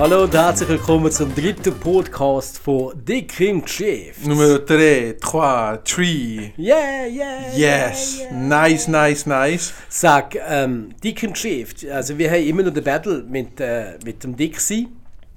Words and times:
Hallo 0.00 0.24
und 0.24 0.32
herzlich 0.32 0.70
willkommen 0.70 1.12
zum 1.12 1.34
dritten 1.34 1.78
Podcast 1.78 2.56
von 2.56 2.94
Dick 3.04 3.38
im 3.38 3.60
Geschäft. 3.60 4.26
Nummer 4.26 4.58
3, 4.58 5.16
3, 5.20 5.80
3. 5.84 6.54
Yeah, 6.56 7.06
yeah. 7.06 7.54
Yes. 7.54 8.20
yeah, 8.20 8.30
yeah. 8.30 8.32
Nice, 8.32 8.88
nice, 8.88 9.26
nice. 9.26 9.74
Sag, 9.90 10.38
ähm, 10.48 10.94
Dick 11.04 11.22
im 11.22 11.34
Geschäft. 11.34 11.84
Also, 11.86 12.16
wir 12.16 12.30
haben 12.30 12.46
immer 12.46 12.62
noch 12.62 12.72
den 12.72 12.82
Battle 12.82 13.22
mit, 13.28 13.60
äh, 13.60 13.98
mit 14.02 14.24
dem 14.24 14.34
Dick 14.34 14.58
sein. 14.58 14.88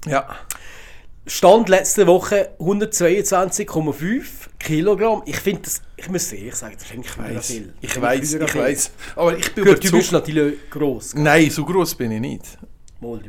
Ja. 0.06 0.34
Stand 1.26 1.68
letzte 1.68 2.06
Woche 2.06 2.52
122,5 2.58 4.24
Kilogramm. 4.58 5.24
Ich 5.26 5.40
finde 5.40 5.60
das, 5.60 5.82
ich 5.94 6.08
muss 6.08 6.32
ehrlich 6.32 6.54
sagen, 6.54 6.76
das 6.78 6.90
eigentlich 6.90 7.16
mega 7.18 7.34
Weiss. 7.34 7.46
viel. 7.48 7.74
Ich 7.82 7.92
Finde 7.92 8.08
weiß, 8.08 8.32
ich 8.32 8.54
weiß. 8.54 8.90
Aber 9.16 9.36
ich 9.36 9.54
bin 9.54 9.64
Gut, 9.66 9.76
du 9.76 9.80
bist 9.80 9.92
überzeugt. 9.92 10.12
natürlich 10.12 10.70
gross. 10.70 11.14
Nein, 11.14 11.50
so 11.50 11.66
groß 11.66 11.96
bin 11.96 12.12
ich 12.12 12.20
nicht. 12.20 12.58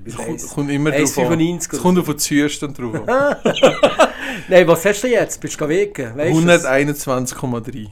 Bist 0.03 0.17
Kommt, 0.17 0.39
1,95 0.39 0.53
kommt 0.53 0.71
immer 0.71 0.91
drauf 0.91 1.17
an. 1.17 1.39
1,95 1.39 1.73
Es 1.73 1.79
kommt 1.81 1.99
auf 1.99 2.05
den 2.05 2.17
Zustand 2.19 2.77
drauf 2.79 3.07
an. 3.07 3.35
Nein, 4.49 4.67
was 4.67 4.85
hast 4.85 5.01
du 5.03 5.07
jetzt? 5.07 5.39
Bist 5.41 5.59
du 5.59 5.67
wegen? 5.69 6.15
Weißt 6.17 6.37
du 6.37 6.45
das? 6.45 6.65
121,3. 6.65 7.87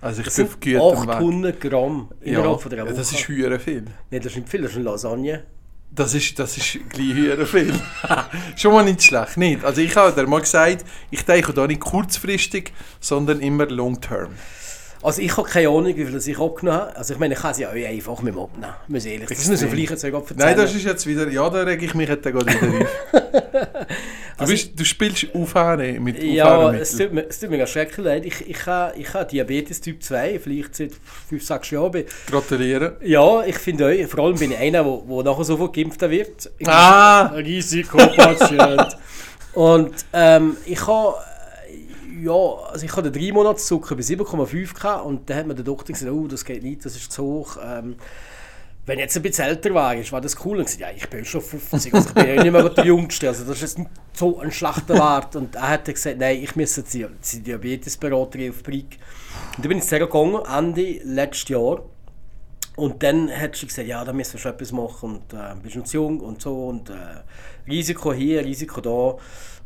Also 0.00 0.20
ich 0.20 0.26
Das 0.26 0.36
bin 0.36 0.46
auf 0.46 0.54
gutem 0.54 1.06
Weg. 1.06 1.14
800 1.16 1.60
Gramm 1.60 2.08
innerhalb 2.20 2.60
von 2.60 2.70
der 2.70 2.78
Ja, 2.80 2.84
Woche. 2.86 2.94
das 2.94 3.12
ist 3.12 3.28
höher 3.28 3.58
viel. 3.60 3.84
Nein, 4.10 4.20
das 4.20 4.32
ist 4.32 4.36
nicht 4.36 4.48
viel, 4.48 4.62
das 4.62 4.70
ist 4.72 4.76
eine 4.76 4.84
Lasagne. 4.86 5.44
Das 5.94 6.14
ist, 6.14 6.38
das 6.38 6.56
ist 6.56 6.78
gleich 6.88 7.12
höher 7.14 7.46
viel. 7.46 7.72
Schon 8.56 8.72
mal 8.72 8.82
nicht 8.84 9.02
schlecht, 9.02 9.36
nicht? 9.36 9.62
Also 9.64 9.80
ich 9.82 9.94
habe 9.94 10.12
dir 10.18 10.26
mal 10.26 10.40
gesagt, 10.40 10.84
ich 11.10 11.24
denke 11.24 11.52
da 11.52 11.66
nicht 11.66 11.80
kurzfristig, 11.82 12.72
sondern 12.98 13.40
immer 13.40 13.66
long 13.66 14.00
term. 14.00 14.30
Also 15.02 15.20
ich 15.20 15.36
habe 15.36 15.48
keine 15.48 15.68
Ahnung, 15.68 15.86
wie 15.86 16.04
viel 16.04 16.12
das 16.12 16.26
ich 16.26 16.38
abgenommen 16.38 16.80
habe. 16.80 16.96
Also 16.96 17.14
ich 17.14 17.20
meine, 17.20 17.34
ich 17.34 17.40
kann 17.40 17.54
sie 17.54 17.62
ja 17.62 17.70
auch 17.70 17.74
einfach 17.74 18.22
mit 18.22 18.34
dem 18.34 18.40
abnehmen. 18.40 18.72
Muss 18.88 19.04
ich 19.04 19.12
ehrlich 19.12 19.28
Das 19.28 19.48
müssen 19.48 19.62
wir 19.62 19.70
vielleicht 19.70 19.90
jetzt 19.90 20.04
auch 20.04 20.12
erzählen. 20.20 20.38
Nein, 20.38 20.56
das 20.56 20.74
ist 20.74 20.84
jetzt 20.84 21.06
wieder, 21.06 21.28
ja, 21.28 21.50
da 21.50 21.62
reg 21.62 21.82
ich 21.82 21.94
mich 21.94 22.08
jetzt 22.08 22.22
gerade 22.22 22.46
wieder 22.46 22.84
auf. 22.84 23.22
Du, 24.38 24.46
bist, 24.48 24.80
du 24.80 24.84
spielst 24.84 25.26
Aufhören 25.34 26.02
mit 26.02 26.20
Ja, 26.20 26.72
es 26.72 26.96
tut, 26.96 27.12
mir, 27.12 27.28
es 27.28 27.38
tut 27.38 27.50
mir 27.50 27.58
ganz 27.58 27.70
schrecklich 27.70 28.04
leid. 28.04 28.26
Ich, 28.26 28.48
ich 28.48 28.66
habe 28.66 28.98
ich 28.98 29.12
habe 29.14 29.30
Diabetes 29.30 29.80
Typ 29.80 30.02
2, 30.02 30.40
vielleicht 30.40 30.74
seit 30.74 30.92
5, 31.28 31.44
6 31.44 31.70
Jahren. 31.70 32.04
Gratulieren. 32.28 32.92
Ja, 33.02 33.44
ich 33.44 33.58
finde 33.58 33.84
euch, 33.84 34.06
vor 34.08 34.24
allem 34.24 34.38
bin 34.38 34.50
ich 34.50 34.58
einer, 34.58 34.82
der, 34.82 35.02
der 35.06 35.22
nachher 35.22 35.44
sofort 35.44 35.76
geimpft 35.76 36.00
wird. 36.00 36.50
Ich 36.58 36.66
Ah! 36.66 37.26
Risikopatient. 37.26 38.96
Und 39.52 39.92
ähm, 40.12 40.56
ich 40.64 40.86
habe 40.86 41.14
ja, 42.22 42.68
also 42.70 42.84
ich 42.84 42.94
hatte 42.94 43.10
den 43.10 43.22
3 43.22 43.32
Monats 43.32 43.66
Zucker 43.66 43.96
bei 43.96 44.02
7,5 44.02 44.74
gehabt 44.74 45.04
und 45.04 45.28
dann 45.28 45.36
hat 45.38 45.46
mir 45.46 45.54
der 45.54 45.64
Doktor 45.64 45.92
gesagt, 45.92 46.12
oh, 46.12 46.26
das 46.26 46.44
geht 46.44 46.62
nicht, 46.62 46.84
das 46.84 46.96
ist 46.96 47.10
zu 47.10 47.22
hoch. 47.22 47.56
Ähm, 47.62 47.96
wenn 48.84 48.98
ich 48.98 49.04
jetzt 49.04 49.16
ein 49.16 49.22
bisschen 49.22 49.44
älter 49.44 49.72
war, 49.74 49.94
war 49.96 50.20
das 50.20 50.44
cool. 50.44 50.58
Und 50.58 50.64
gesagt, 50.64 50.80
ja, 50.80 50.90
ich 50.90 51.08
bin 51.08 51.24
schon 51.24 51.40
50, 51.40 51.94
also 51.94 52.08
ich 52.08 52.14
bin 52.14 52.26
ja 52.26 52.42
nicht 52.42 52.52
mehr 52.52 52.68
der 52.68 52.84
Jüngste. 52.84 53.28
Also 53.28 53.44
das 53.44 53.62
ist 53.62 53.78
jetzt 53.78 53.88
so 54.12 54.40
ein 54.40 54.50
schlechter 54.50 54.94
Wert. 54.94 55.36
Und 55.36 55.54
er 55.54 55.68
hat 55.68 55.84
gesagt, 55.84 56.18
nein, 56.18 56.42
ich 56.42 56.56
jetzt 56.56 56.92
die, 56.92 57.06
die 57.32 57.40
Diabetesberaterin 57.40 58.50
auf 58.50 58.62
Brick. 58.64 58.98
Und 59.56 59.64
dann 59.64 59.68
bin 59.68 59.78
ich 59.78 59.92
ihr 59.92 60.00
gegangen, 60.00 60.40
Ende 60.44 61.00
letztes 61.04 61.48
Jahr. 61.50 61.82
Und 62.76 63.02
dann 63.02 63.30
hat 63.30 63.56
sie 63.56 63.66
gesagt, 63.66 63.86
ja, 63.86 64.04
da 64.04 64.12
müssen 64.12 64.34
wir 64.34 64.40
schon 64.40 64.52
etwas 64.52 64.72
machen 64.72 65.14
und 65.16 65.34
äh, 65.34 65.54
bist 65.62 65.76
noch 65.76 65.84
zu 65.84 65.98
jung 65.98 66.20
und 66.20 66.40
so 66.40 66.68
und 66.68 66.88
äh, 66.88 66.94
Risiko 67.68 68.12
hier, 68.12 68.44
Risiko 68.44 68.80
da. 68.80 69.16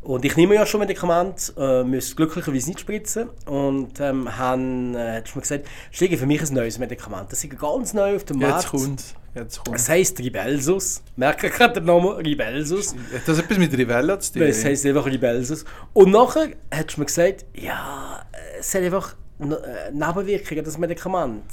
Und 0.01 0.23
ich 0.25 0.35
nehme 0.37 0.55
ja 0.55 0.65
schon 0.65 0.79
Medikamente, 0.81 1.53
äh, 1.57 1.83
müsste 1.83 2.15
glücklicherweise 2.15 2.67
nicht 2.67 2.79
spritzen. 2.79 3.29
Und 3.45 3.99
ähm, 3.99 4.37
haben, 4.37 4.95
äh, 4.95 5.17
hat 5.17 5.35
mir 5.35 5.41
gesagt, 5.41 5.67
Stigi, 5.91 6.17
für 6.17 6.25
mich 6.25 6.41
ein 6.41 6.53
neues 6.53 6.77
Medikament. 6.79 7.31
Das 7.31 7.43
ist 7.43 7.59
ganz 7.59 7.93
neu 7.93 8.15
auf 8.15 8.23
dem 8.23 8.39
Jetzt 8.39 8.49
Markt. 8.49 8.69
kommt's. 8.69 9.15
Jetzt 9.35 9.63
kommt's. 9.63 9.81
Es 9.83 9.89
heisst 9.89 10.19
Ribelsus. 10.19 11.01
Merke 11.15 11.49
gerade 11.49 11.75
den 11.75 11.85
Namen 11.85 12.09
Ribelsus. 12.09 12.93
Hat 12.93 13.27
das 13.27 13.39
etwas 13.39 13.57
mit 13.57 13.73
Rivella 13.77 14.19
zu 14.19 14.33
tun? 14.33 14.43
Es 14.43 14.63
heisst 14.63 14.85
einfach 14.85 15.05
Ribelsus. 15.05 15.65
Und 15.93 16.11
nachher 16.11 16.49
hat 16.71 16.91
sie 16.91 16.99
mir 16.99 17.05
gesagt, 17.05 17.45
ja, 17.53 18.23
es 18.59 18.73
hat 18.73 18.83
einfach 18.83 19.15
Nebenwirkungen, 19.39 20.63
das 20.63 20.77
Medikament. 20.77 21.43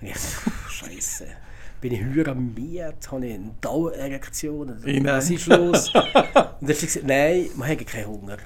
Und 0.00 0.08
ich 0.08 0.18
so, 0.18 0.50
Scheiße. 0.68 1.26
Bin 1.80 1.92
ich 1.92 2.02
höher 2.02 2.28
amüsiert? 2.28 3.10
Habe 3.10 3.26
ich 3.26 3.34
eine 3.34 3.54
Dauererektion? 3.60 4.76
Was 5.04 5.30
ist 5.30 5.46
los? 5.46 5.94
Und 5.94 6.04
dann 6.14 6.34
hat 6.34 6.76
sie 6.76 6.86
gesagt, 6.86 7.06
nein, 7.06 7.48
man 7.56 7.68
hat 7.68 7.86
keinen 7.86 8.06
Hunger. 8.06 8.36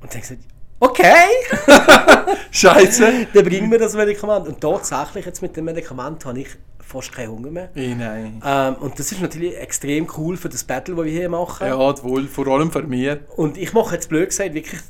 Und 0.00 0.12
dann 0.12 0.20
gesagt, 0.20 0.42
okay, 0.80 1.26
Scheiße. 2.50 3.26
dann 3.32 3.44
bringen 3.44 3.70
wir 3.70 3.78
das 3.78 3.94
Medikament. 3.94 4.48
Und 4.48 4.60
tatsächlich, 4.60 5.24
jetzt 5.24 5.40
mit 5.40 5.56
dem 5.56 5.66
Medikament 5.66 6.24
habe 6.24 6.40
ich 6.40 6.48
fast 6.80 7.12
keinen 7.12 7.30
Hunger 7.30 7.50
mehr. 7.50 7.70
Ey, 7.74 7.94
nein. 7.94 8.42
Ähm, 8.44 8.74
und 8.76 8.98
das 8.98 9.12
ist 9.12 9.20
natürlich 9.20 9.56
extrem 9.56 10.08
cool 10.16 10.36
für 10.36 10.48
das 10.48 10.64
Battle, 10.64 10.94
das 10.94 11.04
wir 11.04 11.12
hier 11.12 11.28
machen. 11.28 11.66
Ja, 11.66 12.02
wohl, 12.02 12.26
vor 12.26 12.46
allem 12.48 12.70
für 12.70 12.82
mich. 12.82 13.18
Und 13.36 13.56
ich 13.56 13.72
mache 13.72 13.94
jetzt 13.94 14.08
blöd 14.08 14.28
gesagt, 14.28 14.54
wirklich 14.54 14.80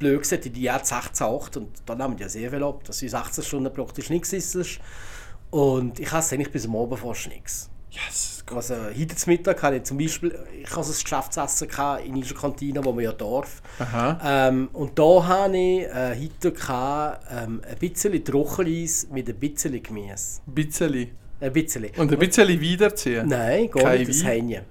blöd 0.00 0.20
gesagt, 0.20 0.46
in 0.46 0.52
die 0.52 0.62
Jahr 0.62 0.84
16, 0.84 1.24
8 1.24 1.56
und 1.58 1.68
da 1.86 1.94
nehmen 1.94 2.18
wir 2.18 2.26
ja 2.26 2.28
sehr 2.28 2.50
viel 2.50 2.64
ab, 2.64 2.82
dass 2.84 3.00
in 3.02 3.08
16 3.08 3.44
Stunden 3.44 3.72
praktisch 3.72 4.10
nichts 4.10 4.32
ist. 4.32 4.80
Und 5.50 6.00
ich 6.00 6.12
esse 6.12 6.34
eigentlich 6.34 6.50
bis 6.50 6.66
am 6.66 6.74
Abend 6.74 6.98
fast 6.98 7.28
nichts. 7.28 7.70
Yes. 7.90 8.44
Also 8.52 8.74
heute 8.74 9.14
zum 9.14 9.32
Mittag 9.32 9.62
hatte 9.62 9.76
ich 9.76 9.82
zum 9.84 9.98
Beispiel, 9.98 10.36
ich 10.60 10.70
hatte 10.70 10.88
ein 10.88 11.02
Geschäftsessen 11.02 11.68
in 12.04 12.14
unserer 12.14 12.40
Kantine, 12.40 12.84
wo 12.84 12.92
man 12.92 13.04
ja 13.04 13.12
darf. 13.12 13.62
Ähm, 14.24 14.70
und 14.72 14.98
da 14.98 15.26
hatte 15.26 15.56
ich 15.56 15.86
äh, 15.86 16.28
heute 16.42 17.18
ähm, 17.30 17.62
ein 17.68 17.78
bisschen 17.78 18.24
Trockenreis 18.24 19.08
mit 19.10 19.28
ein 19.28 19.36
bisschen 19.36 19.80
Gemüse. 19.82 20.40
Ein 20.46 20.54
bisschen. 20.54 21.10
Ein 21.40 21.52
bisschen. 21.52 21.86
Und 21.96 22.12
ein 22.12 22.18
bisschen 22.18 22.60
wiederziehen. 22.60 23.28
Nein, 23.28 23.70
gar 23.70 23.82
Kein 23.82 24.00
nicht, 24.00 24.10
das? 24.10 24.24
Hähnchen. 24.24 24.62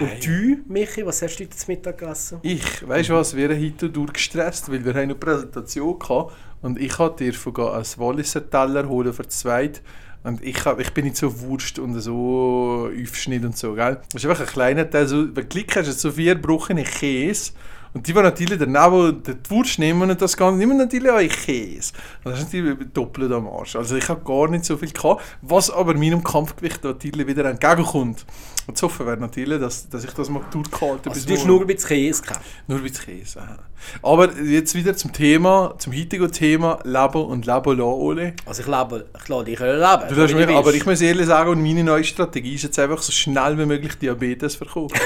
Und 0.00 0.26
du, 0.26 0.58
Michi, 0.68 1.06
was 1.06 1.22
hast 1.22 1.36
du 1.36 1.44
heute 1.44 1.56
zum 1.56 1.74
Mittag 1.74 1.98
gegessen? 1.98 2.38
Ich, 2.42 2.86
weißt 2.86 3.10
du 3.10 3.14
was, 3.14 3.36
wir 3.36 3.48
haben 3.48 3.64
heute 3.64 3.90
durchgestresst, 3.90 4.70
weil 4.70 4.84
wir 4.84 4.92
haben 4.92 5.02
eine 5.02 5.14
Präsentation 5.14 5.98
hatten 6.08 6.32
und 6.62 6.80
ich 6.80 6.94
durfte 6.94 7.24
dir 7.24 7.32
einen 7.32 7.84
Walliser 7.96 8.50
Teller 8.50 8.88
holen 8.88 9.12
für 9.12 9.28
zweit 9.28 9.82
und 10.24 10.42
ich, 10.42 10.64
hab, 10.64 10.80
ich 10.80 10.92
bin 10.92 11.04
nicht 11.04 11.16
so 11.16 11.40
Wurst 11.40 11.78
und 11.78 12.00
so 12.00 12.90
Aufschnitt 13.02 13.44
und 13.44 13.56
so, 13.56 13.74
gell? 13.74 14.00
Das 14.12 14.24
ist 14.24 14.28
einfach 14.28 14.44
ein 14.44 14.52
kleiner 14.52 14.90
Teil, 14.90 15.06
so, 15.06 15.24
wenn 15.24 15.34
du 15.34 15.44
Klick 15.44 15.76
hast, 15.76 15.86
hast 15.86 16.02
du 16.04 16.10
so 16.10 16.16
vier 16.16 16.34
gebrochene 16.34 16.82
Käse 16.82 17.52
und 17.96 18.06
die, 18.06 18.12
die 18.12 18.20
natürlich 18.20 18.58
daneben 18.58 19.22
die 19.22 19.50
Wurst 19.50 19.78
nehmen 19.78 20.10
und 20.10 20.20
das 20.20 20.36
Ganze, 20.36 20.58
nehmen 20.58 20.76
natürlich 20.76 21.10
auch 21.10 21.44
Käse. 21.44 21.94
Und 22.22 22.32
das 22.32 22.40
ist 22.40 22.52
natürlich 22.52 22.92
doppelt 22.92 23.32
am 23.32 23.48
Arsch. 23.48 23.74
Also 23.74 23.96
ich 23.96 24.06
habe 24.10 24.22
gar 24.22 24.48
nicht 24.48 24.66
so 24.66 24.76
viel 24.76 24.90
gehabt, 24.90 25.22
was 25.40 25.70
aber 25.70 25.94
meinem 25.94 26.22
Kampfgewicht 26.22 26.84
natürlich 26.84 27.26
wieder 27.26 27.46
entgegenkommt. 27.46 28.26
Und 28.66 28.76
zu 28.76 28.86
hoffen 28.86 29.06
wäre 29.06 29.16
natürlich, 29.16 29.60
dass, 29.60 29.88
dass 29.88 30.04
ich 30.04 30.10
das 30.10 30.28
mal 30.28 30.42
durchgehalten 30.50 31.08
Also 31.08 31.20
bis 31.20 31.26
du 31.26 31.34
hast 31.34 31.46
nur 31.46 31.60
ein 31.60 31.66
bisschen 31.68 31.88
Käse 31.88 32.22
gehabt. 32.22 32.44
Nur 32.66 32.78
ein 32.78 32.82
bisschen 32.82 33.04
Käse. 33.04 33.40
aha. 33.40 33.58
Aber 34.02 34.32
jetzt 34.38 34.74
wieder 34.74 34.96
zum 34.96 35.12
Thema, 35.12 35.74
zum 35.78 35.92
heutigen 35.92 36.30
Thema 36.32 36.80
Leben 36.82 37.24
und 37.24 37.46
Leben 37.46 37.76
lassen, 37.76 37.80
Ole. 37.80 38.34
Also 38.44 38.62
ich 38.62 38.68
lebe, 38.68 39.06
ich 39.16 39.28
lasse 39.28 39.44
dich 39.44 39.58
leben. 39.60 40.08
Du 40.08 40.14
bist. 40.16 40.50
aber 40.50 40.74
ich 40.74 40.84
muss 40.84 41.00
ehrlich 41.00 41.26
sagen, 41.26 41.50
und 41.50 41.62
meine 41.62 41.84
neue 41.84 42.02
Strategie 42.02 42.54
ist 42.54 42.64
jetzt 42.64 42.78
einfach 42.78 43.00
so 43.00 43.12
schnell 43.12 43.56
wie 43.58 43.66
möglich 43.66 43.94
Diabetes 43.98 44.56
verkaufen. 44.56 44.98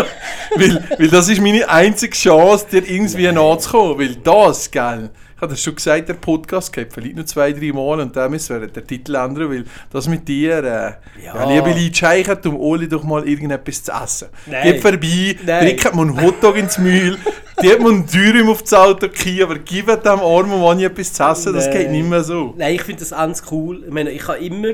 weil, 0.56 0.84
weil 0.98 1.08
das 1.08 1.28
ist 1.28 1.40
meine 1.40 1.68
einzige 1.68 2.14
Chance, 2.14 2.66
dir 2.70 2.86
irgendwie 2.86 3.30
nachzukommen. 3.32 3.98
Weil 3.98 4.16
das, 4.16 4.70
gell, 4.70 5.10
habe 5.40 5.52
das 5.52 5.62
schon 5.62 5.74
gesagt, 5.74 6.08
der 6.08 6.14
Podcast 6.14 6.72
geht 6.72 6.92
vielleicht 6.92 7.16
nur 7.16 7.26
zwei, 7.26 7.52
drei 7.52 7.72
Mal 7.72 8.00
und 8.00 8.16
dann 8.16 8.30
müssen 8.30 8.60
wir 8.60 8.66
den 8.66 8.86
Titel 8.86 9.14
ändern, 9.14 9.50
weil 9.50 9.64
das 9.90 10.08
mit 10.08 10.26
dir, 10.26 10.58
äh, 10.58 10.62
ja. 11.24 11.34
Ja. 11.34 11.48
liebe 11.48 11.70
Leute, 11.70 11.94
scheichert 11.94 12.44
um 12.46 12.56
Oli 12.56 12.88
doch 12.88 13.04
mal 13.04 13.26
irgendetwas 13.28 13.84
zu 13.84 13.92
essen. 13.92 14.28
Nein. 14.46 14.64
Geht 14.64 14.82
vorbei, 14.82 15.36
trinkt 15.44 15.94
mir 15.94 16.02
einen 16.02 16.20
Hotdog 16.20 16.56
ins 16.56 16.78
Mühl, 16.78 17.18
tut 17.56 17.80
mir 17.80 17.88
einen 17.88 18.06
Dürüm 18.06 18.48
auf 18.48 18.62
das 18.62 18.74
Auto 18.74 19.06
aber 19.42 19.58
gib 19.58 19.86
dem 19.86 20.20
armen 20.20 20.60
Mann 20.60 20.80
etwas 20.80 21.12
zu 21.12 21.22
essen, 21.22 21.54
das 21.54 21.66
Nein. 21.66 21.78
geht 21.78 21.90
nicht 21.90 22.08
mehr 22.08 22.24
so. 22.24 22.54
Nein, 22.56 22.74
ich 22.74 22.82
finde 22.82 23.00
das 23.00 23.10
ganz 23.10 23.42
cool. 23.50 23.84
Ich 23.86 23.92
meine, 23.92 24.10
ich 24.10 24.26
habe 24.26 24.38
immer, 24.44 24.72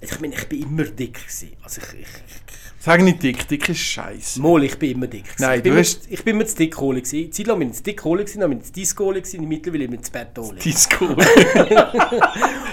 ich 0.00 0.20
meine, 0.20 0.34
ich 0.34 0.48
bin 0.48 0.62
immer 0.62 0.84
dick 0.84 1.14
gewesen. 1.14 1.52
Also 1.62 1.80
ich, 1.82 2.00
ich, 2.00 2.59
Sag 2.82 3.02
nicht 3.02 3.22
dick, 3.22 3.46
dick 3.46 3.68
ist 3.68 3.78
scheiße. 3.78 4.40
Mal, 4.40 4.64
ich 4.64 4.78
bin 4.78 4.92
immer 4.92 5.06
dick 5.06 5.24
gewesen. 5.24 5.42
Nein, 5.42 5.58
ich 5.58 5.62
bin 5.62 5.72
du 5.74 5.78
hast- 5.78 6.10
ich 6.10 6.24
bin 6.24 6.36
immer 6.36 6.46
zu 6.46 6.56
dick 6.56 6.72
geholt 6.74 7.04
gewesen. 7.04 7.30
Zeit 7.30 7.46
lang 7.46 7.58
bin 7.58 7.70
ich 7.70 7.76
zu 7.76 7.82
geholt 7.82 8.20
gewesen, 8.20 8.40
dann 8.40 8.48
bin 8.50 8.58
ich 8.60 8.64
zu 8.66 8.72
Disco 8.72 9.08
gewesen, 9.08 9.46
mittlerweile 9.48 9.86
bin 9.88 10.00
ich 10.00 10.06
zu 10.06 10.12
Bett 10.12 10.34
geholt. 10.34 10.64
Disco. 10.64 11.04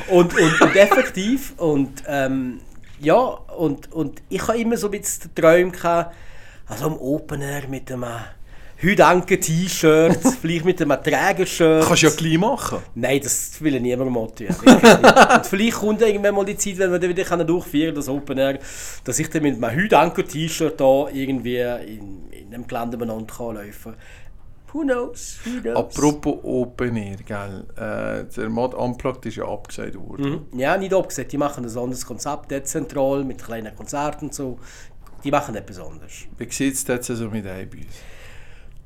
Und, 0.09 0.33
und, 0.39 0.61
und 0.61 0.75
effektiv 0.77 1.53
und 1.57 2.01
ähm, 2.07 2.61
ja, 3.01 3.17
und, 3.17 3.91
und 3.91 4.21
ich 4.29 4.47
habe 4.47 4.57
immer 4.57 4.77
so 4.77 4.87
ein 4.87 4.91
bisschen 4.91 5.29
den 5.35 5.43
Traum 5.43 5.71
gehabt, 5.73 6.15
also 6.67 6.85
am 6.85 6.93
Open 6.97 7.41
Air 7.41 7.67
mit 7.67 7.91
einem 7.91 8.05
Hüdanke 8.79 9.39
T-Shirt, 9.39 10.19
vielleicht 10.41 10.65
mit 10.65 10.79
einem 10.81 11.01
Trägershirt. 11.03 11.85
Kannst 11.85 12.03
du 12.03 12.07
ja 12.07 12.13
gleich 12.15 12.37
machen. 12.37 12.79
Nein, 12.93 13.19
das 13.23 13.59
will 13.59 13.79
motivieren. 14.09 14.55
wirklich 14.61 14.83
nicht. 14.83 15.17
Und 15.35 15.45
vielleicht 15.47 15.77
kommt 15.77 16.01
irgendwann 16.01 16.35
mal 16.35 16.45
die 16.45 16.57
Zeit, 16.57 16.77
wenn 16.77 16.91
wir 16.91 16.99
dann 16.99 17.09
wieder 17.09 17.23
können 17.23 17.47
durchführen 17.47 17.95
das 17.95 18.07
Open 18.07 18.37
Air, 18.37 18.59
dass 19.03 19.17
ich 19.17 19.29
dann 19.29 19.41
mit 19.41 19.63
einem 19.63 19.75
Hüdanke-T-Shirt 19.75 20.79
da 20.79 21.07
irgendwie 21.11 21.57
in, 21.57 22.29
in 22.31 22.53
einem 22.53 22.67
Gelände 22.67 22.97
umeinander 22.97 23.33
kann 23.35 23.55
laufen 23.55 23.95
Who 24.73 24.81
knows? 24.81 25.39
Who 25.45 25.61
knows? 25.61 25.75
Apropos 25.75 26.39
Open 26.43 26.97
Air, 26.97 27.17
gell? 27.25 27.65
Äh, 27.77 28.25
der 28.35 28.49
Mod 28.49 28.75
Unplugged 28.75 29.25
ist 29.25 29.37
ja 29.37 29.45
abgesagt 29.45 29.95
worden. 29.95 30.45
Mhm. 30.51 30.59
Ja, 30.59 30.77
nicht 30.77 30.93
abgesehen. 30.93 31.29
Die 31.29 31.37
machen 31.37 31.65
ein 31.65 31.77
anderes 31.77 32.05
Konzept, 32.05 32.51
dezentral, 32.51 33.23
mit 33.23 33.43
kleinen 33.43 33.75
Konzerten 33.75 34.25
und 34.25 34.35
so. 34.35 34.59
Die 35.23 35.31
machen 35.31 35.55
etwas 35.55 35.79
anderes. 35.79 36.25
Wie 36.37 36.51
sieht 36.51 36.75
es 36.75 36.85
jetzt 36.85 37.09
also 37.09 37.29
mit 37.29 37.45
uns? 37.45 37.85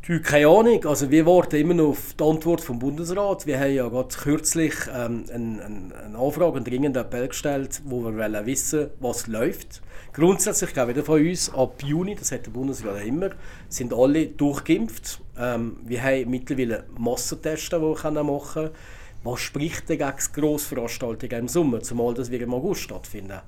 Du, 0.04 0.20
keine 0.20 0.48
Ahnung, 0.48 0.84
also 0.86 1.12
wir 1.12 1.28
warten 1.28 1.58
immer 1.58 1.76
noch 1.76 1.90
auf 1.90 2.16
die 2.20 2.24
Antwort 2.24 2.60
vom 2.62 2.80
Bundesrat. 2.80 3.46
Wir 3.46 3.60
haben 3.60 3.72
ja 3.72 3.88
gerade 3.88 4.08
kürzlich 4.08 4.74
ähm, 4.92 5.26
eine, 5.32 5.94
eine, 6.06 6.18
Anfrage, 6.18 6.56
einen 6.56 6.66
dringenden 6.66 7.04
Appell 7.04 7.28
gestellt, 7.28 7.84
wo 7.86 8.04
wir 8.04 8.18
wollen 8.18 8.46
wissen, 8.48 8.90
was 9.00 9.28
läuft. 9.28 9.84
Grundsätzlich 10.12 10.74
glaube 10.74 10.94
ich 10.94 11.06
von 11.06 11.22
uns, 11.22 11.54
ab 11.54 11.84
Juni, 11.84 12.16
das 12.16 12.32
hat 12.32 12.48
der 12.48 12.52
Bundesrat 12.52 13.06
immer, 13.06 13.30
sind 13.70 13.94
alle 13.94 14.26
durchgeimpft. 14.26 15.22
Ähm, 15.38 15.78
wir 15.86 16.02
haben 16.02 16.32
mittlerweile 16.32 16.84
Massentests, 16.98 17.70
die 17.70 17.80
wir 17.80 17.94
können 17.94 18.26
machen 18.26 18.54
können. 18.54 18.76
Was 19.24 19.40
spricht 19.42 19.88
dagegen 19.88 20.18
Grossveranstaltungen 20.34 21.42
im 21.42 21.48
Sommer, 21.48 21.80
zumal 21.82 22.16
das 22.16 22.32
wir 22.32 22.42
im 22.42 22.56
August 22.56 22.82
stattfinden? 22.82 23.42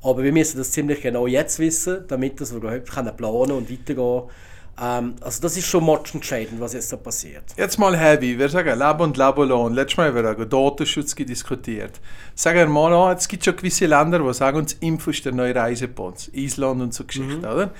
Aber 0.00 0.22
wir 0.22 0.32
müssen 0.32 0.56
das 0.56 0.72
ziemlich 0.72 1.02
genau 1.02 1.26
jetzt 1.26 1.58
wissen, 1.58 2.06
damit 2.08 2.40
wir 2.40 2.56
überhaupt 2.56 2.90
können 2.90 3.14
planen 3.14 3.52
und 3.52 3.70
weitergehen 3.70 4.30
ähm, 4.80 5.14
also 5.20 5.40
das 5.42 5.56
ist 5.56 5.66
schon 5.66 5.88
entscheidend, 5.88 6.60
was 6.60 6.72
jetzt 6.72 6.92
da 6.92 6.96
passiert. 6.96 7.44
Jetzt 7.56 7.78
mal 7.78 7.96
heavy, 7.96 8.38
wir 8.38 8.48
sagen 8.48 8.78
Leben 8.78 9.00
und 9.00 9.16
lassen. 9.16 9.74
Letztes 9.74 9.96
Mal 9.96 10.08
haben 10.08 10.16
wir 10.16 10.30
über 10.30 10.46
Datenschutz 10.46 11.14
diskutiert. 11.14 12.00
Sagen 12.34 12.58
wir 12.58 12.66
mal 12.66 12.92
an, 12.92 13.16
es 13.16 13.28
gibt 13.28 13.44
schon 13.44 13.56
gewisse 13.56 13.86
Länder, 13.86 14.18
die 14.18 14.34
sagen, 14.34 14.62
das 14.62 14.74
Impfen 14.74 15.12
ist 15.12 15.24
der 15.24 15.32
neue 15.32 15.54
Reisepass. 15.54 16.28
Island 16.32 16.82
und 16.82 16.94
so 16.94 17.04
Geschichten, 17.04 17.44
oder? 17.44 17.72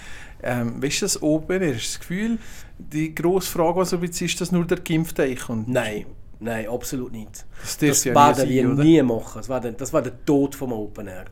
Ähm, 0.42 0.82
weißt 0.82 1.02
du, 1.02 1.04
das 1.04 1.22
Open 1.22 1.62
Air, 1.62 1.74
hast 1.74 1.84
du 1.84 1.88
das 1.88 2.00
Gefühl, 2.00 2.38
die 2.78 3.14
grosse 3.14 3.50
Frage, 3.50 3.76
was 3.76 3.92
also 3.92 4.04
ist, 4.04 4.40
dass 4.40 4.52
nur 4.52 4.66
der 4.66 4.80
Geimpfte 4.80 5.22
einkommt? 5.22 5.68
Nein. 5.68 6.06
Nein, 6.42 6.68
absolut 6.68 7.12
nicht. 7.12 7.44
Das, 7.62 7.78
Das 7.78 8.04
ja 8.04 8.14
werden 8.14 8.48
nie 8.48 8.60
sein, 8.62 8.74
nie 8.74 9.02
machen. 9.02 9.32
Das 9.36 9.48
war, 9.48 9.60
der, 9.60 9.72
das 9.72 9.92
war 9.92 10.02
der 10.02 10.24
Tod 10.24 10.54
vom 10.54 10.72
Open 10.72 11.08
Air. 11.08 11.24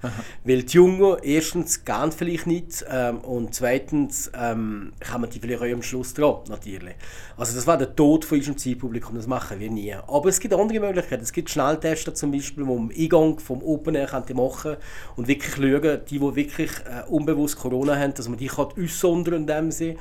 Weil 0.44 0.62
die 0.62 0.74
Jungen 0.74 1.16
erstens 1.22 1.84
gehen 1.84 2.12
vielleicht 2.12 2.46
nicht 2.46 2.84
ähm, 2.90 3.18
und 3.18 3.54
zweitens 3.54 4.30
ähm, 4.38 4.92
kommen 5.10 5.30
die 5.30 5.38
vielleicht 5.38 5.62
auch 5.62 5.72
am 5.72 5.82
Schluss 5.82 6.14
dran, 6.14 6.36
natürlich. 6.48 6.94
Also 7.36 7.54
das 7.54 7.66
war 7.66 7.78
der 7.78 7.94
Tod 7.94 8.24
von 8.24 8.38
unserem 8.38 8.58
Zielpublikum, 8.58 9.14
das 9.16 9.26
machen 9.26 9.60
wir 9.60 9.70
nie. 9.70 9.94
Aber 9.94 10.28
es 10.28 10.40
gibt 10.40 10.54
andere 10.54 10.80
Möglichkeiten. 10.80 11.22
Es 11.22 11.32
gibt 11.32 11.50
Schnelltester 11.50 12.14
zum 12.14 12.32
Beispiel, 12.32 12.64
die 12.64 12.70
am 12.70 12.90
Eingang 12.96 13.38
vom 13.38 13.62
Open 13.62 13.94
Air 13.94 14.08
die 14.28 14.34
machen 14.34 14.76
und 15.16 15.28
wirklich 15.28 15.54
schauen, 15.54 16.00
die, 16.10 16.18
die 16.18 16.36
wirklich 16.36 16.70
äh, 16.84 17.08
unbewusst 17.08 17.56
Corona 17.56 17.96
haben, 17.96 18.14
dass 18.14 18.28
man 18.28 18.38
die 18.38 18.48
kann 18.48 18.68
aussondern 18.76 19.34
in 19.34 19.46
dem 19.46 19.70
Sinne. 19.70 19.96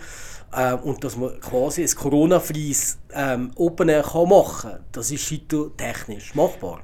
Äh, 0.52 0.74
und 0.74 1.04
dass 1.04 1.18
man 1.18 1.40
quasi 1.42 1.84
ein 1.84 1.94
Corona-freies 1.94 3.00
ähm, 3.14 3.52
Open 3.56 3.90
Air 3.90 4.04
kann 4.04 4.30
machen 4.30 4.72
kann, 4.72 4.80
das 4.92 5.12
ist 5.12 5.30
heute 5.32 5.72
technisch 6.18 6.36
machbar. 6.36 6.82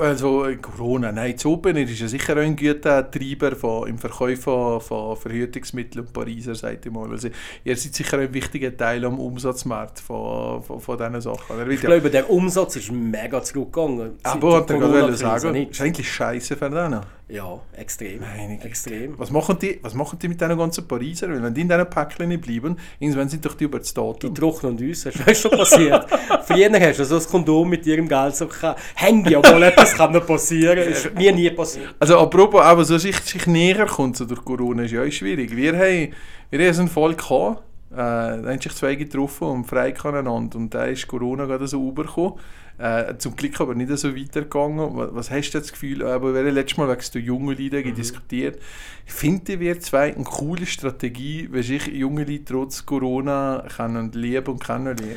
Also 0.00 0.46
äh, 0.46 0.56
Corona, 0.56 1.12
nein, 1.12 1.34
das 1.34 1.46
Open 1.46 1.76
Air 1.76 1.88
ist 1.88 2.00
ja 2.00 2.08
sicher 2.08 2.36
ein 2.38 2.56
guter 2.56 3.08
Treiber 3.08 3.54
von, 3.54 3.88
im 3.88 3.96
Verkauf 3.96 4.40
von, 4.40 4.80
von 4.80 5.16
Verhütungsmitteln 5.16 6.04
und 6.04 6.12
Pariser, 6.12 6.56
sagt 6.56 6.86
ich 6.86 6.92
mal. 6.92 7.08
Also, 7.08 7.28
ihr 7.62 7.76
seid 7.76 7.94
sicher 7.94 8.18
ein 8.18 8.34
wichtiger 8.34 8.76
Teil 8.76 9.04
am 9.04 9.20
Umsatzmarkt 9.20 10.00
von, 10.00 10.60
von, 10.64 10.80
von 10.80 10.98
diesen 10.98 11.20
Sachen. 11.20 11.70
Ich 11.70 11.80
glaube, 11.80 12.10
der 12.10 12.28
Umsatz 12.28 12.76
ist 12.76 12.90
mega 12.90 13.40
zurückgegangen. 13.40 14.18
aber 14.24 14.56
hat 14.56 14.70
er 14.70 14.78
gerade 14.78 15.14
sagen, 15.14 15.54
ist 15.54 15.80
eigentlich 15.80 16.12
scheiße 16.12 16.56
für 16.56 16.68
denen. 16.68 17.00
Ja, 17.30 17.60
extrem. 17.74 18.20
Meine 18.20 18.62
extrem. 18.64 19.18
Was 19.18 19.30
machen 19.30 19.58
die, 19.60 19.78
was 19.82 19.92
machen 19.92 20.18
die 20.18 20.28
mit 20.28 20.40
diesen 20.40 20.56
ganzen 20.56 20.88
Pariser? 20.88 21.28
Weil 21.28 21.42
wenn 21.42 21.52
die 21.52 21.60
in 21.60 21.68
diesen 21.68 21.90
Päckchen 21.90 22.28
nicht 22.28 22.40
bleiben, 22.40 22.76
irgendwann 22.98 23.28
sind 23.28 23.44
doch 23.44 23.54
die 23.54 23.64
über 23.64 23.78
das 23.78 23.88
Die 23.88 24.00
Datum. 24.00 24.34
trocknen 24.34 24.72
und 24.72 24.80
uns, 24.80 25.04
das 25.04 25.14
ist 25.14 25.42
schon 25.42 25.50
passiert. 25.50 26.06
Früher 26.46 26.80
hast 26.80 27.00
du 27.00 27.04
so 27.04 27.16
ein 27.18 27.24
Kondom 27.24 27.68
mit 27.68 27.86
ihrem 27.86 28.08
Geld 28.08 28.34
so 28.34 28.48
ja 28.48 29.40
mal 29.40 29.62
etwas 29.62 29.92
kann 29.92 30.12
noch 30.12 30.26
passieren. 30.26 30.78
Ist 30.78 31.14
mir 31.14 31.32
nie 31.32 31.50
passiert. 31.50 31.94
Also 31.98 32.18
apropos, 32.18 32.62
aber 32.62 32.84
so 32.86 32.96
sich, 32.96 33.16
sich 33.18 33.46
näher 33.46 33.84
kommt 33.84 34.16
so 34.16 34.24
durch 34.24 34.42
Corona 34.42 34.84
ist 34.84 34.92
ja 34.92 35.02
auch 35.02 35.12
schwierig. 35.12 35.54
Wir 35.54 35.74
haben, 35.76 36.14
wir 36.48 36.66
haben 36.66 36.78
einen 36.78 36.88
Fall 36.88 37.14
gehabt, 37.14 37.62
äh, 37.90 37.96
da 37.96 38.42
haben 38.46 38.60
sich 38.60 38.72
zwei 38.74 38.94
getroffen 38.94 39.48
und 39.48 39.64
frei 39.66 39.94
voneinander 39.94 40.56
und 40.56 40.72
da 40.72 40.86
ist 40.86 41.06
Corona 41.06 41.44
gerade 41.44 41.68
so 41.68 41.86
rübergekommen. 41.86 42.34
Äh, 42.78 43.18
zum 43.18 43.34
Glück 43.34 43.60
aber 43.60 43.74
nicht 43.74 43.90
so 43.98 44.14
weitergegangen. 44.16 44.96
Was, 44.96 45.08
was 45.12 45.30
hast 45.30 45.50
du 45.50 45.58
jetzt 45.58 45.66
das 45.66 45.72
Gefühl, 45.72 46.04
aber 46.04 46.32
wir 46.32 46.40
haben 46.40 46.54
letztes 46.54 46.78
Mal 46.78 46.88
wegen 46.88 47.12
der 47.12 47.20
jungen 47.20 47.58
Leute 47.58 47.92
diskutiert. 47.92 48.60
Finden 49.04 49.58
wir 49.58 49.80
zwei 49.80 50.14
eine 50.14 50.24
coole 50.24 50.64
Strategie, 50.64 51.48
wie 51.50 51.62
sich 51.62 51.88
junge 51.88 52.24
Leute 52.24 52.44
trotz 52.44 52.86
Corona 52.86 53.64
können 53.76 54.12
lieben 54.12 54.46
und 54.46 54.64
kennenlernen? 54.64 55.16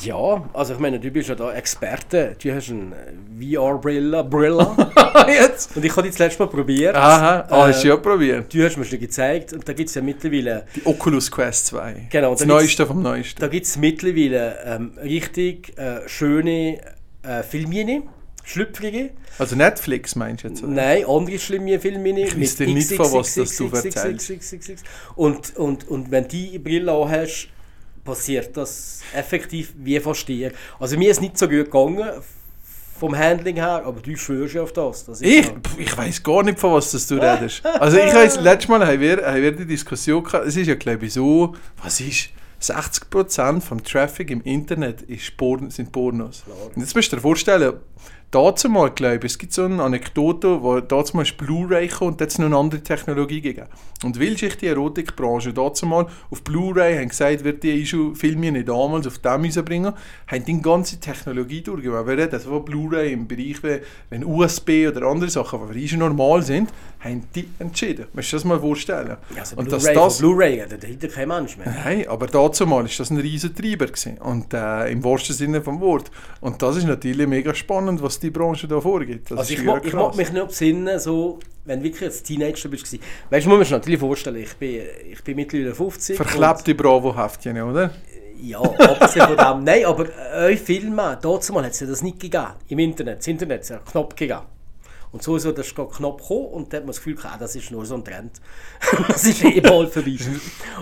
Ja, 0.00 0.48
also 0.54 0.72
ich 0.72 0.80
meine, 0.80 0.98
du 0.98 1.10
bist 1.10 1.28
ja 1.28 1.34
da 1.34 1.52
Experte. 1.52 2.34
Du 2.42 2.50
hast 2.50 2.70
eine 2.70 2.92
VR-Brille. 3.38 4.24
Brille. 4.24 4.74
jetzt? 5.28 5.76
und 5.76 5.84
ich 5.84 5.92
habe 5.92 6.02
die 6.04 6.08
das 6.08 6.18
letzte 6.18 6.42
Mal 6.42 6.48
probiert. 6.48 6.96
Aha, 6.96 7.46
ah, 7.50 7.66
hast 7.66 7.84
du 7.84 7.88
Äh, 7.88 7.90
ja 7.90 7.96
probiert. 7.98 8.54
Du 8.54 8.64
hast 8.64 8.78
mir 8.78 8.86
schon 8.86 9.00
gezeigt. 9.00 9.52
Und 9.52 9.68
da 9.68 9.74
gibt 9.74 9.90
es 9.90 9.94
ja 9.94 10.00
mittlerweile... 10.00 10.64
Die 10.74 10.86
Oculus 10.86 11.30
Quest 11.30 11.66
2. 11.66 12.06
Genau, 12.10 12.30
das 12.30 12.40
da 12.40 12.46
Neueste 12.46 12.86
vom 12.86 13.02
Neuesten. 13.02 13.38
Da 13.40 13.48
gibt 13.48 13.66
es 13.66 13.76
mittlerweile 13.76 14.56
ähm, 14.64 14.92
richtig 15.02 15.76
äh, 15.76 16.08
schöne 16.08 16.80
äh, 17.22 17.42
Filmchen, 17.42 18.04
schlüpfrige. 18.44 19.10
Also 19.38 19.56
Netflix 19.56 20.16
meinst 20.16 20.44
du 20.44 20.48
jetzt? 20.48 20.62
oder? 20.62 20.72
Nein, 20.72 21.04
andere 21.06 21.38
schlimme 21.38 21.78
Filme 21.78 22.20
Ich 22.20 22.40
weiss 22.40 22.56
dir 22.56 22.66
nicht, 22.66 22.92
von 22.92 23.12
was 23.12 23.34
das 23.34 23.56
du 23.56 23.68
erzählst. 23.68 24.32
Und, 25.16 25.56
und, 25.56 25.88
und 25.88 26.10
wenn 26.10 26.24
du 26.24 26.28
die 26.30 26.58
Brille 26.58 26.92
hast, 27.08 27.48
passiert 28.04 28.56
das 28.56 29.00
effektiv 29.14 29.72
wie 29.76 29.98
fast 30.00 30.26
dir. 30.26 30.52
Also 30.80 30.98
mir 30.98 31.10
ist 31.10 31.20
nicht 31.20 31.38
so 31.38 31.46
gut 31.46 31.66
gegangen 31.66 32.10
vom 32.98 33.18
Handling 33.18 33.56
her, 33.56 33.82
aber 33.84 34.00
du 34.00 34.16
schwörst 34.16 34.54
ja 34.54 34.62
auf 34.62 34.72
das. 34.72 35.04
das 35.04 35.20
Ich, 35.22 35.46
pf, 35.46 35.78
ich 35.78 35.96
weiß 35.96 36.22
gar 36.22 36.42
nicht, 36.44 36.60
von 36.60 36.72
was 36.72 36.92
das 36.92 37.06
du 37.08 37.16
redest. 37.16 37.64
Also 37.64 37.96
ich 37.96 38.14
weiß, 38.14 38.40
letztes 38.40 38.68
Mal 38.68 38.86
haben 38.86 39.00
wir, 39.00 39.26
haben 39.26 39.42
wir 39.42 39.52
die 39.52 39.66
Diskussion 39.66 40.22
gehabt, 40.22 40.46
es 40.46 40.56
ist 40.56 40.68
ja 40.68 40.76
glaube 40.76 41.06
ich 41.06 41.14
so, 41.14 41.54
was 41.82 42.00
ist, 42.00 42.28
60% 42.62 43.60
vom 43.60 43.82
Traffic 43.82 44.30
im 44.30 44.42
Internet 44.42 45.02
ist 45.02 45.36
Porn, 45.36 45.70
sind 45.70 45.92
Pornos. 45.92 46.44
Und 46.74 46.80
jetzt 46.80 46.94
musst 46.94 47.12
du 47.12 47.16
dir 47.16 47.22
vorstellen, 47.22 47.74
dazu 48.30 48.68
mal 48.70 48.90
glaube 48.90 49.18
ich, 49.26 49.32
es 49.32 49.38
gibt 49.38 49.52
so 49.52 49.64
eine 49.64 49.82
Anekdote, 49.82 50.62
wo 50.62 50.80
dazu 50.80 51.16
mal 51.16 51.26
Blu-ray 51.36 51.90
und 52.00 52.20
jetzt 52.20 52.38
noch 52.38 52.46
eine 52.46 52.56
andere 52.56 52.82
Technologie 52.82 53.40
gegeben. 53.40 53.68
Und 54.04 54.18
weil 54.18 54.36
sich 54.38 54.56
die 54.56 54.66
Erotikbranche 54.68 55.52
dazu 55.52 55.86
mal 55.86 56.06
auf 56.30 56.42
Blu-ray 56.42 56.96
haben 56.98 57.08
gesagt, 57.10 57.44
wird 57.44 57.62
die 57.62 57.84
schon 57.84 58.16
Filme 58.16 58.50
nicht 58.50 58.68
damals 58.68 59.06
auf 59.06 59.18
dem 59.18 59.44
rausbringen, 59.44 59.92
haben 60.26 60.44
die 60.44 60.62
ganze 60.62 60.98
Technologie 60.98 61.62
durchgemacht. 61.62 62.06
Wir 62.06 62.16
reden 62.16 62.32
also 62.32 62.48
von 62.50 62.64
Blu-ray 62.64 63.12
im 63.12 63.28
Bereich, 63.28 63.62
wie- 63.62 63.80
wenn 64.10 64.24
USB 64.24 64.88
oder 64.88 65.02
andere 65.06 65.30
Sachen, 65.30 65.60
die 65.72 65.86
für 65.88 65.96
uns 65.96 66.00
normal 66.00 66.42
sind, 66.42 66.70
haben 67.04 67.26
die 67.34 67.48
entschieden. 67.58 68.06
Musst 68.12 68.32
du 68.32 68.36
das 68.36 68.44
mal 68.44 68.60
vorstellen? 68.60 69.16
Also 69.38 69.56
und 69.56 69.70
dass 69.72 69.82
Blu-ray, 69.82 69.94
das, 69.96 70.18
Blu-ray, 70.18 70.64
da 70.68 70.76
dahinter 70.76 71.08
kein 71.08 71.28
Mensch 71.28 71.56
mehr. 71.56 71.66
Nein, 71.84 72.06
aber 72.08 72.26
dazu 72.28 72.66
mal 72.66 72.84
ist 72.84 73.00
das 73.00 73.10
ein 73.10 73.16
riesen 73.18 73.54
Treiber 73.54 73.86
gewesen. 73.86 74.18
und 74.18 74.54
äh, 74.54 74.90
im 74.90 75.02
wahrsten 75.02 75.34
Sinne 75.34 75.62
vom 75.62 75.80
Wort. 75.80 76.10
Und 76.40 76.62
das 76.62 76.76
ist 76.76 76.84
natürlich 76.86 77.26
mega 77.26 77.54
spannend, 77.54 78.02
was 78.02 78.20
die 78.20 78.30
Branche 78.30 78.68
da 78.68 78.80
vorgibt. 78.80 79.30
Das 79.30 79.38
Also 79.40 79.52
ist 79.54 79.60
ich 79.60 79.66
mag, 79.66 79.84
ich 79.84 79.92
mag 79.92 80.16
mich 80.16 80.32
nicht 80.32 80.46
besinnen, 80.46 80.98
so, 81.00 81.38
wenn 81.64 81.80
du 81.80 81.84
wirklich 81.86 82.04
als 82.04 82.22
Teenager 82.22 82.68
bist. 82.68 82.84
Weißt 83.30 83.46
du, 83.46 83.48
muss 83.48 83.58
man 83.58 83.62
sich 83.64 83.70
natürlich 83.72 84.00
vorstellen, 84.00 84.36
ich 84.36 84.54
bin, 84.56 84.82
ich 85.10 85.22
bin 85.24 85.36
mittlerweile 85.36 85.74
50. 85.74 86.18
und- 86.20 86.26
Verklebte 86.26 86.74
Bravo-Heftchen, 86.74 87.60
oder? 87.62 87.90
Ja, 88.40 88.58
abgesehen 88.60 89.26
von 89.26 89.36
dem. 89.36 89.64
Nein, 89.64 89.84
aber 89.84 90.06
äh, 90.34 90.46
euch 90.52 90.60
Filme, 90.60 91.16
dazu 91.22 91.52
mal 91.52 91.64
hat 91.64 91.72
es 91.72 91.80
ja 91.80 91.86
das 91.86 92.02
nicht 92.02 92.18
gegeben. 92.18 92.46
Im 92.68 92.78
Internet. 92.80 93.18
Das 93.20 93.26
Internet 93.28 93.62
es 93.62 93.68
ja 93.68 93.78
Knopf 93.78 94.16
gegeben. 94.16 94.40
Und 95.12 95.22
so 95.22 95.36
ist 95.36 95.42
so, 95.42 95.54
ein 95.54 95.90
Knopf 95.90 96.22
gekommen 96.22 96.46
und 96.46 96.72
da 96.72 96.78
hat 96.78 96.84
man 96.84 96.88
das 96.88 96.96
Gefühl 96.96 97.18
ah, 97.24 97.36
das 97.38 97.54
ist 97.54 97.70
nur 97.70 97.84
so 97.84 97.96
ein 97.96 98.04
Trend. 98.04 98.40
das 99.08 99.24
ist 99.24 99.44
eh 99.44 99.60
bald 99.60 99.92
vorbei. 99.92 100.16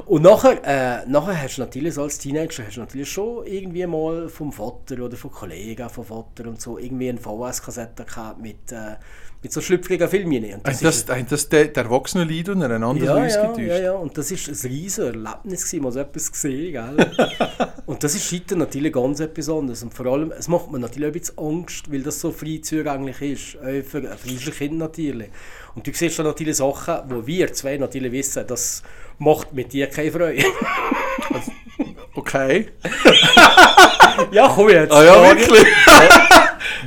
Und 0.06 0.22
nachher, 0.22 0.62
äh, 0.64 1.06
nachher 1.08 1.42
hast 1.42 1.58
du 1.58 1.62
natürlich 1.62 1.94
so 1.94 2.04
als 2.04 2.18
Teenager 2.18 2.64
hast 2.64 2.76
du 2.76 2.80
natürlich 2.80 3.10
schon 3.10 3.44
irgendwie 3.44 3.84
mal 3.86 4.28
vom 4.28 4.52
Vater 4.52 5.02
oder 5.02 5.16
von 5.16 5.32
Kollegen 5.32 5.90
vom 5.90 6.04
Vater 6.04 6.48
und 6.48 6.60
so 6.60 6.78
irgendwie 6.78 7.08
eine 7.08 7.18
VHS-Kassette 7.18 8.04
gehabt 8.04 8.40
mit, 8.40 8.70
äh, 8.70 8.96
mit 9.42 9.52
so 9.52 9.60
schlüpfrigen 9.62 10.08
Filmen. 10.08 10.44
Und 10.54 10.66
Das, 10.66 10.74
ist- 10.82 10.84
das, 10.84 11.04
das, 11.06 11.26
das 11.28 11.48
der, 11.48 11.64
der 11.68 11.84
erwachsene 11.84 12.24
Leid 12.24 12.48
und 12.50 12.62
ein 12.62 12.82
anderes 12.84 13.08
ja, 13.08 13.14
Haus 13.22 13.34
ja, 13.34 13.40
getäuscht. 13.46 13.68
ja, 13.68 13.78
ja, 13.78 13.92
und 13.92 14.16
das 14.18 14.30
ist 14.30 14.48
ein 14.48 14.70
riesiges 14.70 14.98
Erlebnis, 14.98 15.64
gewesen, 15.64 15.82
mal 15.82 15.92
so 15.92 16.00
etwas 16.00 16.30
gesehen, 16.32 16.72
gell? 16.72 17.06
und 17.86 18.04
das 18.04 18.14
ist 18.14 18.30
heute 18.32 18.56
natürlich 18.56 18.92
ganz 18.92 19.20
etwas 19.20 19.48
anderes. 19.48 19.82
Und 19.82 19.94
vor 19.94 20.06
allem, 20.06 20.30
es 20.38 20.46
macht 20.48 20.70
mir 20.70 20.78
natürlich 20.78 21.06
ein 21.06 21.12
bisschen 21.12 21.38
Angst, 21.38 21.90
weil 21.90 22.02
das 22.02 22.20
so 22.20 22.30
frei 22.32 22.60
zugänglich 22.62 23.20
ist, 23.22 23.56
auch 23.58 23.62
für, 23.88 24.02
für 24.16 24.28
unsere 24.30 24.50
Kinder 24.52 24.86
natürlich. 24.86 25.28
Und 25.74 25.86
du 25.86 25.90
siehst 25.94 26.18
dann 26.18 26.26
natürlich 26.26 26.56
Sachen, 26.58 26.96
wo 27.08 27.26
wir 27.26 27.50
zwei 27.54 27.78
natürlich 27.78 28.12
wissen, 28.12 28.44
das 28.46 28.82
macht 29.18 29.54
mit 29.54 29.72
dir 29.72 29.86
keine 29.86 30.12
Freude. 30.12 30.44
Okay. 32.14 32.66
Ja, 34.32 34.52
komm 34.54 34.68
jetzt. 34.68 34.92
Ah 34.92 35.02
ja, 35.02 35.14
Daria. 35.14 35.36
wirklich? 35.38 35.66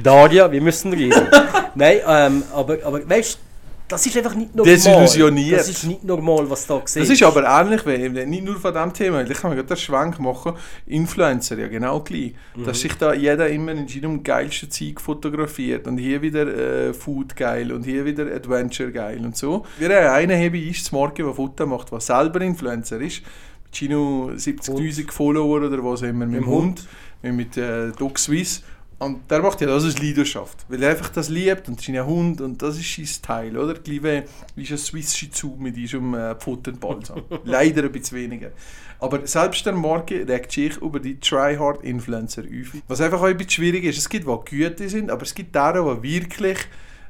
Daria, 0.04 0.52
wir 0.52 0.62
müssen 0.62 0.94
reden. 0.94 1.28
Nein, 1.76 1.98
ähm, 2.08 2.44
aber, 2.54 2.78
aber 2.84 3.10
weißt 3.10 3.36
du, 3.36 3.40
das 3.88 4.06
ist 4.06 4.18
einfach 4.18 4.34
nicht 4.34 4.56
normal. 4.56 4.74
Desillusioniert. 4.74 5.60
Das 5.60 5.70
ist 5.70 5.84
nicht 5.84 6.04
normal, 6.04 6.50
was 6.50 6.66
da 6.66 6.80
gesehen 6.80 7.04
Das 7.04 7.10
ist 7.10 7.22
aber 7.22 7.44
ähnlich, 7.44 7.86
wie, 7.86 8.26
nicht 8.26 8.44
nur 8.44 8.60
von 8.60 8.74
diesem 8.74 8.94
Thema, 8.94 9.22
ich 9.22 9.38
kann 9.38 9.52
mir 9.52 9.58
gerade 9.58 9.68
den 9.68 9.78
Schwenk 9.78 10.20
machen, 10.20 10.54
Influencer, 10.88 11.60
ja 11.60 11.68
genau 11.68 12.00
gleich. 12.00 12.34
Dass 12.66 12.80
sich 12.80 12.94
da 12.96 13.14
jeder 13.14 13.50
immer 13.50 13.74
in 13.74 13.88
seinem 13.88 14.24
geilsten 14.24 14.72
Zeug 14.72 15.02
fotografiert 15.02 15.86
und 15.88 15.98
hier 15.98 16.22
wieder 16.22 16.48
äh, 16.48 16.94
Food 16.94 17.36
geil 17.36 17.72
und 17.72 17.84
hier 17.84 18.06
wieder 18.06 18.26
Adventure 18.34 18.92
geil 18.92 19.24
und 19.24 19.36
so. 19.36 19.66
Wir 19.78 19.90
haben 19.90 20.16
einen 20.16 20.38
Hebe 20.38 20.60
ist 20.60 20.86
zum 20.86 20.98
Morgen, 20.98 21.26
der 21.26 21.34
Foto 21.34 21.66
macht, 21.66 21.92
der 21.92 22.00
selber 22.00 22.42
Influencer 22.42 23.00
ist, 23.02 23.22
mit 23.64 23.76
Gino 23.76 24.32
70'000 24.36 25.12
Follower 25.12 25.62
oder 25.62 25.84
was 25.84 26.02
immer, 26.04 26.26
mit 26.26 26.38
dem 26.38 26.44
dem 26.44 26.48
Hund, 26.48 26.88
mit, 27.22 27.58
äh, 27.58 27.92
Dog 27.92 28.18
Swiss. 28.18 28.64
Und 29.04 29.30
der 29.30 29.42
macht 29.42 29.60
ja 29.62 29.68
das 29.68 29.84
als 29.84 30.02
Leidenschaft, 30.02 30.66
weil 30.70 30.82
er 30.82 30.92
einfach 30.92 31.10
das 31.10 31.30
liebt 31.30 31.68
und 31.68 31.82
sein 31.82 32.06
Hund 32.06 32.40
und 32.42 32.62
das 32.62 32.78
ist 32.78 32.96
sein 32.96 33.22
Teil, 33.22 33.58
oder? 33.58 33.74
Gleich 33.74 34.24
wie 34.56 34.64
ist 34.64 34.72
ein 34.72 34.78
Swiss 34.78 35.18
Shih 35.18 35.30
mit 35.58 35.76
diesem 35.76 36.14
äh, 36.14 36.36
Pfotenbalsam. 36.36 37.24
Leider 37.44 37.84
ein 37.84 37.92
bisschen 37.92 38.18
weniger. 38.18 38.52
Aber 39.00 39.28
selbst 39.28 39.66
der 39.66 39.74
Marke 39.74 40.26
regt 40.28 40.52
sich 40.54 40.78
über 40.78 41.00
die 41.00 41.20
Tryhard-Influencer 41.20 42.44
auf. 42.44 42.82
Was 42.88 43.02
einfach 43.02 43.20
auch 43.20 43.26
ein 43.26 43.36
bisschen 43.36 43.52
schwierig 43.52 43.84
ist, 43.84 43.98
es 43.98 44.08
gibt, 44.08 44.26
die 44.26 44.50
Güte 44.50 44.88
sind, 44.88 45.12
aber 45.12 45.24
es 45.24 45.36
gibt 45.36 45.58
auch, 45.58 45.74
die 45.74 46.04
wirklich, 46.04 46.60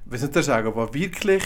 ich 0.05 0.12
weiß 0.12 0.23
nicht 0.23 0.43
sagen, 0.43 0.73
die 0.75 1.00
wirklich 1.01 1.43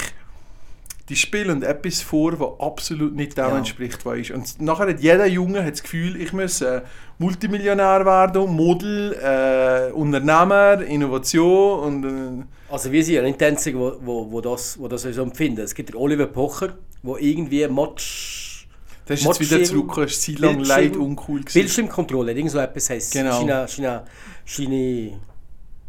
die 1.09 1.15
spielen 1.15 1.63
etwas 1.63 2.01
vor, 2.01 2.37
was 2.39 2.59
absolut 2.59 3.15
nicht 3.15 3.37
dem 3.37 3.45
Ja. 3.45 3.57
entspricht, 3.57 4.05
was 4.05 4.17
ist. 4.17 4.31
Und 4.31 4.61
nachher 4.61 4.87
hat 4.89 4.99
jeder 4.99 5.25
Junge 5.25 5.63
hat 5.63 5.71
das 5.73 5.83
Gefühl, 5.83 6.19
ich 6.21 6.33
muss 6.33 6.59
äh, 6.61 6.81
Multimillionär 7.17 8.05
werden, 8.05 8.51
Model, 8.53 9.13
äh, 9.13 9.91
Unternehmer, 9.93 10.81
Innovation 10.81 11.79
und 12.03 12.03
äh, 12.41 12.43
Also 12.69 12.91
wir 12.91 13.03
sind 13.03 13.15
ja 13.15 13.21
nicht 13.21 13.39
die 13.39 13.45
Einzigen, 13.45 13.79
wo, 13.79 13.93
wo, 14.01 14.31
wo 14.31 14.41
das, 14.41 14.77
wo 14.79 14.87
das 14.89 15.03
so 15.03 15.21
empfinden. 15.21 15.61
Es 15.61 15.73
gibt 15.73 15.89
den 15.89 15.95
Oliver 15.95 16.27
Pocher, 16.27 16.75
der 17.03 17.15
irgendwie 17.19 17.65
Matsch... 17.67 18.65
das 19.05 19.21
ist 19.21 19.25
jetzt 19.25 19.39
wieder 19.39 19.57
Matschschirm- 19.57 19.63
zurückgekommen, 19.65 20.07
es 20.07 20.27
war 20.27 20.35
zu 20.35 20.41
lange 20.41 20.57
Bildschirm- 20.57 20.67
leid 20.67 20.97
uncool. 20.97 21.39
gewesen. 21.39 21.53
Bildschirmkontrolle, 21.59 22.33
irgend 22.33 22.51
so 22.51 22.59
etwas 22.59 22.89
heisst 22.89 23.13
Genau. 23.13 23.39
China, 23.39 23.65
China, 23.67 24.03
China... 24.45 25.17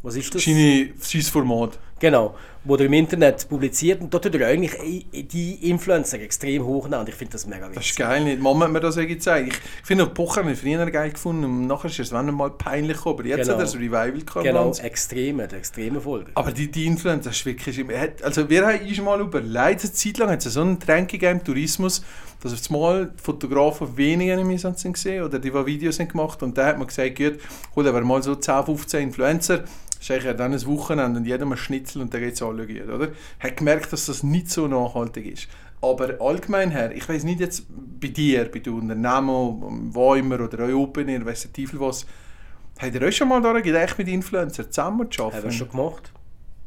Was 0.00 0.14
ist 0.14 0.32
das? 0.32 0.44
Sein 0.44 1.22
Format. 1.22 1.76
Genau, 2.00 2.34
wo 2.64 2.74
er 2.76 2.82
im 2.82 2.92
Internet 2.92 3.48
publiziert 3.48 4.00
und 4.00 4.12
dort 4.12 4.24
tut 4.24 4.34
er 4.34 4.46
eigentlich 4.48 4.72
die 5.12 5.70
Influencer 5.70 6.20
extrem 6.20 6.64
hochnehmen 6.64 7.00
und 7.00 7.08
ich 7.08 7.14
finde 7.14 7.32
das 7.32 7.46
mega 7.46 7.68
Das 7.68 7.84
ist 7.86 7.96
geil, 7.96 8.22
nicht? 8.24 8.40
Mama 8.40 8.66
hat 8.66 8.72
mir 8.72 8.80
das 8.80 8.98
auch 8.98 9.06
gezeigt. 9.06 9.48
Ich, 9.82 9.86
finde, 9.86 10.04
auch 10.04 10.14
Pocher 10.14 10.42
habe 10.42 10.52
ich 10.52 10.58
früher 10.58 10.84
geil 10.90 11.10
gefunden 11.10 11.44
und 11.44 11.66
nachher 11.66 11.86
ist 11.88 11.98
es 11.98 12.12
wenn 12.12 12.32
mal 12.34 12.50
peinlich. 12.50 13.04
Aber 13.04 13.24
jetzt 13.24 13.38
Genau. 13.42 13.52
hat 13.54 13.58
er 13.60 13.64
das 13.64 13.74
Revival 13.74 14.12
gehabt. 14.12 14.44
Genau, 14.44 14.72
extreme, 14.82 15.48
der 15.48 15.58
extreme 15.58 16.00
Folge. 16.00 16.30
Aber 16.34 16.52
die, 16.52 16.70
die 16.70 16.86
Influencer 16.86 17.30
ist 17.30 17.44
wirklich... 17.46 17.78
hat- 17.78 18.22
Also 18.22 18.48
wir 18.48 18.66
haben 18.66 18.86
uns 18.86 19.00
mal 19.00 19.20
überlegt, 19.20 19.80
eine 19.82 19.92
Zeit 19.92 20.18
lang 20.18 20.30
hat 20.30 20.44
es 20.44 20.52
so 20.52 20.60
einen 20.60 20.78
Trend 20.78 21.08
gegeben 21.08 21.38
im 21.40 21.44
Tourismus, 21.44 22.02
dass 22.40 22.52
auf 22.52 22.60
einmal 22.70 23.06
die 23.18 23.22
Fotografen 23.22 23.96
weniger 23.96 24.38
im 24.38 24.50
Einsatz 24.50 24.84
gesehen 24.84 25.24
oder 25.24 25.38
die, 25.38 25.50
die 25.50 25.66
Videos 25.66 25.98
haben 25.98 26.08
gemacht 26.08 26.42
und 26.42 26.56
da 26.56 26.66
hat 26.66 26.78
man 26.78 26.86
gesagt, 26.86 27.16
gut, 27.16 27.38
holen 27.74 27.92
wir 27.94 28.00
mal 28.02 28.22
so 28.22 28.34
10, 28.36 28.64
15 28.66 29.02
Influencer, 29.02 29.64
ist 30.00 30.10
eigentlich 30.10 30.36
dann 30.36 30.52
ein 30.52 30.66
Wochenende 30.66 31.20
und 31.20 31.26
jedem 31.26 31.52
ein 31.52 31.58
Schnitzel 31.58 32.02
und 32.02 32.12
dann 32.12 32.20
geht 32.20 32.34
es 32.34 32.40
gut, 32.40 32.88
oder? 32.88 33.08
Hat 33.40 33.56
gemerkt, 33.56 33.92
dass 33.92 34.06
das 34.06 34.22
nicht 34.22 34.50
so 34.50 34.68
nachhaltig 34.68 35.26
ist. 35.26 35.48
Aber 35.80 36.20
allgemein 36.20 36.70
her, 36.70 36.92
ich 36.92 37.08
weiß 37.08 37.24
nicht 37.24 37.40
jetzt 37.40 37.66
bei 38.00 38.08
dir, 38.08 38.50
bei 38.50 38.58
den 38.58 38.74
Unternehmen, 38.74 39.94
wo 39.94 40.14
immer 40.14 40.40
oder 40.40 40.74
Open 40.74 41.08
Air, 41.08 41.24
weiss 41.24 41.42
der 41.42 41.52
Teufel 41.52 41.80
was, 41.80 42.04
habt 42.78 42.94
ihr 42.94 43.02
euch 43.02 43.16
schon 43.16 43.28
mal 43.28 43.40
daran 43.40 43.62
gedacht, 43.62 43.96
mit 43.98 44.08
Influencern 44.08 44.70
zusammen 44.70 45.10
zu 45.10 45.32
Haben 45.32 45.44
wir 45.44 45.50
schon 45.52 45.70
gemacht. 45.70 46.12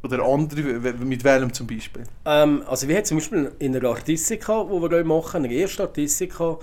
Oder 0.02 0.24
andere, 0.24 0.62
mit 1.04 1.22
welchem 1.22 1.52
zum 1.52 1.66
Beispiel? 1.66 2.02
Ähm, 2.24 2.62
also 2.66 2.88
wir 2.88 2.96
haben 2.96 3.04
zum 3.04 3.18
Beispiel 3.18 3.52
in 3.60 3.72
der 3.72 3.84
Artistica, 3.84 4.68
wo 4.68 4.82
wir 4.82 5.04
machen, 5.04 5.44
in 5.44 5.50
der 5.50 5.60
ersten 5.60 5.82
Artistica, 5.82 6.58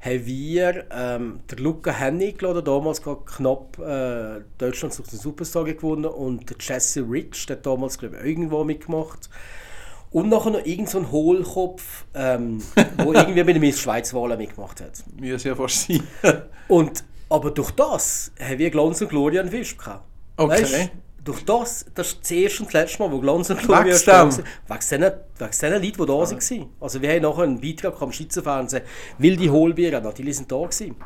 haben 0.00 0.26
wir 0.26 0.84
ähm, 0.90 1.40
der 1.50 1.58
Luca 1.58 1.92
Hennig 1.92 2.38
geladen, 2.38 2.64
damals 2.64 3.00
gerade 3.00 3.20
knapp 3.24 3.78
äh, 3.78 4.42
Deutschland 4.58 4.92
sucht 4.92 5.12
den 5.12 5.18
Superstar 5.18 5.64
gewonnen 5.64 6.06
und 6.06 6.50
der 6.50 6.56
Jesse 6.60 7.02
Rich, 7.08 7.46
der 7.46 7.56
damals 7.56 7.98
glaube 7.98 8.16
ich 8.18 8.24
irgendwo 8.24 8.64
mitgemacht. 8.64 9.30
Und 10.10 10.28
nachher 10.28 10.50
noch 10.50 10.66
irgend 10.66 10.90
so 10.90 10.98
ein 10.98 11.10
Hohlkopf, 11.10 12.04
ähm, 12.14 12.62
wo 12.98 13.14
irgendwie 13.14 13.42
bei 13.44 13.52
der 13.52 13.60
Miss 13.60 13.80
Schweiz 13.80 14.12
Wahlen 14.12 14.36
mitgemacht 14.36 14.80
hat. 14.80 15.02
Mir 15.18 15.36
ist 15.36 15.44
ja 15.44 15.54
fast 15.54 15.86
sein. 15.86 16.02
Und, 16.68 17.04
aber 17.30 17.50
durch 17.52 17.70
das 17.70 18.32
haben 18.38 18.58
wir 18.58 18.70
Glanz 18.70 19.00
und 19.00 19.08
Gloria 19.08 19.40
einen 19.40 19.50
Fisch 19.50 19.78
gehabt. 19.78 20.04
Okay. 20.36 20.62
Weißt, 20.62 20.90
durch 21.24 21.44
das, 21.44 21.84
das 21.94 22.08
ist 22.08 22.20
das 22.22 22.30
erste 22.30 22.62
und 22.62 22.66
das 22.74 22.82
letzte 22.82 23.02
Mal, 23.02 23.12
wo 23.12 23.20
Glanz 23.20 23.50
und 23.50 23.60
Gloria 23.60 23.84
Wegen 23.84 24.04
dem? 24.04 24.44
Wegen 24.68 24.80
diesen, 24.80 25.00
Leuten, 25.82 25.92
die 25.92 26.06
da 26.06 26.06
waren. 26.08 26.68
Also 26.80 27.02
wir 27.02 27.10
haben 27.12 27.22
nachher 27.22 27.42
einen 27.42 27.60
Beitrag 27.60 28.02
am 28.02 28.12
Schweizer 28.12 28.44
Wilde 29.18 29.50
Hohlbier, 29.50 30.00
natürlich 30.00 30.36
sind 30.36 30.50
da 30.50 30.56
gewesen. 30.62 30.96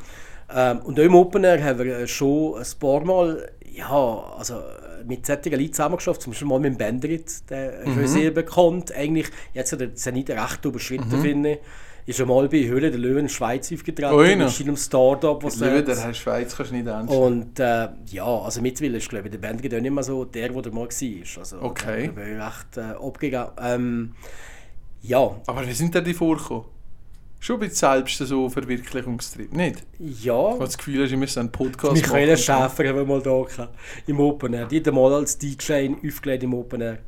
Ähm, 0.54 0.78
und 0.80 0.98
auch 0.98 1.04
im 1.04 1.14
Open 1.14 1.44
Air 1.44 1.62
haben 1.62 1.78
wir 1.80 1.98
äh, 1.98 2.06
schon 2.06 2.54
ein 2.58 2.66
paar 2.78 3.04
Mal, 3.04 3.50
ja, 3.72 3.90
also 4.38 4.62
mit 5.04 5.26
solchen 5.26 5.52
Leuten 5.52 5.72
zusammengeschafft, 5.72 6.22
zum 6.22 6.32
Beispiel 6.32 6.48
mal 6.48 6.60
mit 6.60 6.72
dem 6.74 6.78
Bendrit, 6.78 7.50
der 7.50 7.80
ist 7.80 7.88
Mhm. 7.88 8.00
mhm. 8.02 8.06
sehr 8.06 8.30
bekannt, 8.30 8.92
eigentlich, 8.92 9.26
jetzt 9.54 9.72
hat 9.72 9.80
er 9.80 9.94
Zenit 9.94 10.30
recht 10.30 10.64
überschritten, 10.64 11.18
Mhm. 11.18 11.22
finde 11.22 11.52
ich. 11.52 11.58
Ist 12.06 12.20
er 12.20 12.26
mal 12.26 12.48
bei 12.48 12.64
Höhle 12.64 12.90
der 12.92 13.00
Löwen 13.00 13.18
in 13.18 13.24
der 13.24 13.32
Schweiz 13.32 13.72
aufgetreten, 13.72 14.14
Ui, 14.14 14.36
noch. 14.36 14.46
mit 14.46 14.54
seinem 14.54 14.76
Start-up, 14.76 15.42
was 15.42 15.60
er 15.60 15.78
hat. 15.78 15.88
der 15.88 15.96
Herr 15.98 16.14
Schweiz 16.14 16.56
kannst 16.56 16.70
du 16.70 16.76
nicht 16.76 16.86
ernst 16.86 17.12
Und 17.12 17.58
äh, 17.58 17.88
ja, 18.06 18.24
also 18.24 18.60
mittlerweile 18.62 18.98
ist 18.98 19.08
glaube 19.08 19.26
ich 19.26 19.32
der 19.32 19.38
Bandit 19.38 19.74
auch 19.74 19.80
nicht 19.80 19.90
mehr 19.90 20.04
so 20.04 20.24
der, 20.24 20.48
der 20.50 20.72
mal 20.72 20.88
war. 20.88 21.38
Also, 21.38 21.60
Okay. 21.60 22.06
Da 22.06 22.12
bin 22.12 22.32
ich 22.36 22.40
recht 22.40 22.76
äh, 22.76 23.04
abgegangen. 23.04 23.50
Ähm, 23.60 24.12
ja, 25.02 25.30
Aber 25.46 25.66
wie 25.66 25.72
sind 25.72 25.94
denn 25.96 26.04
die 26.04 26.14
vorgekommen? 26.14 26.64
Schon 27.40 27.56
ein 27.56 27.60
bisschen 27.68 27.76
selbst 27.76 28.18
so 28.18 28.48
Verwirklichungstrieb, 28.48 29.52
nicht? 29.52 29.82
ja. 29.98 30.32
Ich 30.32 30.52
habe 30.52 30.58
das 30.64 30.78
Gefühl, 30.78 31.04
ich 31.04 31.16
müsste 31.16 31.40
einen 31.40 31.52
Podcast 31.52 31.92
Michaela 31.92 32.32
machen. 32.32 32.36
Schäfer 32.38 32.88
haben 32.88 32.96
wir 32.96 33.04
mal 33.04 33.20
da 33.20 33.42
gehabt, 33.42 33.74
im 34.06 34.20
Open 34.20 34.54
Air. 34.54 34.66
Die 34.66 34.78
hat 34.80 34.92
mal 34.92 35.12
als 35.12 35.36
DJ 35.38 35.90
aufgelegt 36.06 36.44
im 36.44 36.54
Open 36.54 36.80
Air. 36.80 36.98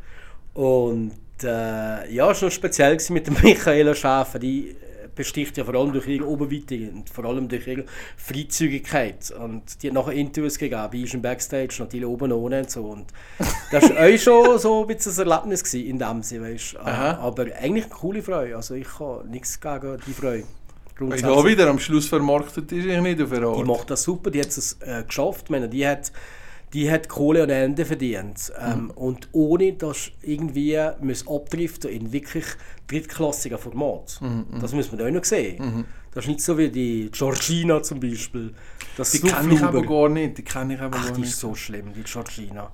Und 0.54 1.12
äh, 1.42 2.12
ja, 2.12 2.30
es 2.30 2.42
war 2.42 2.48
noch 2.48 2.50
speziell 2.50 2.98
mit 3.10 3.26
der 3.26 3.34
Michaela 3.42 3.94
Schäfer. 3.94 4.38
Die 4.38 4.76
besticht 5.18 5.56
ja 5.58 5.64
vor 5.64 5.74
allem 5.74 5.92
durch 5.92 6.06
ihre 6.06 6.26
Oberweite 6.26 6.90
und 6.94 7.10
vor 7.10 7.24
allem 7.24 7.48
durch 7.48 7.66
ihre 7.66 7.84
Freizügigkeit. 8.16 9.32
Und 9.32 9.82
die 9.82 9.88
hat 9.88 9.94
nachher 9.94 10.12
Interviews 10.12 10.56
gegeben, 10.56 10.88
bei 10.90 11.00
uns 11.00 11.12
im 11.12 11.20
Backstage, 11.20 11.74
natürlich 11.80 12.06
oben 12.06 12.32
ohne 12.32 12.60
und 12.60 12.70
so. 12.70 12.84
Und 12.84 13.06
das 13.72 13.90
war 13.90 14.02
euch 14.02 14.22
schon 14.22 14.58
so 14.58 14.82
ein 14.82 14.86
bisschen 14.86 15.12
ein 15.12 15.28
Erlebnis 15.28 15.64
gewesen, 15.64 15.86
in 15.86 15.98
dem 15.98 16.22
Sinne, 16.22 16.54
weißt. 16.54 16.76
Aha. 16.78 17.18
Aber 17.18 17.42
eigentlich 17.60 17.84
eine 17.84 17.94
coole 17.94 18.22
Freude. 18.22 18.56
Also 18.56 18.74
ich 18.74 18.98
habe 18.98 19.28
nichts 19.28 19.60
gegen 19.60 19.98
die 20.06 20.12
Freude. 20.12 20.44
Weil 21.00 21.20
da 21.20 21.44
wieder 21.44 21.68
am 21.68 21.78
Schluss 21.78 22.08
vermarktet 22.08 22.72
ist 22.72 22.84
ich 22.84 23.00
nicht 23.00 23.22
auf 23.22 23.32
eine 23.32 23.52
Die 23.56 23.64
macht 23.64 23.88
das 23.90 24.02
super, 24.02 24.30
die 24.30 24.40
hat 24.40 24.48
es 24.48 24.78
äh, 24.80 25.04
geschafft. 25.06 25.44
Ich 25.44 25.50
meine, 25.50 25.68
die 25.68 25.86
hat, 25.86 26.10
die 26.72 26.90
hat 26.90 27.08
Kohle 27.08 27.42
an 27.44 27.50
Ende 27.50 27.84
verdient. 27.84 28.52
Ähm, 28.60 28.90
Und 28.94 29.28
ohne 29.32 29.72
dass 29.72 30.10
irgendwie 30.22 30.78
muss 31.00 31.26
abdriften 31.28 31.90
in 31.90 32.12
wirklich 32.12 32.44
drittklassiger 32.86 33.58
Format. 33.58 34.20
Das 34.60 34.72
muss 34.72 34.90
man 34.92 35.00
auch 35.02 35.10
noch 35.10 35.24
sehen. 35.24 35.84
Das 36.12 36.24
ist 36.24 36.28
nicht 36.28 36.40
so 36.40 36.56
wie 36.58 36.68
die 36.70 37.10
Georgina 37.12 37.82
zum 37.82 38.00
Beispiel. 38.00 38.54
Das 38.96 39.12
Die 39.12 39.20
kenne 39.20 39.54
ich 39.54 39.62
aber 39.62 39.82
gar 39.82 40.08
nicht. 40.08 40.38
Die 40.38 40.42
kenne 40.42 40.74
ich 40.74 40.80
aber 40.80 40.96
Ach, 40.98 41.04
gar 41.06 41.14
die 41.14 41.20
nicht. 41.20 41.30
ist 41.30 41.40
so 41.40 41.54
schlimm, 41.54 41.92
die 41.94 42.02
Georgina. 42.02 42.72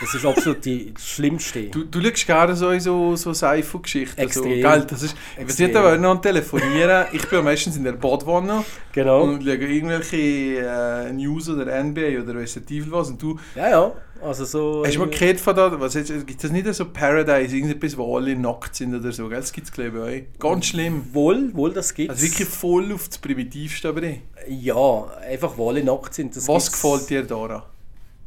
Das 0.00 0.14
ist 0.14 0.24
absolut 0.24 0.64
die 0.64 0.92
schlimmste. 0.98 1.64
Du, 1.64 1.84
du 1.84 2.00
schaust 2.00 2.26
gerne 2.26 2.56
so 2.56 2.70
in 2.70 2.80
so, 2.80 3.16
so 3.16 3.32
Seifu-Geschichten. 3.32 4.16
So. 4.16 4.22
Extrem. 4.22 4.62
Geil, 4.62 4.86
das 4.88 5.02
ist... 5.02 5.16
Ich 5.36 5.42
Extrem. 5.42 5.66
nicht, 5.68 5.76
aber 5.76 5.98
noch 5.98 6.20
Telefonieren. 6.20 7.06
Ich 7.12 7.28
bin 7.28 7.44
meistens 7.44 7.76
in 7.76 7.84
der 7.84 7.92
Badwanne 7.92 8.64
genau. 8.92 9.22
und 9.22 9.42
schaue 9.42 9.54
irgendwelche 9.54 10.16
äh, 10.16 11.12
News 11.12 11.48
oder 11.48 11.82
NBA 11.82 12.22
oder 12.22 12.34
weiss 12.34 12.54
Teufel 12.54 12.90
was. 12.90 13.10
Und 13.10 13.22
du 13.22 13.38
Ja, 13.54 13.70
ja. 13.70 13.92
Also 14.22 14.46
so, 14.46 14.82
hast 14.86 14.94
du 14.94 15.00
mal 15.00 15.08
äh, 15.08 15.18
gehört 15.18 15.40
von 15.40 15.54
da, 15.54 15.80
was 15.80 15.94
jetzt, 15.94 16.26
gibt 16.26 16.42
es 16.42 16.50
nicht 16.50 16.72
so 16.72 16.86
Paradise, 16.86 17.54
irgendetwas, 17.54 17.96
wo 17.98 18.16
alle 18.16 18.34
nackt 18.34 18.74
sind 18.74 18.94
oder 18.94 19.12
so, 19.12 19.28
gell? 19.28 19.40
Das 19.40 19.52
gibt 19.52 19.66
es 19.66 19.72
glaube 19.72 20.10
ich 20.16 20.24
auch. 20.40 20.50
Ganz 20.50 20.66
schlimm. 20.66 21.04
wohl, 21.12 21.50
wohl, 21.54 21.74
das 21.74 21.92
gibt 21.92 22.08
Also 22.10 22.22
wirklich 22.22 22.48
voll 22.48 22.90
auf 22.92 23.08
das 23.08 23.18
Primitivste 23.18 23.88
aber 23.90 24.02
eh. 24.04 24.20
Ja, 24.48 25.04
einfach 25.28 25.58
weil 25.58 25.68
alle 25.68 25.84
nackt 25.84 26.14
sind. 26.14 26.34
Was 26.36 26.46
gibt's- 26.46 26.82
gefällt 26.82 27.10
dir 27.10 27.22
daran? 27.24 27.62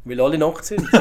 Weil 0.08 0.20
alle 0.20 0.38
nackt 0.38 0.64
sind. 0.64 0.88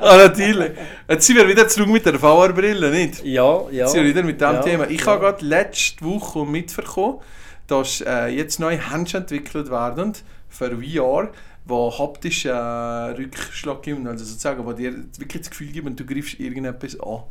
Ah, 0.00 0.16
natürlich. 0.16 0.72
Jetzt 1.08 1.26
sind 1.26 1.36
wir 1.36 1.48
wieder 1.48 1.66
zurück 1.66 1.88
mit 1.88 2.04
der 2.04 2.18
VR-Brille, 2.18 2.90
nicht? 2.90 3.24
ja, 3.24 3.62
ja. 3.70 3.70
Jetzt 3.70 3.92
sind 3.92 4.02
wir 4.02 4.10
wieder 4.10 4.22
mit 4.22 4.40
dem 4.40 4.52
ja, 4.52 4.62
Thema. 4.62 4.90
Ich 4.90 5.00
ja. 5.00 5.06
habe 5.06 5.20
gerade 5.20 5.44
letzte 5.44 6.04
Woche 6.04 6.44
mitbekommen, 6.44 7.18
dass 7.66 8.00
äh, 8.02 8.26
jetzt 8.28 8.60
neue 8.60 8.90
Handschuhe 8.90 9.20
entwickelt 9.20 9.70
werden 9.70 10.12
für 10.48 10.76
VR, 10.76 11.30
wo 11.64 11.98
haptisch 11.98 12.44
äh, 12.44 12.50
Rückschlag 12.50 13.82
geben, 13.82 14.06
also 14.06 14.24
sozusagen, 14.24 14.66
wo 14.66 14.72
dir 14.72 14.92
wirklich 15.18 15.42
das 15.42 15.50
Gefühl 15.50 15.68
geben, 15.68 15.96
du 15.96 16.04
griffst 16.04 16.38
irgendetwas 16.40 16.98
an. 17.00 17.22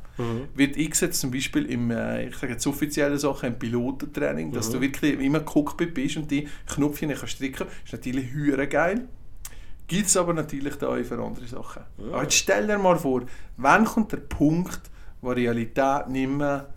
Wird 0.55 0.77
eingesetzt 0.77 1.21
zum 1.21 1.31
Beispiel 1.31 1.65
im, 1.65 1.91
äh, 1.91 2.27
ich 2.27 2.35
sage 2.35 2.53
jetzt 2.53 2.67
offiziellen 2.67 3.17
Sachen, 3.17 3.47
im 3.49 3.59
Pilotentraining, 3.59 4.51
dass 4.51 4.69
du 4.69 4.81
wirklich 4.81 5.19
immer 5.19 5.39
im 5.39 5.45
Cockpit 5.45 5.93
bist 5.93 6.17
und 6.17 6.29
die 6.29 6.47
Knöpfchen 6.67 7.09
kannst 7.09 7.29
stricken, 7.29 7.67
ist 7.85 7.93
natürlich 7.93 8.31
höher 8.31 8.65
geil. 8.67 9.07
Gibt 9.89 10.05
es 10.05 10.15
aber 10.15 10.33
natürlich 10.33 10.75
da 10.75 10.87
auch 10.87 11.03
für 11.03 11.19
andere 11.19 11.47
Sachen. 11.47 11.81
Aber 12.11 12.21
jetzt 12.21 12.35
stell 12.35 12.67
dir 12.67 12.77
mal 12.77 12.97
vor, 12.97 13.23
wann 13.57 13.85
kommt 13.85 14.11
der 14.11 14.17
Punkt, 14.17 14.81
wo 15.21 15.31
Realität 15.31 16.07
nicht 16.07 16.29
mehr 16.29 16.69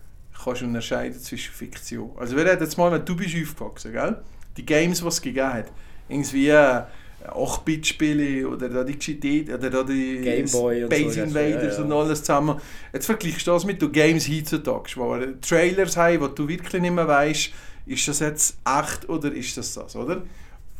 kannst 0.42 0.62
unterscheiden 0.62 1.20
zwischen 1.20 1.52
Fiktion. 1.52 2.10
Also 2.16 2.36
wir 2.36 2.44
reden 2.44 2.62
jetzt 2.62 2.76
mal, 2.78 2.90
wenn 2.90 3.04
du 3.04 3.14
bist 3.14 3.36
aufgewachsen, 3.36 3.92
gell? 3.92 4.16
Die 4.56 4.64
Games, 4.64 5.00
die 5.00 5.06
es 5.06 5.20
gegeben 5.20 5.52
hat, 5.52 5.66
irgendwie 6.08 6.48
äh, 6.48 6.82
8-Bit-Spiele 7.28 8.48
oder 8.48 8.68
da 8.70 8.82
die 8.82 8.98
GT 8.98 9.52
oder 9.52 9.70
da 9.70 9.82
die 9.82 10.20
Game 10.22 10.50
Boy 10.50 10.84
und 10.84 10.92
Space 10.92 11.14
so, 11.14 11.20
Invaders 11.20 11.74
ja, 11.74 11.78
ja. 11.78 11.84
und 11.84 11.92
alles 11.92 12.20
zusammen. 12.20 12.60
Jetzt 12.94 13.06
vergleichst 13.06 13.46
du 13.46 13.50
das 13.50 13.64
mit 13.64 13.80
den 13.80 13.92
Games 13.92 14.28
heutzutage, 14.28 14.92
wo 14.96 15.18
wir 15.18 15.40
Trailers 15.40 15.96
haben, 15.98 16.20
wo 16.20 16.28
du 16.28 16.48
wirklich 16.48 16.80
nicht 16.80 16.94
mehr 16.94 17.06
weißt, 17.06 17.50
ist 17.86 18.08
das 18.08 18.20
jetzt 18.20 18.56
echt 18.66 19.08
oder 19.08 19.32
ist 19.32 19.56
das 19.56 19.74
das, 19.74 19.94
oder? 19.96 20.22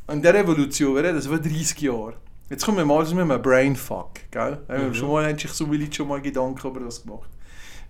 Und 0.07 0.23
der 0.23 0.35
Revolution, 0.35 0.95
wir 0.95 1.05
reden 1.05 1.17
das 1.17 1.27
vor 1.27 1.39
30 1.39 1.81
Jahren. 1.81 2.15
Jetzt 2.51 2.65
kommen 2.65 2.79
wir 2.79 2.85
mal 2.85 3.07
zu 3.07 3.17
einem 3.17 3.41
Brainfuck, 3.41 4.31
gell? 4.31 4.59
Mhm. 4.69 4.95
Schon 4.95 5.11
mal 5.11 5.27
haben 5.27 5.39
sich 5.39 5.51
so 5.53 5.67
viele 5.67 5.93
schon 5.93 6.09
mal 6.09 6.21
Gedanken 6.21 6.67
über 6.67 6.81
das 6.81 7.03
gemacht. 7.03 7.31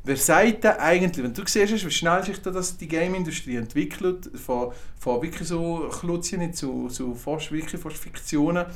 Wer 0.04 0.16
sagt 0.16 0.64
denn 0.64 0.72
eigentlich, 0.78 1.24
wenn 1.24 1.32
du 1.32 1.42
siehst, 1.46 1.86
wie 1.86 1.90
schnell 1.90 2.24
sich 2.24 2.40
da 2.42 2.50
das 2.50 2.76
die 2.76 2.88
Game-Industrie 2.88 3.56
entwickelt, 3.56 4.30
von, 4.34 4.72
von 4.98 5.22
wirklich 5.22 5.46
so 5.46 5.88
Klutzchen 5.90 6.52
zu, 6.52 6.88
zu 6.88 7.14
fast, 7.14 7.52
wirklich 7.52 7.80
fast 7.80 7.96
Fiktionen, 7.96 8.66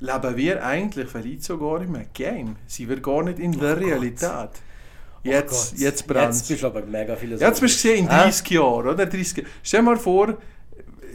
leben 0.00 0.36
wir 0.36 0.64
eigentlich 0.64 1.08
vielleicht 1.08 1.44
sogar 1.44 1.82
in 1.82 1.94
einem 1.94 2.06
Game? 2.14 2.56
Sind 2.66 2.88
wir 2.88 3.00
gar 3.00 3.22
nicht 3.24 3.38
in 3.38 3.52
der 3.52 3.74
Gott. 3.74 3.84
Realität? 3.84 4.50
Jetzt, 5.22 5.72
Gott. 5.72 5.80
jetzt 5.80 6.06
brennt 6.06 6.34
Jetzt 6.34 6.48
bist 6.48 6.62
du 6.62 6.66
aber 6.66 6.82
mega 6.82 7.16
viele 7.16 7.36
Jetzt 7.36 7.60
bist 7.60 7.84
du 7.84 7.88
gesehen 7.88 8.06
in 8.06 8.10
Hä? 8.10 8.22
30 8.22 8.50
Jahren, 8.50 8.86
oder? 8.88 9.06
30 9.06 9.36
Jahre. 9.38 9.50
Stell 9.62 9.80
dir 9.80 9.84
mal 9.84 9.96
vor, 9.96 10.38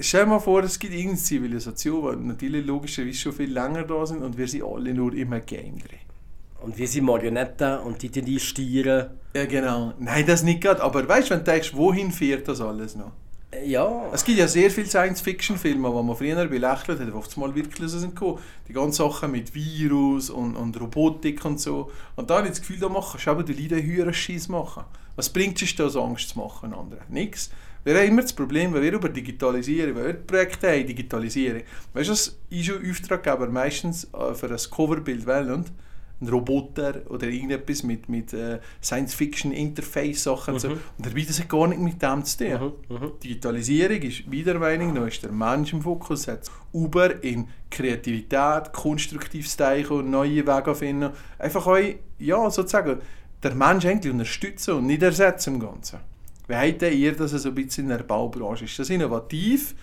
stell 0.02 0.24
dir 0.24 0.30
mal 0.32 0.40
vor, 0.40 0.64
es 0.64 0.78
gibt 0.78 0.94
irgendeine 0.94 1.20
Zivilisation, 1.20 2.22
die 2.22 2.28
natürlich 2.28 2.66
logischerweise 2.66 3.18
schon 3.18 3.34
viel 3.34 3.52
länger 3.52 3.84
da 3.84 4.06
sind 4.06 4.24
und 4.24 4.38
wir 4.38 4.48
sind 4.48 4.64
alle 4.64 4.94
nur 4.94 5.12
einem 5.12 5.46
Game 5.46 5.80
drin. 5.80 6.00
Und 6.62 6.78
wir 6.78 6.88
sind 6.88 7.06
Marionetten 7.06 7.80
und 7.80 8.02
die 8.02 8.10
die, 8.10 8.22
die 8.22 8.40
stieren. 8.40 9.08
Ja, 9.34 9.46
genau. 9.46 9.94
Nein, 10.00 10.26
das 10.28 10.44
nicht 10.44 10.62
gerade. 10.62 10.82
Aber 10.84 11.08
weißt 11.08 11.30
du, 11.30 11.34
wenn 11.34 11.44
du 11.44 11.52
denkst, 11.52 11.74
wohin 11.74 12.12
führt 12.12 12.48
das 12.48 12.62
alles 12.62 12.96
noch? 12.96 13.12
Ja, 13.66 14.10
Es 14.14 14.24
gibt 14.24 14.38
ja 14.38 14.48
sehr 14.48 14.72
viele 14.72 14.88
Science-Fiction-Filme, 14.88 15.90
die 15.90 16.04
man 16.04 16.16
früher 16.16 16.46
belächelt 16.46 17.00
hat, 17.00 17.08
die 17.08 17.12
oft 17.12 17.36
mal 17.36 17.54
wirklich 17.54 17.90
so 17.90 18.00
sind 18.00 18.16
gekommen. 18.16 18.40
Die 18.70 18.74
ganzen 18.74 19.04
Sachen 19.04 19.32
mit 19.32 19.54
Virus 19.54 20.30
und, 20.30 20.56
und 20.56 20.80
Robotik 20.80 21.44
und 21.44 21.60
so. 21.60 21.92
Und 22.16 22.30
da 22.30 22.38
habe 22.38 22.48
ich 22.48 22.52
das 22.52 22.62
Gefühl, 22.62 22.80
da 22.80 22.88
machen 22.88 23.12
kannst 23.12 23.28
du 23.28 23.32
aber 23.32 23.44
die 23.44 23.54
Leute 23.54 23.84
höheren 23.84 24.14
Scheiß 24.14 24.48
machen. 24.48 24.86
Was 25.18 25.30
bringt 25.30 25.62
es 25.62 25.76
da, 25.76 25.90
so 25.90 26.02
Angst 26.02 26.30
zu 26.30 26.40
machen 26.40 26.74
anderen? 26.74 27.04
Nichts. 27.10 27.52
Wir 27.84 27.98
haben 27.98 28.10
immer 28.10 28.22
das 28.22 28.34
Problem, 28.34 28.74
wenn 28.74 28.84
wir 28.84 28.94
über 28.94 29.10
Digitalisieren, 29.10 29.96
wenn 29.96 30.06
wir 30.06 30.14
Projekte 30.14 30.70
haben, 30.70 30.86
Digitalisieren. 30.86 31.64
Weißt 31.94 32.10
du, 32.10 32.14
was 32.14 32.40
ISO-Auftraggeber 32.52 33.48
meistens 33.48 34.08
äh, 34.14 34.36
für 34.36 34.52
ein 34.52 34.58
Coverbild 34.70 35.26
wählen? 35.26 35.66
Ein 36.20 36.28
Roboter 36.28 37.02
oder 37.10 37.28
irgendetwas 37.28 37.82
mit, 37.82 38.08
mit 38.08 38.32
äh, 38.34 38.60
Science-Fiction-Interface-Sachen 38.84 40.54
und 40.54 40.60
so. 40.60 40.70
Und 40.70 40.80
dabei, 41.00 41.24
das 41.28 41.40
hat 41.40 41.50
gar 41.50 41.68
nicht 41.68 41.82
mit 41.82 42.00
dem 42.00 42.24
zu 42.24 42.38
tun. 42.38 42.74
Digitalisierung 43.24 44.02
ist 44.04 44.30
wieder 44.30 44.60
Meinung 44.60 44.94
nach 44.94 45.08
ist 45.08 45.24
der 45.24 45.32
Mensch 45.32 45.74
im 45.74 45.82
Fokus, 45.82 46.28
hat 46.28 46.52
über 46.74 47.24
in 47.24 47.48
Kreativität, 47.72 48.72
konstruktives 48.72 49.58
Denken 49.58 49.94
und 49.94 50.12
neue 50.12 50.46
Wege 50.46 50.76
finden. 50.76 51.10
Einfach 51.40 51.66
euch, 51.66 51.96
ja, 52.20 52.48
sozusagen, 52.52 53.00
der 53.42 53.56
Mensch 53.56 53.88
eigentlich 53.88 54.14
unterstützen 54.14 54.76
und 54.76 54.86
nicht 54.86 55.02
ersetzen 55.02 55.56
im 55.56 55.60
Ganzen. 55.60 56.11
Wie 56.52 56.56
habt 56.56 56.82
ihr 56.82 57.14
das 57.14 57.32
so 57.32 57.48
ein 57.48 57.56
bisschen 57.56 57.86
in 57.86 57.98
der 57.98 58.04
Baubranche? 58.04 58.66
Ist 58.66 58.78
das 58.78 58.90
innovativ? 58.90 59.74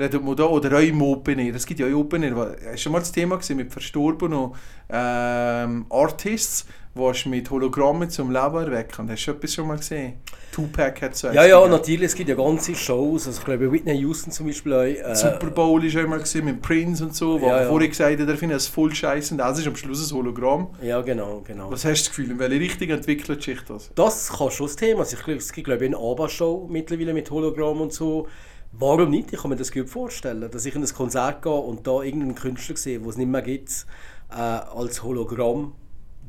Redet 0.00 0.22
man 0.22 0.36
da, 0.36 0.44
oder 0.44 0.76
auch 0.78 0.82
im 0.82 1.02
Open 1.02 1.38
Air. 1.40 1.54
Es 1.56 1.66
gibt 1.66 1.80
ja 1.80 1.86
auch 1.86 1.92
Open 2.00 2.22
Air. 2.22 2.36
wo- 2.36 2.42
Hast 2.42 2.72
du 2.72 2.76
schon 2.78 2.92
mal 2.92 3.00
das 3.00 3.10
Thema 3.12 3.36
gesehen 3.36 3.56
mit 3.56 3.72
verstorbenen 3.72 4.52
ähm, 4.90 5.86
Artists, 5.90 6.66
die 6.96 7.28
mit 7.28 7.50
Hologrammen 7.50 8.08
zum 8.10 8.30
Leben 8.30 8.56
erwecken? 8.56 9.10
Hast 9.10 9.26
du 9.26 9.30
etwas 9.32 9.54
schon 9.54 9.66
mal 9.68 9.76
gesehen? 9.76 10.14
Tupac 10.52 11.00
hat 11.02 11.16
so 11.16 11.28
ja, 11.28 11.44
ja, 11.44 11.56
gegeben. 11.58 11.70
natürlich, 11.72 12.02
es 12.06 12.14
gibt 12.14 12.28
ja 12.28 12.34
ganze 12.34 12.74
Shows. 12.74 13.26
Also 13.26 13.38
ich 13.40 13.44
glaube, 13.44 13.70
Whitney 13.70 13.96
Houston 13.98 14.32
zum 14.32 14.46
Beispiel 14.46 14.72
auch. 14.72 14.82
Äh, 14.82 15.14
Super 15.14 15.50
Bowl 15.50 15.84
ist 15.84 15.96
einmal 15.96 16.18
gesehen 16.20 16.46
mit 16.46 16.60
Prince 16.62 17.04
und 17.04 17.14
so, 17.14 17.40
wo 17.40 17.46
Ja, 17.46 17.62
ja, 17.62 17.68
vorher 17.68 17.88
gesagt 17.88 18.20
hat, 18.20 18.28
er 18.28 18.36
findet 18.36 18.58
es 18.58 18.66
voll 18.66 18.92
scheiße 18.94 19.34
und 19.34 19.38
das 19.38 19.58
ist 19.58 19.66
am 19.68 19.76
Schluss 19.76 20.10
ein 20.10 20.16
Hologramm. 20.16 20.68
Ja, 20.82 21.00
genau, 21.02 21.42
genau. 21.46 21.70
Was 21.70 21.84
hast 21.84 22.02
du 22.02 22.04
das 22.04 22.08
Gefühl, 22.16 22.30
in 22.32 22.38
welche 22.38 22.58
Richtung 22.60 22.88
entwickelt 22.90 23.42
sich 23.42 23.60
das? 23.68 23.90
Das 23.94 24.30
kann 24.32 24.50
schon 24.50 24.66
das 24.66 24.76
Thema 24.76 25.04
sein. 25.04 25.18
Ich 25.18 25.24
glaube, 25.24 25.38
Es 25.38 25.52
gibt 25.52 25.66
glaube 25.66 25.84
ich 25.84 25.94
eine 25.94 25.98
ABBA-Show 26.02 26.66
mittlerweile 26.70 27.14
mit 27.14 27.30
Hologramm 27.30 27.80
und 27.80 27.92
so. 27.92 28.26
Warum 28.72 29.10
nicht? 29.10 29.32
Ich 29.32 29.40
kann 29.40 29.50
mir 29.50 29.56
das 29.56 29.72
gut 29.72 29.88
vorstellen, 29.88 30.50
dass 30.50 30.64
ich 30.66 30.74
in 30.74 30.82
ein 30.82 30.88
Konzert 30.94 31.42
gehe 31.42 31.52
und 31.52 31.86
da 31.86 32.02
irgendeinen 32.02 32.34
Künstler 32.34 32.76
sehe, 32.76 32.98
den 33.00 33.08
es 33.08 33.16
nicht 33.16 33.28
mehr 33.28 33.42
gibt, 33.42 33.86
äh, 34.30 34.34
als 34.34 35.02
Hologramm. 35.02 35.72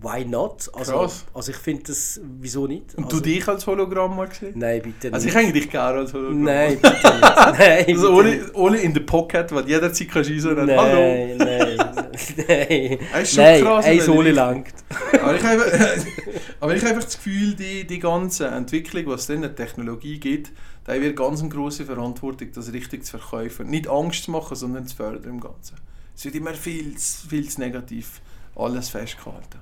Why 0.01 0.23
not? 0.23 0.69
Also, 0.73 0.93
Krass. 0.93 1.25
also 1.33 1.51
ich 1.51 1.57
finde 1.57 1.83
das, 1.87 2.21
wieso 2.39 2.67
nicht? 2.67 2.95
Und 2.95 3.03
also, 3.03 3.17
du 3.17 3.21
dich 3.23 3.45
als 3.49 3.67
Hologramm 3.67 4.15
mal 4.15 4.29
gesehen? 4.29 4.53
Nein, 4.55 4.81
bitte 4.81 5.07
nicht. 5.07 5.13
Also 5.13 5.27
ich 5.27 5.35
hätte 5.35 5.51
dich 5.51 5.69
gerne 5.69 5.99
als 5.99 6.13
Hologramm. 6.13 6.41
Nein, 6.43 6.79
bitte 6.81 6.87
nicht. 6.95 7.21
Nein, 7.59 7.85
Also 7.89 8.13
ohne, 8.13 8.29
nicht. 8.29 8.55
ohne 8.55 8.77
in 8.77 8.93
der 8.93 9.01
Pocket, 9.01 9.51
weil 9.51 9.67
jederzeit 9.67 10.07
kannst 10.09 10.29
du 10.29 10.49
und 10.51 10.65
Nein, 10.67 10.79
Hallo. 10.79 11.01
nein, 11.01 11.37
nein. 11.37 11.77
Das 13.11 13.21
ist 13.23 13.35
schon 13.35 13.43
nein, 13.43 13.61
krass, 13.63 14.05
Sohle 14.05 14.29
ich- 14.29 14.35
langt. 14.35 14.73
Aber 15.21 15.35
ich 15.35 15.43
habe 15.43 15.63
aber 16.61 16.75
ich 16.75 16.81
habe 16.81 16.91
einfach 16.91 17.03
das 17.03 17.17
Gefühl, 17.17 17.55
die, 17.55 17.85
die 17.85 17.99
ganze 17.99 18.47
Entwicklung, 18.47 19.05
was 19.07 19.23
es 19.23 19.29
in 19.31 19.41
der 19.41 19.53
Technologie 19.53 20.17
gibt, 20.17 20.51
da 20.89 20.95
haben 20.95 21.03
wir 21.03 21.13
ganz 21.13 21.39
eine 21.41 21.49
große 21.49 21.85
Verantwortung, 21.85 22.51
das 22.51 22.73
richtig 22.73 23.05
zu 23.05 23.19
verkaufen. 23.19 23.69
Nicht 23.69 23.87
Angst 23.87 24.23
zu 24.23 24.31
machen, 24.31 24.55
sondern 24.55 24.87
zu 24.87 24.95
fördern 24.95 25.35
im 25.35 25.39
Ganzen. 25.39 25.75
Es 26.15 26.25
wird 26.25 26.33
immer 26.33 26.55
viel, 26.55 26.97
viel 26.97 27.47
zu 27.47 27.59
negativ 27.61 28.21
alles 28.55 28.89
festgehalten. 28.89 29.59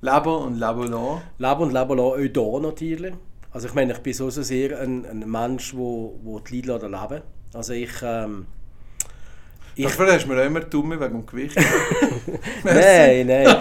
Leben 0.00 0.34
und 0.34 0.58
leben 0.58 0.90
lassen. 0.90 1.22
Leben 1.38 1.60
und 1.60 1.72
Leben 1.72 1.96
lassen, 1.96 2.00
auch 2.00 2.16
hier 2.16 2.60
natürlich. 2.60 3.14
Also 3.52 3.68
ich 3.68 3.74
meine, 3.74 3.92
ich 3.92 4.00
bin 4.00 4.14
so 4.14 4.30
sehr 4.30 4.80
ein, 4.80 5.06
ein 5.06 5.30
Mensch, 5.30 5.76
wo, 5.76 6.18
wo 6.24 6.40
die 6.40 6.62
Leute 6.62 6.88
leben. 6.88 7.22
Also 7.52 7.72
ich... 7.72 7.92
Ähm, 8.02 8.46
ich 9.76 9.84
Dafür 9.84 10.12
hast 10.12 10.24
du 10.24 10.28
mir 10.28 10.40
auch 10.40 10.46
immer 10.46 10.60
dumme 10.60 11.00
wegen 11.00 11.12
dem 11.12 11.26
Gewicht. 11.26 11.56
nein, 12.64 13.26
nein. 13.26 13.56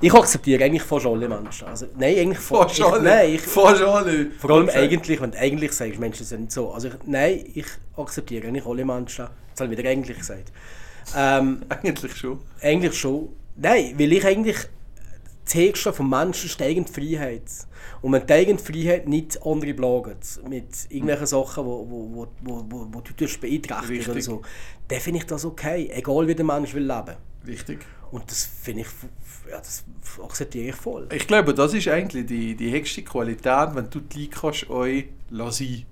Ich 0.00 0.12
akzeptiere 0.14 0.64
eigentlich 0.64 0.82
fast 0.82 1.06
alle 1.06 1.28
Menschen. 1.28 1.66
Also, 1.66 1.86
nein, 1.96 2.18
eigentlich 2.18 2.38
Fast 2.38 2.80
alle. 2.80 3.02
Nein, 3.02 3.34
ich, 3.34 3.40
Fast 3.40 3.82
alle. 3.82 4.30
vor 4.38 4.50
allem 4.50 4.68
eigentlich, 4.68 5.20
wenn 5.20 5.32
du 5.32 5.38
eigentlich 5.38 5.72
sagst, 5.72 5.98
Menschen 5.98 6.24
sind 6.24 6.52
so. 6.52 6.70
Also 6.72 6.88
ich, 6.88 6.94
nein, 7.06 7.44
ich 7.54 7.66
akzeptiere 7.96 8.48
eigentlich 8.48 8.66
alle 8.66 8.84
Menschen. 8.84 9.26
Jetzt 9.48 9.60
habe 9.60 9.72
ich 9.72 9.78
wieder 9.78 9.90
eigentlich 9.90 10.18
gesagt. 10.18 10.52
Ähm, 11.16 11.62
Eigentlich 11.68 12.16
schon. 12.16 12.38
Eigentlich 12.60 12.98
schon. 12.98 13.30
Nein, 13.56 13.94
weil 13.98 14.12
ich 14.12 14.24
eigentlich 14.24 14.56
das 15.50 15.60
Höchste 15.60 15.92
vom 15.92 16.08
Menschen 16.08 16.46
ist 16.46 16.60
die 16.60 16.64
eigene 16.64 16.86
Freiheit. 16.86 17.42
Und 18.02 18.12
wenn 18.12 18.24
die 18.24 18.32
eigene 18.32 18.58
Freiheit 18.58 19.08
nicht 19.08 19.44
andere 19.44 19.74
plagt, 19.74 20.40
mit 20.48 20.86
irgendwelchen 20.88 21.26
Sachen, 21.26 21.64
wo, 21.64 21.86
wo, 21.90 22.10
wo, 22.14 22.28
wo, 22.42 22.64
wo, 22.68 22.88
wo 22.92 23.00
du 23.00 23.12
Richtig. 23.88 24.08
oder 24.08 24.20
so, 24.20 24.42
dann 24.86 25.00
finde 25.00 25.20
ich 25.20 25.26
das 25.26 25.44
okay. 25.44 25.90
Egal 25.92 26.28
wie 26.28 26.34
der 26.34 26.44
Mensch 26.44 26.72
will 26.72 26.86
leben. 26.86 27.16
Richtig. 27.46 27.80
Und 28.12 28.30
das 28.30 28.44
finde 28.44 28.82
ich, 28.82 28.88
ja, 29.50 29.58
das 29.58 29.84
akzeptiere 30.22 30.68
ich 30.68 30.76
voll. 30.76 31.08
Ich 31.12 31.26
glaube, 31.26 31.54
das 31.54 31.74
ist 31.74 31.88
eigentlich 31.88 32.26
die, 32.26 32.54
die 32.54 32.70
höchste 32.70 33.02
Qualität, 33.02 33.74
wenn 33.74 33.90
du 33.90 34.00
die 34.00 34.28
kannst, 34.28 34.68
euch 34.70 35.06
lassen. 35.30 35.84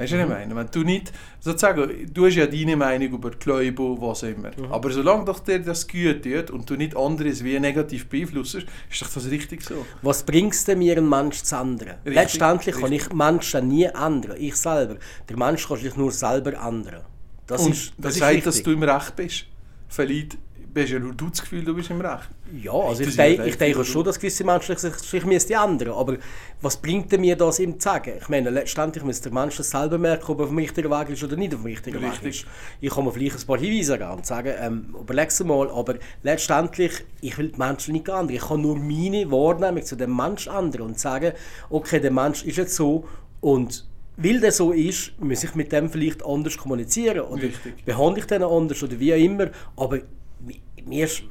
Weißt 0.00 0.12
du, 0.12 0.16
was 0.16 0.24
ich 0.24 0.28
meine? 0.30 0.56
Wenn 0.56 0.68
du 0.70 0.82
nicht, 0.82 1.12
sozusagen, 1.40 2.10
du 2.12 2.26
hast 2.26 2.34
ja 2.34 2.46
deine 2.46 2.74
Meinung 2.74 3.12
über 3.12 3.30
die 3.30 3.38
Glaube, 3.38 4.00
was 4.00 4.22
immer. 4.22 4.50
Aber 4.70 4.90
solange 4.90 5.26
doch 5.26 5.40
dir 5.40 5.58
das 5.58 5.86
gut 5.86 6.22
tut 6.22 6.50
und 6.50 6.70
du 6.70 6.76
nicht 6.76 6.96
anderes 6.96 7.44
wie 7.44 7.60
negativ 7.60 8.08
beeinflusst, 8.08 8.54
ist 8.54 9.02
doch 9.02 9.10
das 9.12 9.30
richtig 9.30 9.62
so. 9.62 9.84
Was 10.00 10.22
bringt 10.22 10.54
es 10.54 10.64
denn 10.64 10.78
mir, 10.78 10.96
einen 10.96 11.08
Mensch 11.08 11.42
zu 11.42 11.54
ändern? 11.54 11.96
Letztendlich 12.04 12.76
kann 12.76 12.92
ich 12.92 13.12
Menschen 13.12 13.68
nie 13.68 13.84
ändern. 13.84 14.36
Ich 14.38 14.56
selber. 14.56 14.96
Der 15.28 15.36
Mensch 15.36 15.68
kann 15.68 15.76
sich 15.76 15.94
nur 15.96 16.12
selber 16.12 16.54
ändern. 16.54 17.02
Das 17.46 17.62
und 17.62 17.72
ist, 17.72 17.92
das, 17.98 18.14
das 18.14 18.18
sagt, 18.18 18.46
dass 18.46 18.62
du 18.62 18.70
im 18.72 18.82
Recht 18.82 19.16
bist. 19.16 19.44
Vielleicht 19.88 20.38
bist 20.72 20.92
ja 20.92 20.98
nur 20.98 21.14
du 21.14 21.28
das 21.28 21.40
Gefühl, 21.40 21.64
du 21.64 21.74
bist 21.74 21.90
im 21.90 22.00
Recht. 22.00 22.28
Ja, 22.62 22.72
also 22.72 23.02
ich, 23.02 23.08
ist 23.08 23.18
denk, 23.18 23.38
ja 23.38 23.44
ich 23.44 23.56
denke 23.56 23.84
schon, 23.84 24.04
dass 24.04 24.18
gewisse 24.18 24.44
Menschen 24.44 24.76
sich, 24.76 24.94
sich 24.94 25.24
müssten 25.24 25.52
ändern 25.52 25.90
Aber 25.90 26.16
was 26.60 26.76
bringt 26.76 27.12
mir 27.18 27.36
das 27.36 27.58
ihm 27.58 27.78
zu 27.78 27.88
sagen? 27.88 28.14
Ich 28.20 28.28
meine, 28.28 28.50
letztendlich 28.50 29.04
muss 29.04 29.20
der 29.20 29.32
Mensch 29.32 29.56
selber 29.56 29.98
merken, 29.98 30.30
ob 30.30 30.38
er 30.38 30.44
auf 30.44 30.48
dem 30.50 30.58
richtigen 30.58 30.90
Weg 30.90 31.10
ist 31.10 31.22
oder 31.22 31.36
nicht 31.36 31.54
auf 31.54 31.60
dem 31.60 31.66
richtigen 31.66 32.00
Weg 32.00 32.12
Richtig. 32.12 32.42
ist. 32.42 32.46
Ich 32.80 32.90
kann 32.90 33.04
mir 33.04 33.12
vielleicht 33.12 33.38
ein 33.38 33.46
paar 33.46 33.58
Hinweise 33.58 33.98
geben 33.98 34.10
und 34.10 34.26
sagen, 34.26 34.54
ähm, 34.58 34.94
überleg's 34.98 35.42
mal, 35.44 35.70
aber 35.70 35.94
letztendlich, 36.22 36.92
ich 37.20 37.36
will 37.38 37.48
die 37.48 37.58
Menschen 37.58 37.92
nicht 37.92 38.08
ändern. 38.08 38.30
Ich 38.30 38.42
kann 38.42 38.60
nur 38.60 38.76
meine 38.76 39.30
Wahrnehmung 39.30 39.84
zu 39.84 39.96
dem 39.96 40.16
Mensch 40.16 40.46
ändern 40.46 40.82
und 40.82 40.98
sagen, 40.98 41.32
okay, 41.68 42.00
der 42.00 42.10
Mensch 42.10 42.44
ist 42.44 42.56
jetzt 42.56 42.76
so 42.76 43.06
und 43.40 43.86
weil 44.22 44.38
der 44.38 44.52
so 44.52 44.72
ist, 44.72 45.18
muss 45.20 45.44
ich 45.44 45.54
mit 45.54 45.72
dem 45.72 45.88
vielleicht 45.88 46.24
anders 46.24 46.58
kommunizieren 46.58 47.20
oder 47.20 47.42
Richtig. 47.42 47.84
behandle 47.86 48.20
ich 48.20 48.26
den 48.26 48.42
anders 48.42 48.82
oder 48.82 48.98
wie 49.00 49.14
auch 49.14 49.18
immer, 49.18 49.48
aber 49.76 50.00
mir 50.84 51.04
ist 51.04 51.22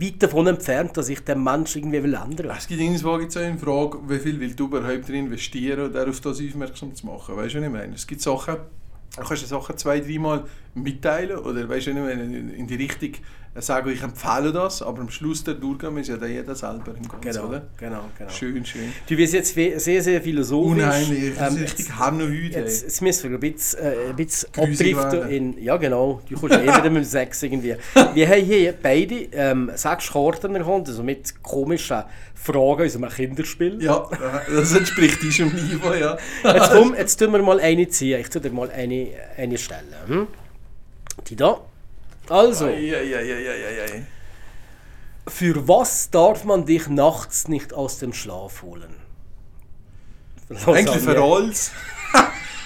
weit 0.00 0.22
davon 0.22 0.46
entfernt, 0.46 0.96
dass 0.96 1.08
ich 1.08 1.20
den 1.20 1.42
Menschen 1.42 1.78
irgendwie 1.78 2.02
will 2.02 2.14
ändern 2.14 2.56
Es 2.56 2.66
gibt 2.66 2.80
irgendwo 2.80 3.16
gibt's 3.18 3.36
auch 3.36 3.42
eine 3.42 3.58
Frage, 3.58 3.98
wie 4.08 4.18
viel 4.18 4.38
will 4.38 4.54
du 4.54 4.66
überhaupt 4.66 5.08
investieren 5.08 5.80
und 5.80 5.94
darauf 5.94 6.20
das 6.20 6.40
aufmerksam 6.40 6.94
zu 6.94 7.06
machen. 7.06 7.36
Weißt 7.36 7.54
du, 7.54 7.58
was 7.58 7.66
ich 7.66 7.72
meine? 7.72 7.94
Es 7.94 8.06
gibt 8.06 8.20
Sachen, 8.20 8.56
du 9.16 9.22
kannst 9.22 9.48
Sachen 9.48 9.76
zwei, 9.78 10.00
dreimal 10.00 10.44
mitteilen 10.74 11.38
oder 11.38 11.68
weißt 11.68 11.88
du, 11.88 11.90
in 11.90 12.66
die 12.66 12.74
Richtung 12.74 13.12
sagen, 13.60 13.90
ich 13.90 14.02
empfehle 14.02 14.52
das, 14.52 14.82
aber 14.82 15.00
am 15.00 15.10
Schluss 15.10 15.44
der 15.44 15.54
Durchgang 15.54 15.96
ist 15.98 16.08
ja 16.08 16.16
dann 16.16 16.30
jeder 16.30 16.54
selber 16.54 16.94
im 16.96 17.08
Ganzen, 17.08 17.20
Genau, 17.20 17.48
oder? 17.48 17.62
genau, 17.76 18.00
genau. 18.16 18.30
Schön, 18.30 18.64
schön. 18.64 18.92
Du 19.08 19.16
wirst 19.16 19.32
jetzt 19.34 19.54
sehr, 19.54 20.02
sehr 20.02 20.20
philosophisch. 20.22 20.82
Unheimlich, 20.82 21.34
das 21.36 21.48
ist 21.52 21.56
Ähm, 21.56 21.62
richtig 21.64 21.92
Hannohüt, 21.96 22.54
Jetzt, 22.54 22.82
jetzt 22.82 23.02
müssen 23.02 23.30
wir 23.30 23.36
ein 23.38 23.40
bisschen, 23.40 23.80
äh, 23.80 24.10
ein 24.10 24.16
bisschen 24.16 24.48
abdriften 24.56 25.28
in... 25.28 25.62
Ja 25.62 25.76
genau, 25.76 26.20
du 26.28 26.38
kommst 26.38 26.56
ja 26.56 26.62
eh 26.62 26.66
wieder 26.78 26.90
mit 26.90 27.02
dem 27.02 27.04
Sex 27.04 27.42
irgendwie. 27.42 27.76
Wir 28.14 28.28
haben 28.28 28.44
hier 28.44 28.74
beide 28.82 29.14
ähm, 29.32 29.70
sechs 29.74 30.10
Karten 30.12 30.54
erhalten, 30.54 30.86
also 30.88 31.02
mit 31.02 31.42
komischen 31.42 32.04
Fragen 32.34 32.84
aus 32.86 32.94
einem 32.96 33.08
Kinderspiel. 33.10 33.82
Ja, 33.82 34.08
das 34.48 34.74
entspricht 34.74 35.20
diesem 35.22 35.48
Niveau, 35.48 35.92
ja. 35.92 36.16
Jetzt 36.44 36.70
komm, 36.70 36.94
jetzt 36.94 37.16
tun 37.16 37.32
wir 37.32 37.42
mal 37.42 37.58
eine 37.60 37.88
ziehen. 37.88 38.20
Ich 38.20 38.28
tue 38.30 38.40
dir 38.40 38.50
mal 38.50 38.70
eine, 38.70 39.08
eine 39.36 39.58
stellen. 39.58 39.94
Hm? 40.06 40.26
Die 41.26 41.34
da. 41.36 41.60
Also, 42.28 42.66
Ei, 42.66 42.94
ei, 42.94 43.24
ei, 43.24 44.02
für 45.26 45.68
was 45.68 46.10
darf 46.10 46.44
man 46.44 46.64
dich 46.64 46.88
nachts 46.88 47.48
nicht 47.48 47.72
aus 47.74 47.98
dem 47.98 48.12
Schlaf 48.12 48.62
holen? 48.62 48.94
Eigentlich 50.66 51.02
für 51.02 51.14
Lasagne. 51.14 51.22
alles. 51.22 51.70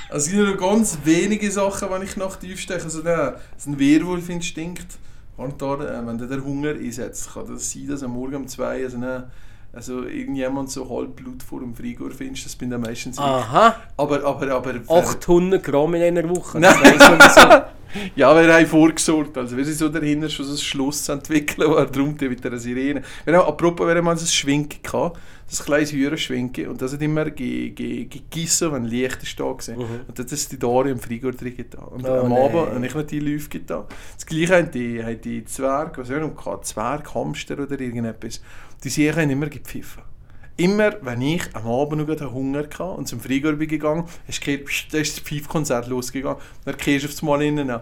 Also, 0.09 0.27
es 0.27 0.33
gibt 0.33 0.47
nur 0.47 0.57
ganz 0.59 0.99
wenige 1.05 1.51
Sachen, 1.51 1.89
die 1.99 2.05
ich 2.05 2.17
nach 2.19 2.37
tief 2.37 2.61
steche. 2.61 2.85
Also, 2.85 3.03
der, 3.03 3.41
so 3.57 3.71
ein 3.71 3.79
Werwolf-Instinkt. 3.79 4.99
Und 5.39 5.63
da, 5.63 5.75
äh, 5.77 6.07
wenn 6.07 6.19
der 6.19 6.45
Hunger 6.45 6.73
einsetzt, 6.73 7.33
kann 7.33 7.47
das 7.47 7.71
sein, 7.73 7.89
dass 7.89 8.03
am 8.03 8.11
Morgen 8.13 8.35
um 8.37 8.47
zwei 8.47 8.85
also, 8.85 8.99
ne, 8.99 9.31
also 9.73 10.03
irgendjemand 10.03 10.71
so 10.71 10.87
halb 10.91 11.17
Blut 11.17 11.43
vor 11.43 11.61
dem 11.61 11.75
Frigor 11.75 12.11
findest. 12.11 12.45
Das 12.45 12.57
bin 12.57 12.69
dann 12.69 12.83
meistens 12.83 13.17
ich. 13.17 13.23
Aha, 13.23 13.75
Aber, 13.97 14.23
aber, 14.23 14.51
aber... 14.51 14.75
800 14.87 15.65
Gramm 15.65 15.95
in 15.95 16.03
einer 16.03 16.29
Woche. 16.29 16.61
Nein. 16.61 16.75
Das 16.99 17.01
weiss 17.11 17.35
sowieso. 17.35 17.63
Ja, 18.17 18.35
wir 18.35 18.53
haben 18.53 18.67
vorgesorgt. 18.67 19.37
Also 19.37 19.57
wir 19.57 19.65
sind 19.65 19.77
so 19.79 19.89
dahinter, 19.89 20.29
schon 20.29 20.47
so 20.47 20.53
ein 20.53 20.59
Schloss 20.59 21.05
zu 21.05 21.13
entwickeln, 21.13 21.71
wo 21.71 21.75
er 21.75 21.87
drum 21.87 22.17
mit 22.21 22.45
einer 22.47 22.59
Sirene. 22.59 23.03
Wir 23.25 23.37
haben, 23.39 23.47
apropos, 23.47 23.87
wir 23.87 23.95
haben 23.95 24.05
mal 24.05 24.17
so 24.17 24.25
ein 24.25 24.29
Schwinken 24.29 24.83
gehabt, 24.83 25.19
ein 25.51 25.65
kleines 25.65 25.93
Hühnerschwinken. 25.93 26.69
Und 26.69 26.81
das 26.81 26.93
hat 26.93 27.03
immer 27.03 27.31
ge, 27.31 27.71
ge, 27.71 28.05
gegissen, 28.07 28.73
wenn 28.73 28.85
Licht 28.85 29.23
ist 29.23 29.39
da 29.39 29.45
war. 29.45 29.55
Und 30.09 30.19
das 30.19 30.33
ist 30.33 30.53
die 30.53 30.59
Dari 30.59 30.91
im 30.91 30.99
Frigor 30.99 31.33
drin 31.33 31.57
getan. 31.57 31.85
Und 31.85 32.03
Mhm. 32.03 32.09
Oh, 32.09 32.21
am 32.21 32.33
Abend 32.33 32.55
nein. 32.55 32.75
habe 32.75 32.87
ich 32.87 32.95
noch 32.95 33.03
die 33.03 33.21
Läufe 33.21 33.49
getan. 33.49 33.85
Das 34.15 34.27
gleiche 34.27 34.57
haben 34.57 34.71
die, 34.71 35.03
haben 35.03 35.21
die 35.21 35.45
Zwerge, 35.45 36.01
was 36.01 36.09
haben 36.09 36.17
wir 36.21 36.27
noch 36.29 36.37
gehabt? 36.37 36.67
Zwerg, 36.67 37.15
Hamster 37.15 37.59
oder 37.59 37.79
irgendetwas. 37.81 38.41
Die 38.85 38.89
Sicher 38.89 39.17
haben 39.21 39.31
immer 39.31 39.47
gepfiffen. 39.49 40.03
Immer, 40.57 40.93
wenn 41.01 41.23
ich 41.23 41.43
am 41.55 41.67
Abend 41.67 42.09
noch 42.09 42.33
Hunger 42.33 42.61
hatte 42.61 42.85
und 42.85 43.09
zum 43.09 43.21
Frigor 43.21 43.53
bin 43.53 43.69
gegangen, 43.69 44.05
ist 44.29 44.47
ist 44.47 44.93
das 44.93 45.19
Pfeifkonzert 45.21 45.89
losgegangen. 45.89 46.39
Dann 46.65 46.77
gehst 46.77 47.05
du 47.05 47.09
auf 47.09 47.15
das 47.15 47.23
Mal 47.23 47.43
innen 47.43 47.71
an. 47.71 47.81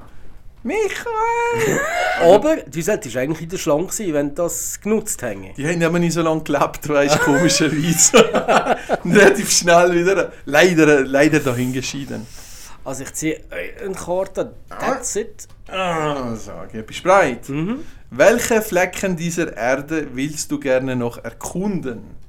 Michael! 0.63 1.81
Aber 2.21 2.57
du 2.57 2.83
solltest 2.83 3.17
eigentlich 3.17 3.43
in 3.43 3.49
der 3.49 3.57
Schlange 3.57 3.91
sein, 3.91 4.13
wenn 4.13 4.35
das 4.35 4.79
genutzt 4.81 5.23
hätte. 5.23 5.55
Die 5.57 5.67
haben 5.67 5.83
aber 5.83 5.99
nicht 5.99 6.13
so 6.13 6.21
lange 6.21 6.43
gelebt, 6.43 6.87
weißt 6.87 7.15
du, 7.15 7.19
komischerweise. 7.21 8.99
und 9.03 9.17
relativ 9.17 9.51
schnell 9.51 9.95
wieder, 9.95 10.33
leider, 10.45 11.05
leider 11.07 11.41
dahin 11.41 11.73
geschieden. 11.73 12.27
Also 12.85 13.05
ich 13.05 13.15
ziehe 13.15 13.41
eine 13.83 13.95
Karte, 13.95 14.53
that's 14.69 15.17
it. 15.17 15.49
Sage, 15.67 16.83
bist 16.83 17.01
du 17.01 17.03
bereit? 17.05 17.49
Mhm. 17.49 17.85
Welche 18.11 18.61
Flecken 18.61 19.17
dieser 19.17 19.57
Erde 19.57 20.09
willst 20.13 20.51
du 20.51 20.59
gerne 20.59 20.95
noch 20.95 21.25
erkunden? 21.25 22.20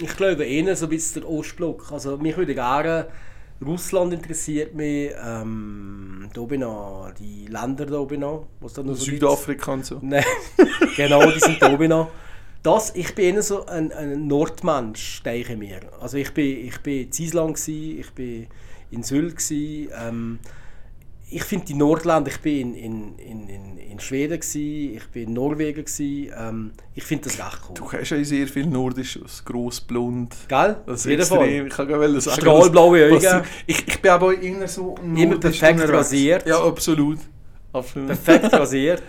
Ich 0.00 0.16
glaube 0.16 0.44
eher 0.44 0.76
so 0.76 0.86
ein 0.86 0.90
bisschen 0.90 1.22
der 1.22 1.30
Ostblock. 1.30 1.90
Also 1.92 2.16
mich 2.16 2.36
würde 2.36 2.54
gerne, 2.54 3.08
Russland 3.64 4.12
interessiert 4.12 4.74
mich, 4.74 5.12
ähm, 5.24 6.28
da 6.32 6.40
oben 6.40 6.60
noch, 6.60 7.10
die 7.18 7.46
Länder 7.46 7.86
da 7.86 7.98
oben 7.98 8.20
noch, 8.20 8.46
was 8.60 8.74
da 8.74 8.82
noch 8.82 8.94
so. 8.94 9.04
Südafrika 9.04 9.72
und 9.72 9.84
so. 9.84 9.98
Nein, 10.02 10.24
genau, 10.96 11.28
die 11.30 11.40
sind 11.40 11.60
da 11.60 11.72
oben 11.72 11.88
noch. 11.88 12.10
Das, 12.62 12.94
ich 12.94 13.14
bin 13.14 13.34
eher 13.34 13.42
so 13.42 13.66
ein, 13.66 13.92
ein 13.92 14.26
Nordmensch, 14.26 15.22
denke 15.24 15.52
ich 15.52 15.58
mir. 15.58 15.80
Also 16.00 16.18
ich 16.18 16.32
bin, 16.32 16.66
ich 16.66 16.78
bin 16.80 17.08
in 17.08 17.10
Island, 17.10 17.68
ich 17.68 18.10
bin 18.12 18.46
in 18.90 19.02
Sylt, 19.02 19.42
ähm, 19.50 20.38
ich 21.30 21.44
finde 21.44 21.66
die 21.66 21.74
Nordländer, 21.74 22.30
ich 22.30 22.40
bin 22.40 22.74
in, 22.74 23.16
in, 23.18 23.18
in, 23.18 23.48
in, 23.48 23.76
in 23.78 24.00
Schweden, 24.00 24.38
gsi, 24.40 24.94
ich 24.96 25.06
bin 25.08 25.28
in 25.28 25.32
Norwegen, 25.34 25.84
gsi, 25.84 26.30
ähm, 26.36 26.70
ich 26.94 27.04
finde 27.04 27.24
das 27.24 27.38
recht 27.38 27.60
cool. 27.68 27.74
Du 27.74 27.92
hast 27.92 28.10
ja 28.10 28.24
sehr 28.24 28.46
viel 28.48 28.66
Nordisches, 28.66 29.44
gross, 29.44 29.80
blond. 29.80 30.34
Gell? 30.48 30.76
Das 30.86 31.04
ist 31.04 31.12
extrem. 31.12 31.38
Fall. 31.38 31.66
Ich 31.66 31.72
kann 31.74 31.88
gar 31.88 32.20
sagen. 32.20 32.40
Strahlblaue 32.40 33.06
Augen. 33.12 33.20
du- 33.20 33.42
Ich, 33.66 33.86
ich 33.88 34.00
bin 34.00 34.10
aber 34.10 34.40
immer 34.40 34.66
so 34.68 34.94
Immer 35.02 35.26
nordisch 35.26 35.58
perfekt 35.58 35.80
unterwegs. 35.80 35.98
rasiert. 35.98 36.46
Ja, 36.46 36.62
absolut. 36.64 37.18
absolut. 37.72 38.06
Perfekt 38.08 38.52
rasiert. 38.52 39.02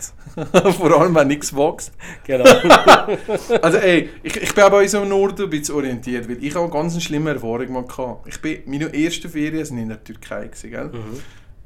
Vor 0.78 1.00
allem, 1.02 1.16
wenn 1.16 1.28
nichts 1.28 1.56
wächst. 1.56 1.92
Genau. 2.26 2.46
Also 3.62 3.78
ey, 3.78 4.10
ich, 4.24 4.36
ich 4.38 4.54
bin 4.54 4.64
aber 4.64 4.82
auch 4.82 4.88
so 4.88 5.02
im 5.02 5.10
Norden 5.10 5.44
ein 5.44 5.50
bisschen 5.50 5.76
orientiert, 5.76 6.28
weil 6.30 6.44
ich 6.44 6.54
habe 6.56 6.66
eine 6.66 6.74
ganz 6.74 7.02
schlimme 7.02 7.32
Erfahrung 7.32 7.72
mal 7.72 7.84
gehabt. 7.86 8.28
Ich 8.28 8.40
bin, 8.42 8.60
meine 8.66 8.94
ersten 8.94 9.30
Ferien 9.30 9.66
sind 9.66 9.78
in 9.80 9.90
der 9.90 10.04
Türkei 10.04 10.48
gewesen, 10.48 10.70
gell? 10.70 10.92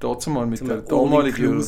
Dazu 0.03 0.29
mal 0.29 0.45
mit 0.45 0.67
der 0.67 0.81
damaligen... 0.81 1.63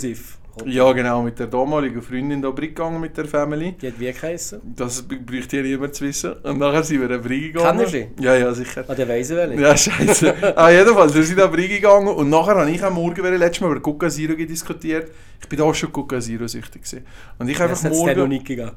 Ja 0.65 0.91
genau, 0.93 1.21
mit 1.21 1.37
der 1.37 1.47
damaligen 1.47 2.01
Freundin 2.01 2.41
da 2.41 2.49
gegangen 2.49 3.01
mit 3.01 3.17
der 3.17 3.25
Family. 3.25 3.73
Die 3.73 3.87
hat 3.87 3.99
wie 3.99 4.11
geheißen? 4.11 4.61
Das 4.63 5.03
bräuchte 5.03 5.57
ja 5.57 5.63
niemand 5.63 5.95
zu 5.95 6.05
wissen. 6.05 6.31
Und 6.43 6.59
nachher 6.59 6.83
sind 6.83 7.01
wir 7.01 7.09
da 7.09 7.17
gegangen. 7.17 7.79
Kennst 7.79 7.93
du 7.93 8.23
Ja, 8.23 8.35
ja, 8.35 8.53
sicher. 8.53 8.85
Ah, 8.87 8.95
der 8.95 9.07
weiss 9.09 9.29
ich 9.29 9.35
welche. 9.35 9.61
Ja, 9.61 9.75
scheiße. 9.75 10.33
ah, 10.57 10.69
jedenfalls, 10.69 11.13
wir 11.13 11.23
sind 11.23 11.39
da 11.39 11.47
gegangen 11.47 12.07
und 12.07 12.29
nachher 12.29 12.55
habe 12.55 12.71
ich 12.71 12.81
am 12.83 12.93
Morgen 12.93 13.17
wieder 13.17 13.37
letztes 13.37 13.61
Mal 13.61 13.71
über 13.71 13.81
Coca 13.81 14.09
Zero 14.09 14.33
diskutiert. 14.33 15.11
Ich 15.41 15.49
bin 15.49 15.59
da 15.59 15.73
schon 15.73 15.91
Coca 15.91 16.21
Zero 16.21 16.47
süchtig 16.47 16.83
gewesen. 16.83 17.05
Und 17.37 17.49
ich 17.49 17.57
Das 17.57 17.69
einfach 17.69 17.83
hat 17.83 17.91
es 17.91 17.97
noch 17.97 18.05
morgen... 18.05 18.29
nicht 18.29 18.45
gegeben. 18.45 18.71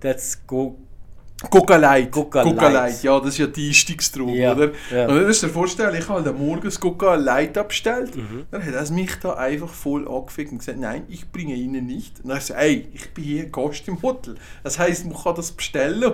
Das 0.00 0.40
Coca 0.46 0.76
Light. 2.54 2.72
Light. 2.74 3.02
Ja, 3.02 3.18
das 3.18 3.28
ist 3.30 3.38
ja 3.38 3.46
die 3.46 3.68
Einstiegsdroge, 3.68 4.32
Ja, 4.32 4.52
oder? 4.52 4.72
ja. 4.90 5.06
Und 5.08 5.16
dann 5.16 5.26
ist 5.28 5.42
dir 5.42 5.48
vorstellen, 5.48 5.94
ich 5.98 6.08
habe 6.08 6.28
am 6.28 6.38
Morgen 6.38 6.62
das 6.64 6.78
Coca 6.78 7.14
Light 7.14 7.56
abbestellt. 7.56 8.14
Mhm. 8.14 8.46
Dann 8.50 8.64
hat 8.64 8.74
er 8.74 8.92
mich 8.92 9.14
da 9.22 9.34
einfach 9.34 9.70
voll 9.72 10.06
angefickt 10.06 10.52
und 10.52 10.58
gesagt, 10.58 10.78
nein, 10.78 11.04
ich 11.08 11.30
bringe 11.32 11.54
Ihnen 11.54 11.86
nicht. 11.86 12.18
Und 12.20 12.28
dann 12.28 12.32
habe 12.32 12.40
ich 12.40 12.46
gesagt, 12.48 12.60
ey, 12.60 12.88
ich 12.92 13.10
bin 13.14 13.24
hier 13.24 13.46
Gast 13.46 13.88
im 13.88 14.02
Hotel. 14.02 14.34
Das 14.62 14.78
heisst, 14.78 15.06
man 15.06 15.14
kann 15.16 15.34
das 15.34 15.52
bestellen. 15.52 16.12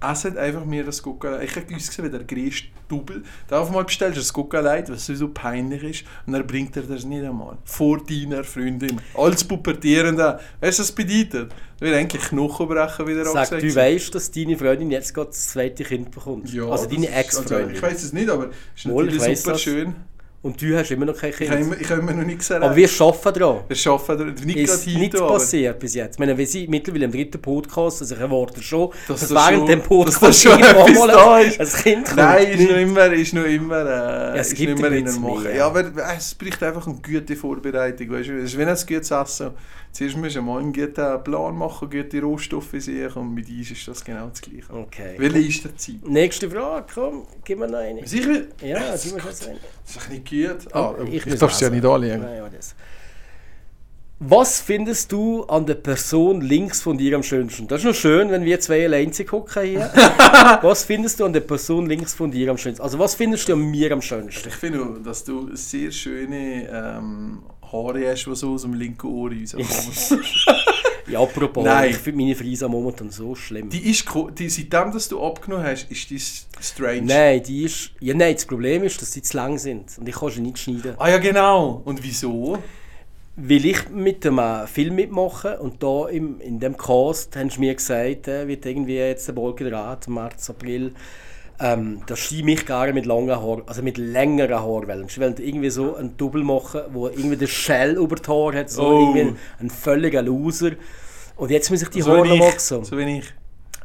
Er 0.00 0.14
hat 0.14 0.36
einfach 0.36 0.64
mir 0.64 0.84
das 0.84 1.02
Light. 1.02 1.42
Ich 1.42 1.56
habe 1.56 1.74
ausgesehen 1.74 2.06
wie 2.06 2.16
der 2.16 2.24
größte 2.24 2.68
Double. 2.88 3.22
Da 3.48 3.60
auf 3.60 3.70
mal 3.70 3.84
bestellst 3.84 4.18
das 4.18 4.32
Light, 4.62 4.88
was 4.90 5.06
so 5.06 5.28
peinlich 5.28 5.82
ist. 5.82 6.04
Und 6.24 6.34
dann 6.34 6.46
bringt 6.46 6.76
er 6.76 6.82
das 6.84 7.04
nicht 7.04 7.24
einmal. 7.24 7.58
Vor 7.64 8.00
deiner 8.04 8.44
Freundin. 8.44 9.00
Als 9.14 9.42
Pubertierender. 9.44 10.38
Weißt 10.60 10.78
du, 10.78 10.82
was 10.82 10.88
das 10.88 10.92
bedeutet? 10.92 11.52
Da 11.80 11.86
wird 11.86 11.96
eigentlich 11.96 12.22
Knochen 12.22 12.68
brechen, 12.68 13.06
wie 13.08 13.14
der 13.14 13.24
Sag, 13.26 13.50
du 13.50 13.74
weißt, 13.74 14.14
dass 14.14 14.30
deine 14.30 14.56
Freundin 14.56 14.90
jetzt 14.90 15.12
gerade 15.14 15.28
das 15.30 15.48
zweite 15.48 15.82
Kind 15.84 16.10
bekommt. 16.12 16.52
Ja, 16.52 16.64
also 16.66 16.86
deine 16.86 17.06
ist- 17.06 17.16
Ex-Freundin. 17.16 17.56
Also, 17.58 17.70
ich 17.72 17.82
weiß 17.82 18.02
es 18.04 18.12
nicht, 18.12 18.28
aber 18.30 18.50
es 18.76 18.84
ist 18.84 18.88
Wohl, 18.90 19.08
ich 19.08 19.14
natürlich 19.14 19.38
super 19.40 19.52
das. 19.52 19.62
schön. 19.62 19.94
Und 20.40 20.62
du 20.62 20.76
hast 20.78 20.88
immer 20.92 21.04
noch 21.04 21.16
kein 21.16 21.32
Ich 21.36 21.50
habe 21.50 21.76
ich 21.80 21.90
habe 21.90 22.00
immer 22.00 22.12
noch 22.12 22.24
nicht 22.24 22.38
gesagt. 22.38 22.62
Aber 22.62 22.74
wir 22.76 22.88
arbeiten 23.00 23.38
daran. 23.40 23.56
wir 23.66 23.76
schaffen 23.76 24.34
nicht 24.44 24.56
gerade 24.56 24.72
Ist 24.72 24.86
nichts 24.86 25.20
aber 25.20 25.32
passiert 25.32 25.78
bis 25.80 25.94
jetzt. 25.94 26.14
Ich 26.14 26.18
meine, 26.20 26.38
wir 26.38 26.46
sind 26.46 26.70
mittlerweile 26.70 27.06
im 27.06 27.10
dritten 27.10 27.42
Podcast, 27.42 28.02
also 28.02 28.14
ich 28.14 28.20
erwarte 28.20 28.62
schon, 28.62 28.90
Dass 29.08 29.20
dass, 29.20 29.28
das 29.28 29.30
während 29.30 29.56
schon- 29.58 29.66
dem 29.66 29.78
dass 29.80 29.88
Podcast 29.88 30.22
das 30.22 30.42
schon 30.42 30.62
etwas 30.62 31.06
da 31.08 31.34
ein- 31.34 31.46
ist. 31.48 31.60
ein 31.60 31.82
Kind 31.82 32.04
kommt. 32.04 32.16
Nein, 32.18 32.46
ist 32.52 32.70
noch 32.70 32.76
immer, 32.78 33.12
ist 33.12 33.34
noch 33.34 33.44
immer, 33.44 34.32
äh, 34.34 34.38
es 34.38 34.48
ist 34.52 34.56
gibt 34.56 34.78
noch 34.78 34.86
immer 34.86 34.96
in 34.96 35.04
der 35.06 35.14
Mache. 35.14 35.56
Ja, 35.56 35.66
aber 35.66 35.84
es 36.16 36.34
braucht 36.36 36.62
einfach 36.62 36.86
eine 36.86 36.96
gute 37.04 37.34
Vorbereitung. 37.34 38.10
Weißt 38.12 38.28
du? 38.28 38.32
Es 38.38 38.44
ist 38.44 38.58
wie 38.58 38.64
ein 38.64 38.76
gutes 38.86 39.10
Essen. 39.10 39.50
Zuerst 39.98 40.14
du 40.14 40.42
mal 40.42 40.60
einen 40.60 40.72
guten 40.72 41.24
Plan 41.24 41.56
machen, 41.56 41.90
gute 41.90 42.22
Rohstoffe 42.22 42.72
sehen 42.74 43.10
und 43.14 43.34
mit 43.34 43.48
Eis 43.50 43.72
ist 43.72 43.88
das 43.88 44.04
genau 44.04 44.28
das 44.28 44.40
Gleiche. 44.40 44.72
Okay. 44.72 45.16
Welche 45.16 45.38
ist 45.40 45.64
der 45.64 45.76
Zeit? 45.76 46.06
Nächste 46.06 46.48
Frage, 46.48 46.86
komm, 46.94 47.26
gib 47.44 47.58
mir 47.58 47.66
noch 47.66 47.78
eine. 47.78 48.06
Sicher? 48.06 48.42
Ja, 48.62 48.94
gib 48.94 49.14
mir 49.14 49.20
schon 49.20 49.48
eine. 49.48 49.58
Das 49.84 49.96
ist 49.96 50.08
nicht 50.08 50.30
gut. 50.30 50.72
Ah, 50.72 50.94
ich, 51.10 51.24
darf 51.24 51.50
es 51.50 51.58
ja 51.58 51.68
nicht 51.68 51.84
anlegen. 51.84 52.20
Nein, 52.20 52.36
ja, 52.36 52.48
das. 52.48 52.76
Was 54.20 54.60
findest 54.60 55.10
du 55.10 55.42
an 55.46 55.66
der 55.66 55.74
Person 55.74 56.42
links 56.42 56.80
von 56.80 56.96
dir 56.96 57.16
am 57.16 57.24
schönsten? 57.24 57.66
Das 57.66 57.80
ist 57.80 57.84
noch 57.84 57.94
schön, 57.94 58.30
wenn 58.30 58.44
wir 58.44 58.60
zwei 58.60 58.84
allein 58.84 59.10
gucken 59.26 59.64
hier. 59.64 59.80
was 60.62 60.84
findest 60.84 61.18
du 61.18 61.24
an 61.24 61.32
der 61.32 61.40
Person 61.40 61.86
links 61.86 62.14
von 62.14 62.30
dir 62.30 62.52
am 62.52 62.56
schönsten? 62.58 62.84
Also 62.84 63.00
was 63.00 63.16
findest 63.16 63.48
du 63.48 63.54
an 63.54 63.62
mir 63.62 63.90
am 63.90 64.02
schönsten? 64.02 64.48
Ich 64.48 64.54
finde, 64.54 65.00
dass 65.04 65.24
du 65.24 65.56
sehr 65.56 65.90
schöne 65.90 66.68
ähm, 66.68 67.42
Haare 67.72 68.10
hast, 68.10 68.24
die 68.26 68.34
so 68.34 68.54
aus 68.54 68.62
dem 68.62 68.74
linken 68.74 69.06
Ohr 69.06 69.30
rauskommen. 69.30 69.66
Ja, 71.08 71.20
apropos, 71.20 71.64
Nein. 71.64 71.90
ich 71.90 71.96
finde 71.96 72.22
meine 72.22 72.34
Frise 72.34 72.68
momentan 72.68 73.10
so 73.10 73.34
schlimm. 73.34 73.70
die 73.70 73.90
ist, 73.90 74.04
die, 74.38 74.48
seitdem 74.48 74.92
dass 74.92 75.08
du 75.08 75.22
abgenommen 75.22 75.64
hast, 75.64 75.90
ist 75.90 76.10
die 76.10 76.20
strange. 76.62 77.02
Nein, 77.02 77.42
die 77.42 77.64
ist... 77.64 77.92
Ja, 78.00 78.14
nein, 78.14 78.34
das 78.34 78.44
Problem 78.44 78.84
ist, 78.84 79.00
dass 79.00 79.12
sie 79.12 79.22
zu 79.22 79.36
lang 79.36 79.58
sind. 79.58 79.96
Und 79.98 80.08
ich 80.08 80.14
kann 80.14 80.30
sie 80.30 80.40
nicht 80.40 80.58
schneiden. 80.58 80.94
Ah 80.98 81.08
ja, 81.08 81.18
genau. 81.18 81.80
Und 81.84 82.02
wieso? 82.02 82.58
Will 83.36 83.64
ich 83.64 83.88
mit 83.88 84.24
dem 84.24 84.38
äh, 84.38 84.66
Film 84.66 84.96
mitmachen 84.96 85.56
und 85.56 85.82
da 85.82 86.08
im, 86.08 86.40
in 86.40 86.58
dem 86.58 86.76
Cast 86.76 87.36
haben 87.36 87.48
sie 87.48 87.60
mir 87.60 87.74
gesagt, 87.74 88.28
äh, 88.28 88.46
wird 88.46 88.66
irgendwie 88.66 88.96
jetzt 88.96 89.28
der 89.28 89.32
Bolgenrad, 89.32 90.08
März, 90.08 90.50
April, 90.50 90.92
ähm, 91.60 92.02
dass 92.06 92.28
sie 92.28 92.42
mich 92.42 92.64
gerne 92.66 92.92
mit 92.92 93.04
langen 93.06 93.30
Haaren, 93.34 93.62
also 93.66 93.82
mit 93.82 93.98
längeren 93.98 94.60
Haaren 94.60 94.86
wollen. 94.88 95.08
Sie 95.08 95.20
wollen 95.20 95.34
irgendwie 95.38 95.70
so 95.70 95.96
einen 95.96 96.16
Double 96.16 96.44
machen, 96.44 96.82
wo 96.92 97.08
irgendwie 97.08 97.36
der 97.36 97.46
Shell 97.48 97.96
über 97.96 98.16
die 98.16 98.28
Haare 98.28 98.58
hat, 98.58 98.70
so 98.70 98.82
Oh. 98.82 99.00
irgendwie 99.00 99.20
ein, 99.22 99.36
ein 99.60 99.70
völliger 99.70 100.22
Loser. 100.22 100.72
Und 101.36 101.50
jetzt 101.50 101.70
muss 101.70 101.82
ich 101.82 101.88
die 101.88 102.02
So 102.02 102.12
Haare 102.16 102.38
wachsen. 102.38 102.84
So 102.84 102.96
wie 102.98 103.18
ich. 103.18 103.34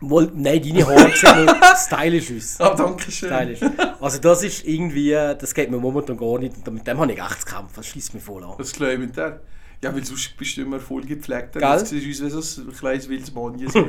Wohl, 0.01 0.29
nein, 0.35 0.61
deine 0.61 0.85
Haare 0.85 1.11
sehen 1.15 1.49
stylisch 1.77 2.31
aus. 2.35 2.55
Ah, 2.59 2.75
danke 2.75 3.09
schön. 3.09 3.29
Stylisch. 3.29 3.59
Also 4.01 4.19
das 4.19 4.43
ist 4.43 4.65
irgendwie, 4.67 5.11
das 5.11 5.53
geht 5.53 5.71
mir 5.71 5.77
momentan 5.77 6.17
gar 6.17 6.39
nicht. 6.39 6.55
Und 6.67 6.73
mit 6.73 6.85
dem 6.85 6.99
habe 6.99 7.11
ich 7.13 7.19
echt 7.19 7.41
zu 7.47 7.55
kämpfen. 7.55 7.73
Das 7.77 7.85
schießt 7.87 8.13
mich 8.13 8.23
voll 8.23 8.43
an. 8.43 8.53
Was 8.57 8.73
glaube 8.73 8.93
ich 8.93 8.99
mit 8.99 9.15
der? 9.15 9.39
Ja, 9.83 9.93
weil 9.93 10.03
sonst 10.05 10.35
bist 10.37 10.55
du 10.57 10.61
immer 10.61 10.79
voll 10.79 11.03
gepflegt. 11.03 11.53
Siehst 11.55 11.61
du 11.61 11.77
aus 11.77 11.91
wie 11.91 12.13
so 12.13 12.61
ein 12.61 12.71
kleines 12.73 13.09
wildes 13.09 13.33
Monje. 13.33 13.67
wo, 13.67 13.81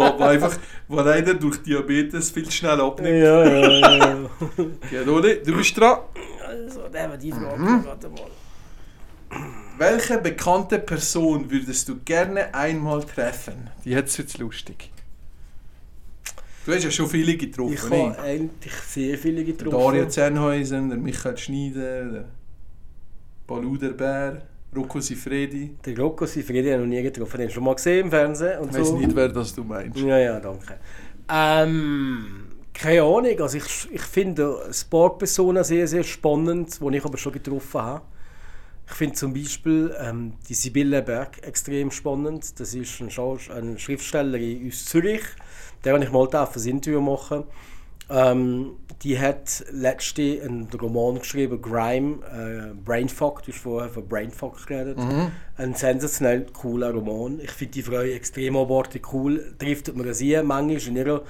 wo 0.00 0.02
einfach, 0.24 0.56
wo 0.88 0.96
leider 1.00 1.34
durch 1.34 1.62
Diabetes 1.62 2.30
viel 2.30 2.50
schnell 2.50 2.80
abnimmt. 2.80 3.22
Ja, 3.22 3.44
ja, 3.44 3.70
ja. 3.70 3.96
ja. 3.96 4.30
Ja, 4.90 5.04
du 5.04 5.56
bist 5.56 5.76
dran. 5.78 5.98
Also, 6.46 6.80
nehmen 6.88 7.12
wir 7.12 7.16
die 7.18 7.30
Frage 7.32 7.60
Mhm. 7.60 7.82
gerade 7.82 8.08
mal. 8.08 8.30
Welche 9.78 10.18
bekannte 10.18 10.78
Person 10.78 11.50
würdest 11.50 11.88
du 11.88 11.96
gerne 12.04 12.54
einmal 12.54 13.02
treffen? 13.04 13.70
Die 13.84 13.96
hat 13.96 14.06
es 14.06 14.16
jetzt 14.18 14.38
lustig. 14.38 14.90
Du 16.66 16.72
hast 16.72 16.84
ja 16.84 16.90
schon 16.90 17.08
viele 17.08 17.36
getroffen. 17.36 17.72
Ich 17.72 17.82
habe 17.82 18.18
eigentlich 18.20 18.72
sehr 18.74 19.18
viele 19.18 19.44
Der 19.44 19.54
getroffen. 19.54 19.78
Daria 19.78 20.08
Zernhäusen, 20.08 20.90
der 20.90 20.98
Michael 20.98 21.36
Schneider, 21.38 22.04
der 22.04 22.24
Balu 23.46 23.76
der 23.76 23.90
Bär, 23.90 24.42
Rocco 24.74 25.00
Sifredi. 25.00 25.76
Den 25.84 25.96
Rocco 25.98 26.24
Sifredi 26.26 26.70
habe 26.70 26.82
ich 26.82 26.88
noch 26.88 26.94
nie 26.96 27.02
getroffen. 27.02 27.38
Den 27.38 27.50
schon 27.50 27.64
mal 27.64 27.74
gesehen 27.74 28.06
im 28.06 28.10
Fernsehen. 28.10 28.58
Und 28.60 28.70
Ich 28.70 28.78
weiß 28.78 28.88
so. 28.88 28.98
nicht, 28.98 29.14
wer 29.14 29.28
das 29.28 29.54
du 29.54 29.64
meinst. 29.64 29.98
Ja, 29.98 30.18
ja, 30.18 30.40
danke. 30.40 30.78
Ähm, 31.30 32.46
keine 32.72 33.02
Ahnung. 33.02 33.40
Also 33.40 33.58
ich, 33.58 33.88
ich 33.92 34.02
finde 34.02 34.68
Sportpersonen 34.72 35.62
sehr, 35.64 35.86
sehr 35.86 36.02
spannend, 36.02 36.78
die 36.80 36.96
ich 36.96 37.04
aber 37.04 37.18
schon 37.18 37.32
getroffen 37.32 37.82
habe. 37.82 38.02
Ich 38.88 38.94
finde 38.94 39.14
zum 39.14 39.32
Beispiel 39.32 39.94
ähm, 40.00 40.34
die 40.48 40.54
Sibylle 40.54 41.02
Berg 41.02 41.42
extrem 41.46 41.90
spannend. 41.90 42.58
Das 42.58 42.74
ist 42.74 43.00
eine, 43.00 43.10
Schaus 43.10 43.50
eine 43.50 43.78
Schriftstellerin 43.78 44.66
aus 44.68 44.84
Zürich. 44.86 45.22
Der 45.84 45.94
habe 45.94 46.04
ich 46.04 46.10
mal 46.10 46.18
auf 46.20 46.56
ein 46.56 46.66
Interview 46.66 47.00
machen. 47.00 47.44
Ähm, 48.10 48.76
die 49.02 49.18
hat 49.18 49.64
letzte 49.72 50.42
einen 50.42 50.68
Roman 50.80 51.18
geschrieben, 51.18 51.60
Grime, 51.60 52.18
äh, 52.26 52.74
Brainfuck, 52.84 53.42
du 53.42 53.52
hast 53.52 53.58
vorher 53.60 53.90
von 53.90 54.06
Brainfuck 54.06 54.64
geredet. 54.66 54.98
Ein 55.56 55.74
sensationell 55.74 56.46
cooler 56.52 56.92
Roman. 56.92 57.40
Ich 57.40 57.50
finde 57.50 57.72
die 57.72 57.82
Frau 57.82 58.00
extrem 58.00 58.56
abartig 58.56 59.12
cool. 59.12 59.54
Trifft 59.58 59.94
mir 59.94 60.14
sehr 60.14 60.44
manchmal 60.44 60.88
in 60.88 60.96
ihrer 60.96 61.22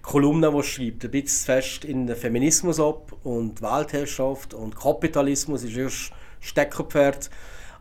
Kolumne, 0.00 0.50
die 0.50 0.62
sie 0.62 0.68
schreibt, 0.68 1.04
ein 1.04 1.10
bisschen 1.10 1.44
fest 1.44 1.84
in 1.84 2.06
den 2.06 2.16
Feminismus 2.16 2.80
ab 2.80 3.12
und 3.24 3.60
Weltherrschaft 3.60 4.54
und 4.54 4.74
Kapitalismus 4.74 5.64
ist 5.64 5.76
ihr 5.76 5.90
Steckerpferd. 6.40 7.28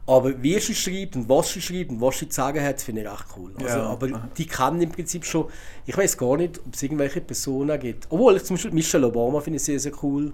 Aber 0.10 0.42
wie 0.42 0.58
sie 0.60 0.74
schreibt 0.74 1.18
und 1.18 1.28
was 1.28 1.52
sie 1.52 1.62
schreibt 1.62 1.90
und 1.92 2.00
was 2.00 2.18
sie 2.20 2.30
zu 2.30 2.36
sagen 2.36 2.64
hat, 2.64 2.82
finde 2.82 3.02
ich 3.02 3.08
echt 3.08 3.26
cool. 3.38 3.52
Also, 3.60 3.78
Ja. 3.78 3.90
aber 3.90 4.30
die 4.38 4.46
kann 4.48 4.82
im 4.82 4.90
Prinzip 4.90 5.26
schon, 5.26 5.48
ich 5.86 5.98
weiß 5.98 6.18
gar 6.18 6.38
nicht, 6.38 6.60
ob 6.66 6.74
es 6.74 6.82
irgendwelche 6.82 7.20
Personen 7.20 7.78
gibt. 7.78 8.08
Obwohl, 8.10 8.42
zum 8.42 8.56
Beispiel 8.56 8.72
Michelle 8.72 9.06
Obama 9.08 9.42
finde 9.42 9.58
ich 9.58 9.64
sehr, 9.64 9.80
sehr 9.80 9.92
cool. 10.02 10.32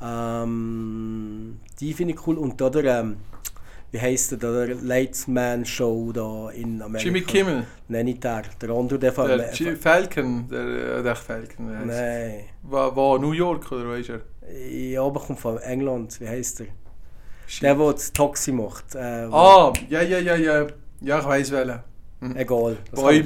Ähm, 0.00 1.60
die 1.80 1.92
finde 1.94 2.14
ich 2.14 2.26
cool. 2.26 2.38
Und 2.38 2.60
da 2.60 2.70
der, 2.70 3.00
ähm, 3.00 3.16
wie 3.90 4.00
heißt 4.00 4.32
der, 4.32 4.38
der 4.38 4.74
Late 4.76 5.30
Man 5.30 5.64
Show 5.64 6.12
da 6.12 6.50
in 6.50 6.80
Amerika. 6.82 7.04
Jimmy 7.04 7.22
Kimmel, 7.22 7.66
Nein, 7.88 8.04
nicht 8.04 8.22
der. 8.22 8.42
Der 8.60 8.70
andere, 8.70 8.98
der 8.98 9.12
von... 9.12 9.26
der 9.26 9.50
G 9.50 9.74
Falcon, 9.76 10.46
der, 10.48 10.98
äh, 10.98 11.02
der 11.02 11.16
Falcon, 11.16 11.70
heißt 11.76 11.86
Nein. 11.86 12.34
War, 12.62 12.94
war 12.94 13.18
New 13.18 13.32
York 13.32 13.72
oder 13.72 13.88
wo 13.88 13.92
ist 13.94 14.10
er? 14.10 14.20
Ja, 14.70 15.02
aber 15.02 15.20
kommt 15.20 15.40
von 15.40 15.58
England. 15.58 16.20
Wie 16.20 16.28
heißt 16.28 16.60
der? 16.60 16.66
Der, 17.62 17.74
der 17.74 17.92
das 17.92 18.12
Taxi 18.12 18.52
macht. 18.52 18.94
Äh, 18.94 19.28
Ah, 19.30 19.72
ja, 19.88 20.02
ja, 20.02 20.18
ja, 20.18 20.36
ja. 20.36 20.66
Ja, 21.00 21.18
ich 21.20 21.24
weiss 21.26 21.50
welchen. 21.52 21.80
Egal. 22.34 22.76
ich 22.92 23.22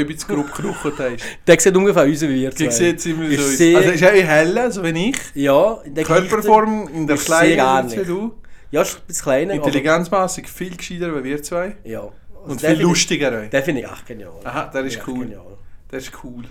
ein 0.00 0.06
bisschen 0.06 0.34
grob 0.34 0.52
gekrochen 0.54 0.92
hast. 0.98 1.24
Der 1.46 1.60
sieht 1.60 1.76
ungefähr 1.76 2.02
aus 2.02 2.20
wie 2.22 2.28
wir 2.28 2.50
zwei. 2.50 2.64
Die 2.64 2.70
sieht 2.72 3.00
ziemlich 3.00 3.40
so 3.40 3.44
aus. 3.44 3.76
Also 3.76 3.90
ist 3.90 4.04
auch 4.04 4.10
hell, 4.10 4.72
so 4.72 4.82
wie 4.82 5.10
ich. 5.10 5.16
Ja, 5.34 5.78
in 5.84 5.94
der 5.94 6.04
Körperform 6.04 6.88
in 6.88 7.06
der 7.06 7.16
kleinen 7.16 7.90
wie 7.92 8.04
du. 8.04 8.34
Ja, 8.72 8.82
ist 8.82 8.96
ein 8.96 9.02
bisschen 9.06 9.22
kleiner. 9.22 9.54
Intelligenzmäßig 9.54 10.48
viel 10.48 10.76
gescheiter 10.76 11.14
als 11.14 11.22
wir 11.22 11.42
zwei. 11.44 11.76
Ja. 11.84 12.00
Also 12.00 12.12
Und 12.52 12.60
viel 12.60 12.80
lustiger. 12.82 13.44
Ich, 13.44 13.50
den 13.50 13.62
finde 13.62 13.82
ich 13.82 13.86
echt 13.86 14.06
genial. 14.06 14.32
Aha, 14.42 14.64
der 14.66 14.84
ist 14.84 15.00
cool. 15.06 15.20
Genial. 15.20 15.56
Das 15.88 16.02
ist 16.02 16.12
cool. 16.24 16.42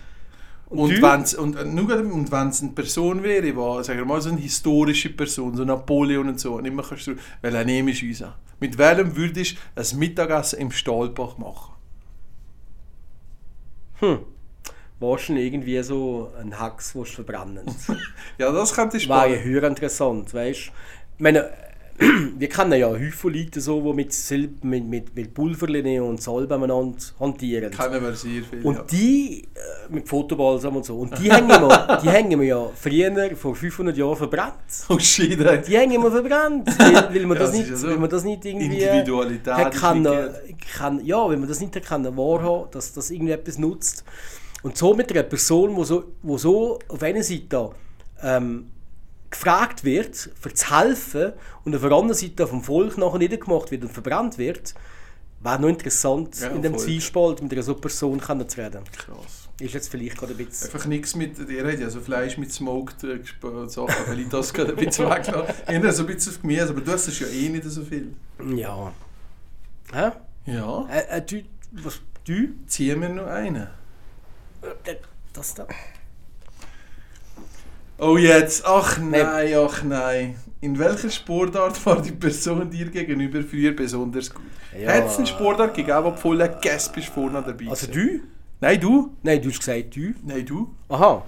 Und 0.74 0.80
Und 0.80 0.98
du? 0.98 1.02
wenn's, 1.02 1.34
und, 1.36 1.56
äh, 1.56 1.60
und 1.62 2.32
wenn 2.32 2.50
es 2.50 2.62
eine 2.62 2.72
Person 2.72 3.24
wäre, 3.24 3.42
die, 3.42 3.52
sagen 3.84 4.00
wir 4.00 4.06
mal, 4.06 4.22
so 4.22 4.30
eine 4.30 4.40
historische 4.40 5.10
Person, 5.10 5.56
so 5.56 5.64
Napoleon 5.64 6.28
und 6.28 6.40
so, 6.40 6.60
nicht 6.60 6.74
mehr 6.76 6.86
kannst 6.88 7.08
du, 7.08 7.16
weil 7.42 7.56
er 7.56 7.64
nehme 7.66 7.92
ich 7.92 8.04
uns 8.04 8.22
an. 8.24 8.34
Mit 8.60 8.78
welchem 8.78 9.16
würdest 9.16 9.58
du 9.76 9.82
ein 9.82 10.00
Mittagessen 10.00 10.60
im 10.60 10.72
Stahlbach 10.72 11.38
machen? 11.38 11.74
Wahrscheinlich 15.00 15.46
irgendwie 15.46 15.82
so 15.84 16.32
ein 16.40 16.60
Hax, 16.60 16.94
du 16.94 17.04
verbrennen. 17.04 17.66
Ja, 18.38 18.52
das 18.52 18.74
könnte 18.74 18.98
ich 18.98 19.08
War 19.10 19.28
ja 19.28 19.38
höher 19.38 19.64
interessant, 19.64 20.34
weißt 20.34 20.68
du? 20.68 20.72
Ich 21.16 21.20
meine, 21.20 21.50
wir 22.38 22.50
kennen 22.50 22.80
ja 22.80 22.90
Leute 22.90 23.62
so, 23.62 23.82
die 23.82 23.94
mit, 23.94 24.14
Silb 24.14 24.64
mit, 24.64 24.86
mit, 24.86 25.16
mit 25.16 25.34
Pulverlinie 25.34 26.04
und 26.04 26.22
Salbe 26.22 26.58
miteinander 26.58 26.98
hantieren. 27.20 27.72
Kennen 27.72 28.02
wir 28.02 28.16
sehr 28.16 28.44
viel. 28.44 28.62
Und 28.64 28.76
ja. 28.76 28.84
die, 28.92 29.48
äh, 29.54 29.94
mit 29.94 30.08
Fotobalsam 30.08 30.78
und 30.78 30.86
so, 30.86 30.98
und 30.98 31.18
die 31.20 31.32
hängen 31.32 31.50
wir, 31.50 32.00
die 32.02 32.10
hängen 32.10 32.40
wir 32.40 32.48
ja 32.48 32.70
früher, 32.76 33.36
vor 33.36 33.56
500 33.56 33.96
Jahren 33.96 34.16
verbrannt. 34.16 34.54
Oh 34.90 34.98
shit, 34.98 35.40
ey. 35.40 35.62
Die 35.62 35.78
hängen 35.78 36.02
wir 36.02 36.12
verbrannt, 36.12 36.68
weil, 36.80 37.14
weil, 37.14 37.26
man, 37.26 37.38
Ja, 37.38 37.44
das 37.44 37.54
nicht, 37.54 37.70
ja 37.70 37.76
so. 37.76 37.88
weil 37.88 37.98
man 37.98 38.10
das 38.10 38.24
nicht 38.24 38.44
irgendwie... 38.44 38.66
Individualität 38.66 39.74
ist 39.74 39.80
kann, 39.82 40.02
nicht 40.02 40.74
kann, 40.76 41.06
ja, 41.06 41.30
wenn 41.30 41.40
man 41.40 41.50
das 41.50 41.60
nicht 41.60 41.80
kann 41.86 42.06
wahrhaben, 42.18 42.72
dass 42.72 42.94
das 42.94 43.12
irgendwie 43.12 43.34
etwas 43.34 43.58
nutzt. 43.60 44.04
Und 44.64 44.78
so 44.78 44.94
mit 44.96 45.12
einer 45.12 45.24
Person, 45.24 45.76
die 45.76 45.84
so, 45.84 46.06
wo 46.24 46.38
so 46.38 46.80
auf 46.88 47.04
einer 47.04 47.22
Seite 47.22 47.72
ähm, 48.24 48.72
gefragt 49.34 49.84
wird, 49.84 50.30
für 50.40 50.54
zu 50.54 50.78
helfen 50.80 51.34
und 51.66 51.76
auf 51.76 51.82
der 51.82 51.92
anderen 51.92 52.14
Seite 52.18 52.48
vom 52.48 52.64
Volk 52.64 52.98
nachher 52.98 53.18
niedergemacht 53.18 53.72
wird 53.72 53.84
und 53.84 53.92
verbrannt 53.92 54.38
wird, 54.38 54.74
wäre 55.42 55.60
noch 55.60 55.68
interessant, 55.70 56.40
Ja, 56.40 56.48
in 56.50 56.62
dem. 56.62 56.78
Zwiespalt 56.78 57.42
mit 57.42 57.52
einer 57.52 57.64
so 57.64 57.76
Person 57.76 58.20
kennenzulernen. 58.22 58.84
Krass. 58.98 59.50
Ist 59.60 59.74
jetzt 59.74 59.90
vielleicht 59.90 60.18
gerade 60.18 60.34
ein 60.34 60.38
bisschen... 60.38 60.68
Einfach 60.74 60.86
nichts 60.88 61.16
mit, 61.16 61.38
ihr 61.50 61.66
habt 61.66 61.80
ja 61.80 61.90
so 61.90 62.00
Fleisch 62.00 62.38
mit 62.38 62.52
Smoked 62.52 63.04
äh, 63.04 63.20
Sachen, 63.68 64.08
weil 64.08 64.20
ich 64.20 64.30
das 64.30 64.54
gerade 64.54 64.72
ein 64.72 64.84
bisschen 64.84 65.10
weglasse. 65.10 65.54
Ich 65.68 65.76
habe 65.76 65.92
so 65.92 66.04
ein 66.04 66.08
bisschen 66.08 66.34
auf 66.34 66.42
Gemüse, 66.42 66.70
aber 66.70 66.82
du 66.82 66.92
hast 66.92 67.08
das 67.08 67.20
ja 67.20 67.28
eh 67.28 67.50
nicht 67.50 67.64
so 67.66 67.84
viel. 67.84 68.14
Ja. 68.56 68.92
Hä? 69.94 70.12
Ja. 70.46 70.88
Äh, 70.90 71.18
äh, 71.18 71.22
du, 71.22 71.44
was, 71.84 72.00
du? 72.26 72.50
Ziehen 72.68 73.02
wir 73.02 73.10
noch 73.10 73.28
einen. 73.28 73.68
Äh, 74.86 74.96
Das 75.34 75.54
da? 75.54 75.68
Oh 78.04 78.18
jetzt, 78.18 78.66
ach 78.66 78.98
Nein. 78.98 79.12
nein, 79.12 79.54
ach 79.56 79.84
nein. 79.84 80.36
In 80.60 80.78
welcher 80.78 81.10
Sportart 81.10 81.86
war 81.86 82.02
die 82.02 82.12
Person 82.12 82.70
dir 82.70 82.86
gegenüber 82.90 83.42
früher 83.42 83.72
besonders 83.72 84.34
gut? 84.34 84.44
Ja. 84.78 84.92
Hat 84.94 85.08
es 85.08 85.18
eine 85.18 85.28
Sportart 85.28 85.74
gegeben, 85.74 86.04
wo 86.04 86.10
du 86.12 86.18
voll 86.18 86.38
Gasp 86.62 86.96
bist 86.96 87.08
vorne 87.08 87.42
dabei? 87.46 87.70
Also 87.70 87.88
du? 87.88 88.20
Nein, 88.60 88.80
du? 88.80 89.12
Nein, 89.24 89.42
du 89.42 89.50
hast 89.50 89.60
gesagt 89.60 89.96
du. 89.96 90.14
Nein, 90.26 90.46
du? 90.46 90.74
Aha. 90.90 91.24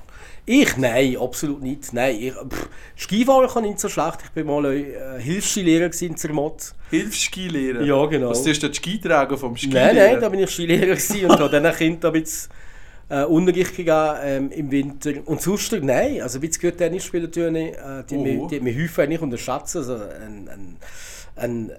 Ich? 0.46 0.76
Nein, 0.78 1.18
absolut 1.18 1.62
nicht. 1.62 1.94
Nein, 1.94 2.18
ich, 2.20 2.34
pff, 2.34 2.70
Skifahren 2.98 3.50
kann 3.50 3.64
ich 3.64 3.72
nicht 3.72 3.80
so 3.80 3.90
schlecht. 3.90 4.18
Ich 4.36 4.46
war 4.46 4.62
mal 4.62 4.74
äh, 4.74 5.20
Hilfsskilehrer 5.20 5.90
in 6.02 6.18
Zermatt. 6.18 6.76
Hilfsskilehrer? 6.90 7.84
Ja, 7.84 8.06
genau. 8.06 8.30
Was 8.30 8.44
tust 8.44 8.64
du 8.64 8.70
die 8.70 8.76
Ski 8.76 9.00
tragen 9.00 9.38
vom 9.38 9.56
Skilehrer? 9.56 9.94
Nein, 9.94 9.96
nein, 9.96 10.22
da 10.22 10.30
bin 10.30 10.42
ich 10.42 10.50
Skilehrer 10.50 10.98
und 11.30 11.40
habe 11.40 11.72
Kindern 11.74 12.14
ein 12.16 12.22
bisschen 12.22 12.52
äh, 13.10 13.24
Unterricht 13.24 13.76
gegeben 13.76 14.16
ähm, 14.24 14.52
im 14.52 14.72
Winter. 14.72 15.12
Und 15.26 15.42
sonst, 15.42 15.72
nein, 15.74 16.22
also 16.22 16.40
bisschen 16.40 16.70
gut 16.70 16.78
Tennis 16.78 17.06
spielen 17.06 17.32
tun. 17.32 17.56
Äh, 17.56 17.74
die, 18.10 18.40
Oh. 18.40 18.48
die 18.48 18.60
mich 18.60 18.76
häufig 18.76 19.00
eigentlich 19.00 19.22
unterschätzen. 19.22 19.78
Also 19.80 19.96
ein, 19.96 20.50
ein, 20.50 20.78
ein, 21.36 21.72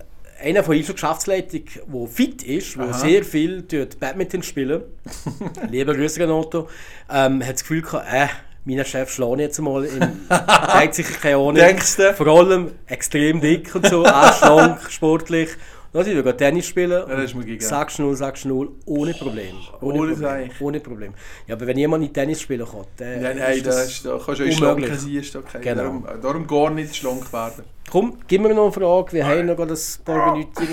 einer 0.42 0.62
von 0.62 0.76
unserer 0.76 0.94
Geschäftsleitung, 0.94 1.62
der 1.86 2.06
fit 2.08 2.42
ist, 2.42 2.76
der 2.76 2.92
sehr 2.92 3.24
viel 3.24 3.62
tut 3.62 3.98
Badminton 3.98 4.42
spielen, 4.42 4.82
lieber 5.70 5.94
Grüße 5.94 6.20
Renato, 6.20 6.68
ähm, 7.10 7.42
hat 7.42 7.54
das 7.54 7.62
Gefühl 7.62 7.82
gehabt, 7.82 8.06
äh, 8.12 8.26
mein 8.66 8.84
Chef 8.84 9.10
schlägt 9.10 9.38
jetzt 9.38 9.60
mal 9.60 9.88
hat 10.28 10.94
sicher 10.94 11.14
keine 11.20 11.36
Ahnung. 11.36 11.54
Denkst 11.54 11.96
du? 11.96 12.14
Vor 12.14 12.26
allem 12.26 12.72
extrem 12.86 13.40
dick 13.40 13.74
und 13.74 13.86
so, 13.86 14.04
auch 14.04 14.36
schlank, 14.36 14.80
sportlich. 14.90 15.50
Dann 15.96 16.04
sind 16.04 16.22
wir 16.22 16.36
Tennis 16.36 16.66
spielen. 16.66 16.90
Ja, 16.90 17.06
das 17.06 17.32
ist. 17.32 17.68
Sagst 17.68 17.98
0, 17.98 18.14
sagst 18.16 18.44
0, 18.44 18.68
ohne 18.84 19.14
Problem. 19.14 19.56
Ohne, 19.80 19.98
Ohne 19.98 20.12
Problem. 20.12 20.50
Ohne 20.60 20.80
Problem. 20.80 21.14
Ja, 21.46 21.54
aber 21.54 21.66
wenn 21.66 21.78
jemand 21.78 22.02
nicht 22.02 22.12
Tennis 22.12 22.42
spielen 22.42 22.66
kann, 22.66 22.84
dann 22.98 23.22
Nein, 23.22 23.38
nein, 23.38 23.56
ist 23.56 23.66
da, 23.66 23.70
das 23.70 23.86
ist, 23.86 24.04
da 24.04 24.20
kannst 24.22 24.40
du 24.40 24.44
ja 24.44 24.52
schlank 24.52 24.84
okay. 24.84 25.58
Genau. 25.62 25.82
Darum, 25.82 26.06
darum 26.20 26.46
gar 26.46 26.70
nicht 26.70 26.94
schlank 26.94 27.32
werden. 27.32 27.64
Komm, 27.90 28.18
gib 28.28 28.42
mir 28.42 28.52
noch 28.52 28.64
eine 28.64 28.72
Frage. 28.72 29.12
Wir 29.12 29.26
haben 29.26 29.46
noch 29.46 29.58
ein 29.58 29.76
paar 30.04 30.32
Minuten. 30.32 30.68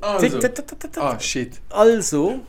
Also. 0.00 0.38
Ah, 1.00 1.20
shit. 1.20 1.60
Also, 1.68 2.40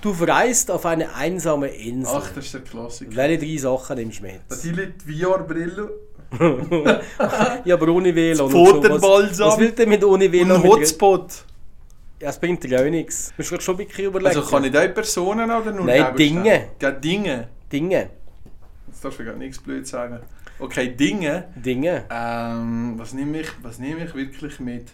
du 0.00 0.14
verreist 0.14 0.70
auf 0.70 0.86
eine 0.86 1.14
einsame 1.14 1.68
Insel. 1.68 2.20
Ach, 2.22 2.30
das 2.34 2.46
ist 2.46 2.54
der 2.54 2.60
Klassiker. 2.62 3.16
Welche 3.16 3.46
drei 3.46 3.56
Sachen 3.58 3.96
nimmst 3.98 4.20
du 4.20 4.22
mit? 4.22 4.40
Natürlich 4.48 4.90
die 5.06 5.22
VR-Brille 5.22 5.90
Ja, 7.64 7.74
aber 7.74 7.88
ohne 7.88 8.14
WLAN. 8.14 8.40
und 8.46 8.50
Pfotenbalsam. 8.52 9.00
so. 9.32 9.44
Was, 9.44 9.52
was 9.52 9.58
will 9.58 9.72
denn 9.72 9.88
mit 9.88 10.04
ohne 10.04 10.26
und 10.26 10.32
WLAN? 10.32 10.52
ein 10.52 10.62
mit- 10.62 10.70
Hotspot. 10.70 11.44
Ja, 12.20 12.30
es 12.30 12.38
bringt 12.38 12.64
dir 12.64 12.80
auch 12.80 12.90
nichts. 12.90 13.28
Du 13.28 13.34
musst 13.38 13.52
dir 13.52 13.60
schon 13.60 13.78
wirklich 13.78 14.06
überlegen. 14.06 14.28
Also 14.36 14.42
kann 14.42 14.64
ich 14.64 14.72
da 14.72 14.86
Personen 14.88 15.50
oder 15.50 15.70
nur 15.72 15.84
Nein? 15.86 16.16
Dinge. 16.16 16.66
Ja, 16.80 16.90
Dinge. 16.90 17.48
Dinge. 17.72 18.10
Jetzt 18.88 19.04
darfst 19.04 19.20
du 19.20 19.24
gar 19.24 19.34
nichts 19.34 19.58
blöd 19.58 19.86
sagen. 19.86 20.18
Okay, 20.58 20.88
Dinge. 20.88 21.44
Dinge. 21.54 22.04
Ähm, 22.10 22.94
was 22.96 23.12
nehme 23.12 23.40
ich, 23.40 23.48
was 23.62 23.78
nehme 23.78 24.04
ich 24.04 24.14
wirklich 24.14 24.58
mit? 24.58 24.88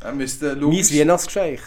Er 0.00 0.12
müsste 0.12 0.48
Mein 0.50 0.60
logisch... 0.60 0.92
Weihnachtsgeschenk. 0.92 1.60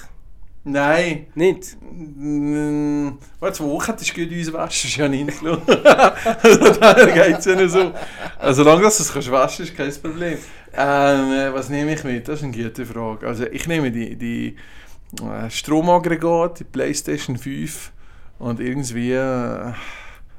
Nein. 0.64 1.28
Nicht? 1.34 1.76
Mm, 1.82 3.18
Warte, 3.40 3.58
zwei 3.58 3.66
Wochen 3.66 3.94
ist 4.00 4.14
gut 4.14 4.32
uns 4.32 4.54
waschen, 4.54 4.90
ist 4.90 4.98
ja 4.98 5.06
Insel. 5.08 5.58
also 6.44 6.74
daher 6.74 7.08
geht 7.08 7.40
es 7.40 7.46
ja 7.46 7.56
nicht 7.56 7.72
so. 7.72 7.92
Also 8.38 8.64
solange 8.64 8.82
du 8.82 8.88
es 8.88 9.12
kannst 9.12 9.32
waschen, 9.32 9.66
ist 9.66 9.76
kein 9.76 9.92
Problem. 9.94 10.38
Ähm, 10.74 11.32
äh, 11.32 11.54
was 11.54 11.70
nehme 11.70 11.94
ich 11.94 12.04
mit? 12.04 12.28
Das 12.28 12.40
ist 12.40 12.44
eine 12.44 12.56
gute 12.56 12.86
Frage. 12.86 13.28
Also 13.28 13.46
ich 13.46 13.68
nehme 13.68 13.92
die, 13.92 14.16
die 14.16 14.56
äh, 15.20 15.50
Stromaggregat, 15.50 16.60
die 16.60 16.64
Playstation 16.64 17.38
5 17.38 17.92
und 18.38 18.60
irgendwie 18.60 19.14
äh, 19.14 19.74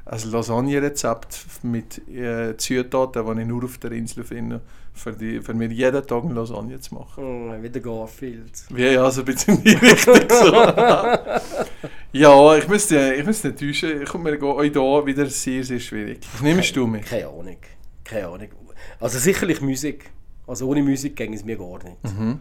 ein 0.05 0.31
Lasagne-Rezept 0.31 1.47
mit 1.63 2.07
äh, 2.09 2.57
Zutaten, 2.57 3.37
die 3.37 3.43
ich 3.43 3.49
nur 3.49 3.65
auf 3.65 3.79
der 3.79 3.93
Insel 3.93 4.25
finde, 4.25 4.61
für, 4.93 5.13
die, 5.13 5.41
für 5.41 5.55
mir 5.55 5.69
jeden 5.69 6.07
Tag 6.07 6.25
eine 6.25 6.35
Lasagne 6.35 6.81
zu 6.81 6.95
machen. 6.95 7.53
Hm, 7.53 7.63
wieder 7.63 7.81
Garfield. 7.81 8.65
Wie 8.71 8.83
ja, 8.83 9.11
so 9.11 9.21
ein 9.21 9.27
bisschen 9.27 9.59
in 9.59 9.65
die 9.65 9.71
Richtung 9.71 10.17
so. 10.29 10.53
ja, 12.13 12.57
ich 12.57 12.69
müsste, 12.69 13.15
ich 13.15 13.25
müsste 13.25 13.49
nicht 13.49 13.61
täuschen. 13.61 14.03
Ich 14.03 14.09
komme 14.09 14.33
mir 14.33 14.43
auch 14.43 14.63
da 14.63 15.07
wieder 15.07 15.27
sehr, 15.27 15.63
sehr 15.65 15.81
schwierig. 15.81 16.21
Was 16.33 16.43
nimmst 16.43 16.75
du 16.77 16.87
mit? 16.87 17.07
Keine 17.07 17.29
Ahnung. 17.29 17.57
Keine 18.05 18.27
Ahnung. 18.27 18.49
Also 18.99 19.19
sicherlich 19.19 19.61
Musik. 19.61 20.11
Also 20.47 20.69
ohne 20.69 20.83
Musik 20.83 21.17
ging 21.17 21.33
es 21.33 21.45
mir 21.45 21.57
gar 21.57 21.79
nicht. 21.83 22.03
Mhm. 22.03 22.41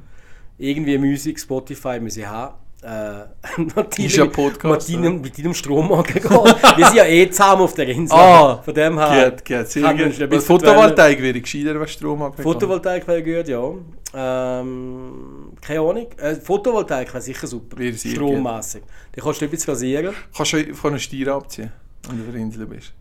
Irgendwie 0.58 0.98
Musik, 0.98 1.40
Spotify 1.40 2.00
muss 2.00 2.18
ich 2.18 2.26
haben. 2.26 2.56
Äh, 2.84 2.88
ja 4.08 4.24
mit- 4.24 4.34
Podcast, 4.34 4.90
Mit 4.90 4.98
deinem, 5.06 5.22
mit 5.22 5.38
deinem 5.38 5.54
Stromaggregat. 5.54 6.62
Wir 6.78 6.86
sind 6.88 6.96
ja 6.98 7.06
eh 7.06 7.30
zusammen 7.30 7.62
auf 7.62 7.74
der 7.76 7.88
Insel. 7.90 8.18
Ah, 8.18 8.58
Von 8.64 8.74
dem 8.74 8.98
her. 8.98 9.30
Geht, 9.32 9.46
geht. 9.46 9.68
Sehr 9.70 9.94
gut. 10.28 10.42
Photovoltaik 10.42 11.22
wäre 11.22 11.40
gescheiter, 11.40 11.80
was 11.80 11.92
Strom 11.92 12.24
abgeht. 12.24 12.44
Photovoltaik 12.44 13.08
wäre 13.08 13.22
gut, 13.22 13.48
ja. 13.48 13.72
Ähm, 14.14 15.54
keine 15.62 15.80
Ahnung. 15.80 16.08
Äh, 16.18 16.36
Photovoltaik 16.36 17.14
wäre 17.14 17.22
sicher 17.22 17.46
super. 17.46 17.78
Wäre 17.78 17.94
sehr 17.94 18.14
Strommässig. 18.14 18.82
Die 19.16 19.22
kannst 19.22 19.42
du 19.42 19.48
bisschen 19.48 19.74
rasieren. 19.74 20.16
Kannst 20.36 20.54
du 20.54 20.74
von 20.74 20.92
einer 20.92 21.00
Steuer 21.00 21.36
abziehen, 21.36 21.72
wenn 22.10 22.18
du 22.18 22.24
auf 22.24 22.32
der 22.32 22.42
Insel 22.42 22.66
bist? 22.66 22.94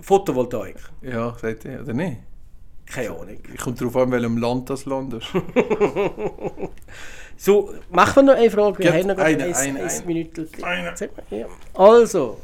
Photovoltaik. 0.00 0.76
Ja, 1.02 1.34
sagt 1.40 1.64
ihr, 1.64 1.80
oder 1.80 1.94
nicht? 1.94 2.18
Keine 2.86 3.10
Ahnung. 3.10 3.38
Ich 3.52 3.60
komme 3.60 3.76
darauf 3.76 3.96
an, 3.96 4.10
welchem 4.12 4.38
Land 4.38 4.70
das 4.70 4.84
Land 4.84 5.14
ist. 5.14 5.26
So, 7.36 7.74
machen 7.90 8.14
wir 8.26 8.32
noch 8.34 8.40
eine 8.40 8.50
Frage. 8.50 8.78
Wir 8.78 8.92
Geht 8.92 9.00
haben 9.02 9.08
noch 9.08 9.18
eine, 9.18 9.44
ein, 9.44 9.54
eine, 9.54 9.80
ein 9.80 9.88
eine. 9.88 10.06
Minütchen. 10.06 10.48
Eine. 10.62 10.94
Ja. 11.30 11.46
Also, 11.74 12.40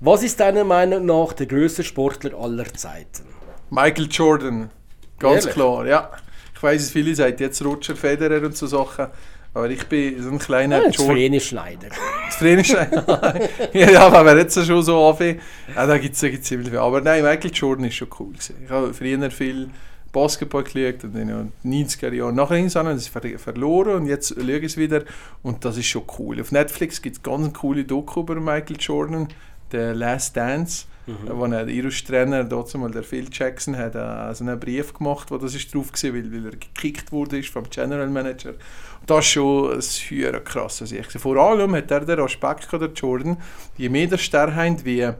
was 0.00 0.22
ist 0.22 0.40
deiner 0.40 0.64
Meinung 0.64 1.06
nach 1.06 1.32
der 1.32 1.46
größte 1.46 1.84
Sportler 1.84 2.36
aller 2.36 2.66
Zeiten? 2.74 3.24
Michael 3.70 4.08
Jordan, 4.10 4.70
ganz 5.18 5.44
Ehrlich? 5.44 5.54
klar, 5.54 5.86
ja. 5.86 6.10
Ich 6.54 6.62
weiß, 6.62 6.82
es 6.82 6.90
viele 6.90 7.14
sagen 7.14 7.36
jetzt 7.38 7.64
Roger 7.64 7.96
Federer 7.96 8.44
und 8.44 8.56
so 8.56 8.66
Sachen, 8.66 9.06
aber 9.52 9.70
ich 9.70 9.84
bin 9.86 10.22
so 10.22 10.30
ein 10.30 10.38
kleiner 10.38 10.78
Ja, 10.78 10.86
das 10.86 10.96
Jordan. 10.96 11.40
Schneider. 11.40 11.88
Das 12.26 12.38
Trainingsschein. 12.38 12.90
ja, 13.72 13.90
ja, 13.90 14.06
aber 14.06 14.24
wenn 14.24 14.36
wir 14.36 14.42
jetzt 14.42 14.64
schon 14.64 14.82
so 14.82 15.08
anfangen, 15.08 15.40
ja, 15.74 15.86
da 15.86 15.98
gibt 15.98 16.14
es 16.14 16.42
ziemlich 16.42 16.70
viel. 16.70 16.78
Aber 16.78 17.00
nein, 17.00 17.22
Michael 17.24 17.50
Jordan 17.52 17.86
ist 17.86 17.94
schon 17.94 18.08
cool. 18.18 18.32
Gewesen. 18.32 18.56
Ich 18.64 18.70
habe 18.70 18.94
früher 18.94 19.30
viel 19.30 19.70
Basketball 20.12 20.64
geschaut 20.64 21.04
und 21.04 21.16
in 21.16 21.28
den 21.28 21.52
90er 21.64 22.12
Jahren 22.12 22.34
nachher 22.34 22.58
haben 22.58 22.98
sie 22.98 23.04
es 23.04 23.08
ver 23.08 23.38
verloren 23.38 23.94
und 23.94 24.06
jetzt 24.06 24.34
schaue 24.34 24.58
ich 24.58 24.64
es 24.64 24.76
wieder 24.76 25.04
und 25.42 25.64
das 25.64 25.76
ist 25.76 25.86
schon 25.86 26.02
cool. 26.18 26.40
Auf 26.40 26.52
Netflix 26.52 27.00
gibt 27.00 27.16
es 27.16 27.22
ganz 27.22 27.52
coole 27.54 27.84
Doku 27.84 28.20
über 28.20 28.34
Michael 28.36 28.76
Jordan, 28.78 29.28
der 29.72 29.94
Last 29.94 30.36
Dance, 30.36 30.86
wo 31.06 31.44
er, 31.44 31.64
der 31.64 31.74
Irish-Trainer, 31.74 32.44
dazu 32.44 32.78
mal 32.78 32.90
der 32.90 33.02
Phil 33.02 33.28
Jackson, 33.30 33.76
hat 33.76 33.94
äh, 33.94 34.34
so 34.34 34.44
einen 34.44 34.58
Brief 34.58 34.92
gemacht, 34.94 35.30
wo 35.30 35.38
das 35.38 35.54
ist 35.54 35.74
drauf 35.74 35.88
war, 35.92 36.14
weil, 36.14 36.32
weil 36.32 36.46
er 36.46 36.56
gekickt 36.56 37.12
wurde 37.12 37.42
vom 37.42 37.64
General 37.68 38.08
Manager. 38.08 38.50
Und 38.50 39.08
das 39.08 39.20
ist 39.20 39.32
schon 39.32 39.72
ein 39.72 39.80
höher 39.80 40.40
krasses 40.40 40.92
Ich 40.92 41.06
Vor 41.06 41.36
allem 41.36 41.74
hat 41.74 41.90
er 41.90 42.04
den 42.04 42.20
Aspekt 42.20 42.72
der 42.72 42.90
Jordan, 42.92 43.36
je 43.76 43.88
mehr 43.88 44.06
der 44.06 44.18
Stern 44.18 44.54
haben, 44.54 44.84
wie 44.84 45.10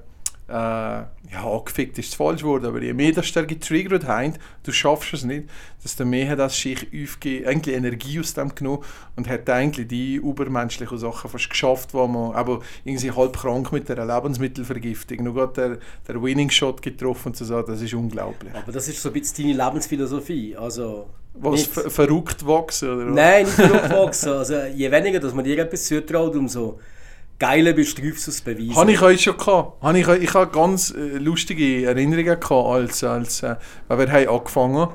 äh, 0.50 1.32
ja, 1.32 1.44
angefickt 1.44 1.96
ist 1.98 2.10
das 2.10 2.16
falsch 2.16 2.42
Wort, 2.42 2.64
aber 2.64 2.82
je 2.82 2.92
mehr 2.92 3.12
das 3.12 3.32
der 3.32 3.46
getriggert 3.46 4.06
hat, 4.06 4.32
du 4.64 4.72
schaffst 4.72 5.14
es 5.14 5.24
nicht, 5.24 5.48
desto 5.84 6.04
mehr 6.04 6.28
hat 6.28 6.40
das 6.40 6.58
sich 6.58 6.88
eigentlich 7.46 7.76
Energie 7.76 8.18
aus 8.18 8.34
dem 8.34 8.52
genommen 8.52 8.82
und 9.14 9.28
hat 9.28 9.48
eigentlich 9.48 9.86
die 9.86 10.16
übermenschlichen 10.16 10.98
Sachen 10.98 11.30
fast 11.30 11.48
geschafft, 11.48 11.94
wo 11.94 12.06
man 12.08 12.32
aber 12.34 12.60
irgendwie 12.84 13.12
halb 13.12 13.36
krank 13.36 13.70
mit 13.70 13.88
der 13.88 14.04
Lebensmittelvergiftung, 14.04 15.22
nur 15.22 15.34
gerade 15.34 15.52
der, 15.52 15.78
der 16.08 16.22
Winning 16.22 16.50
Shot 16.50 16.82
getroffen 16.82 17.28
und 17.28 17.36
so, 17.36 17.62
das 17.62 17.80
ist 17.80 17.94
unglaublich. 17.94 18.52
Aber 18.52 18.72
das 18.72 18.88
ist 18.88 19.00
so 19.00 19.10
ein 19.10 19.12
bisschen 19.12 19.54
deine 19.54 19.64
Lebensphilosophie. 19.64 20.56
Also, 20.56 21.06
Was 21.34 21.62
verrückt 21.62 22.44
wachsen 22.44 22.90
oder 22.90 23.06
was? 23.06 23.14
Nein, 23.14 23.44
nicht 23.44 23.72
aufwachsen. 23.72 24.32
Also, 24.32 24.54
je 24.74 24.90
weniger, 24.90 25.20
dass 25.20 25.32
man 25.32 25.44
dir 25.44 25.58
etwas 25.58 25.84
zutraut, 25.86 26.34
umso 26.34 26.80
geiler 27.40 27.72
bist 27.72 27.98
du 27.98 28.02
es 28.02 28.40
beweisen. 28.40 28.76
Habe 28.76 28.92
ich 28.92 29.02
euch 29.02 29.22
schon 29.22 29.36
gehabt. 29.36 29.82
Habe 29.82 29.98
ich, 29.98 30.06
ich 30.06 30.34
habe 30.34 30.52
ganz 30.52 30.90
äh, 30.92 31.18
lustige 31.18 31.86
Erinnerungen 31.86 32.38
gehabt, 32.38 32.52
als, 32.52 33.02
als 33.02 33.42
äh, 33.42 33.56
wir 33.88 34.12
haben 34.12 34.28
angefangen, 34.28 34.88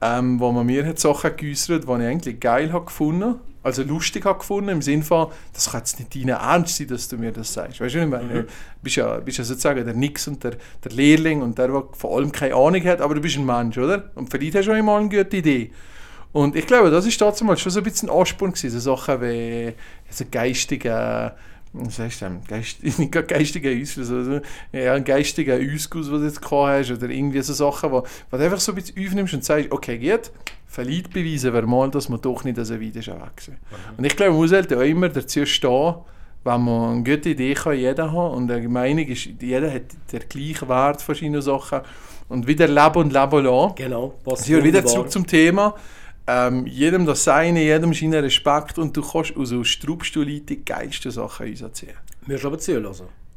ähm, 0.00 0.38
wo 0.38 0.52
man 0.52 0.66
mir 0.66 0.86
hat 0.86 1.00
Sachen 1.00 1.34
geäußert, 1.36 1.88
die 1.88 1.92
ich 1.92 2.06
eigentlich 2.06 2.38
geil 2.38 2.72
habe 2.72 2.84
gefunden, 2.84 3.36
also 3.62 3.82
lustig 3.82 4.24
habe 4.26 4.38
gefunden, 4.38 4.68
im 4.68 4.82
Sinne 4.82 5.02
von, 5.02 5.28
das 5.52 5.72
kann 5.72 5.80
jetzt 5.80 5.98
nicht 5.98 6.14
dein 6.14 6.28
Ernst 6.28 6.76
sein, 6.76 6.86
dass 6.86 7.08
du 7.08 7.16
mir 7.16 7.32
das 7.32 7.52
sagst. 7.52 7.80
Weißt 7.80 7.96
du, 7.96 7.98
ich 7.98 8.06
meine? 8.06 8.44
Du 8.44 8.46
bist 8.80 8.94
ja, 8.94 9.18
bist 9.18 9.38
ja 9.38 9.44
sozusagen 9.44 9.84
der 9.84 9.94
Nix 9.94 10.28
und 10.28 10.44
der, 10.44 10.52
der 10.84 10.92
Lehrling 10.92 11.42
und 11.42 11.58
der, 11.58 11.68
der 11.68 11.82
vor 11.92 12.16
allem 12.16 12.30
keine 12.30 12.54
Ahnung 12.54 12.84
hat, 12.84 13.00
aber 13.00 13.16
du 13.16 13.20
bist 13.20 13.36
ein 13.36 13.44
Mensch, 13.44 13.76
oder? 13.76 14.10
Und 14.14 14.30
vielleicht 14.30 14.54
hast 14.54 14.66
du 14.68 14.72
auch 14.72 14.82
mal 14.84 15.00
eine 15.00 15.08
gute 15.08 15.38
Idee. 15.38 15.72
Und 16.32 16.54
ich 16.54 16.66
glaube, 16.66 16.90
das 16.90 17.06
ist 17.06 17.20
damals 17.20 17.60
schon 17.60 17.72
so 17.72 17.80
ein 17.80 17.84
bisschen 17.84 18.08
ein 18.08 18.16
Ansporn 18.16 18.52
gewesen, 18.52 18.70
so 18.78 18.94
Sachen 18.94 19.20
wie 19.22 19.72
so 20.10 20.24
geistige, 20.30 21.32
heißt 21.98 22.22
denn, 22.22 22.40
Geist, 22.46 22.82
nicht 22.82 23.12
gerade 23.12 23.26
geistige 23.26 23.78
Ausfluss, 23.80 24.10
also, 24.10 24.40
ja, 24.72 24.94
ein 24.94 25.04
geistiger 25.04 25.56
Ausguss, 25.56 26.10
was 26.10 26.20
du 26.20 26.26
jetzt 26.26 26.42
gehabt 26.42 26.68
hast, 26.68 26.90
oder 26.90 27.10
irgendwie 27.10 27.40
so 27.42 27.52
Sachen, 27.52 27.90
wo, 27.90 28.04
wo 28.30 28.36
du 28.36 28.44
einfach 28.44 28.60
so 28.60 28.72
ein 28.72 28.76
bisschen 28.76 29.06
aufnimmst 29.06 29.34
und 29.34 29.44
sagst, 29.44 29.70
okay, 29.70 29.98
geht, 29.98 30.32
verliert 30.66 31.10
beweisen 31.10 31.52
wir 31.54 31.62
mal, 31.62 31.90
dass 31.90 32.08
man 32.08 32.20
doch 32.20 32.44
nicht 32.44 32.56
so 32.56 32.74
weit 32.80 32.96
ist 32.96 33.08
weg 33.08 33.40
sind. 33.40 33.56
Und 33.96 34.04
ich 34.04 34.16
glaube, 34.16 34.32
man 34.32 34.40
muss 34.40 34.52
halt 34.52 34.72
auch 34.72 34.80
immer 34.80 35.08
dazu 35.08 35.46
stehen, 35.46 35.94
wenn 36.44 36.60
man 36.60 36.94
eine 36.94 37.02
gute 37.02 37.30
Idee 37.30 37.54
kann 37.54 37.76
jeder 37.76 38.12
haben 38.12 38.34
und 38.34 38.50
eine 38.50 38.68
Meinung 38.68 39.06
ist, 39.06 39.28
jeder 39.40 39.72
hat 39.72 39.82
den 40.12 40.20
gleichen 40.28 40.68
Wert 40.68 41.02
von 41.02 41.14
verschiedenen 41.14 41.42
Sachen 41.42 41.80
und 42.28 42.46
wieder 42.46 42.68
leben 42.68 42.96
und 42.96 43.12
leben 43.12 43.44
lassen. 43.44 43.74
Genau, 43.74 44.14
passt 44.24 44.48
ja, 44.48 44.62
wieder 44.62 44.84
zurück 44.84 45.10
zum 45.10 45.26
Thema. 45.26 45.74
Ähm, 46.28 46.66
jedem 46.66 47.06
das 47.06 47.24
Seine, 47.24 47.62
jedem 47.62 47.94
seinen 47.94 48.24
Respekt 48.24 48.78
und 48.78 48.96
du 48.96 49.02
kannst 49.02 49.36
aus 49.36 49.50
so 49.50 49.62
Strubstuhl 49.62 50.26
die 50.26 50.64
geilsten 50.64 51.12
Sachen 51.12 51.48
uns 51.48 51.60
erzählen. 51.60 51.96
Wir 52.26 52.44
aber 52.44 52.58
zuhören. 52.58 52.94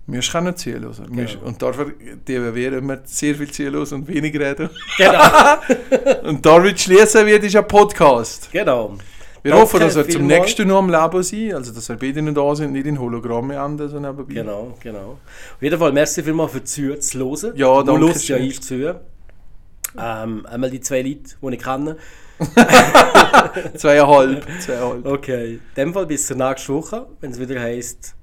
Wir 0.08 0.22
können 0.22 0.56
zuhören. 0.58 0.96
Genau. 1.12 1.46
Und 1.46 1.62
dafür 1.62 1.94
dürfen 2.28 2.56
wir 2.56 2.74
immer 2.74 2.98
sehr 3.06 3.36
viel 3.36 3.52
zuhören 3.52 3.88
und 3.94 4.08
wenig 4.08 4.34
reden. 4.34 4.70
Genau. 4.98 5.58
und 6.24 6.44
damit 6.44 6.80
schließen 6.80 7.28
wir 7.28 7.40
diesen 7.40 7.68
Podcast. 7.68 8.50
genau. 8.52 8.98
Wir 9.42 9.52
Danke 9.52 9.64
hoffen, 9.64 9.80
dass 9.80 9.96
wir 9.96 10.10
zum 10.10 10.28
nächsten 10.28 10.68
noch 10.68 10.80
am 10.80 10.90
Leben 10.90 11.24
sind, 11.24 11.54
also 11.54 11.72
dass 11.72 11.88
wir 11.88 11.96
beide 11.96 12.22
noch 12.22 12.34
da 12.34 12.56
sind, 12.56 12.74
nicht 12.74 12.86
in 12.86 13.00
Hologramme 13.00 13.56
enden, 13.56 13.88
so 13.88 13.98
nebenbei. 13.98 14.34
Genau, 14.34 14.74
genau. 14.82 15.18
Auf 15.56 15.62
jeden 15.62 15.80
Fall, 15.80 15.94
merci 15.94 16.22
vielmals 16.24 16.52
für 16.52 16.64
Zuhören, 16.64 17.02
zu 17.02 17.20
hören. 17.20 17.54
Ja, 17.56 17.80
Du 17.80 17.84
danke 17.86 18.08
hörst 18.08 18.28
ja 18.28 18.36
eins 18.36 18.60
zu. 18.60 19.00
Ähm, 19.98 20.46
einmal 20.46 20.70
die 20.70 20.82
zwei 20.82 21.02
Leute, 21.02 21.36
die 21.42 21.54
ich 21.54 21.64
kenne. 21.64 21.96
Zweieinhalb. 23.78 24.46
Zweieinhalb. 24.62 25.06
Okay, 25.06 25.54
in 25.54 25.62
dem 25.76 25.94
Fall 25.94 26.06
bis 26.06 26.28
zur 26.28 26.38
nächsten 26.38 26.74
Woche, 26.74 27.08
wenn 27.20 27.32
es 27.32 27.40
wieder 27.40 27.60
heisst, 27.60 28.16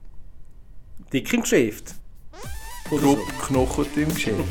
dick 1.12 1.32
im 1.32 1.42
Geschäft. 1.42 1.94
Grob 2.88 3.18
Knochen 3.46 3.86
im 3.96 4.14
Geschehen. 4.14 4.44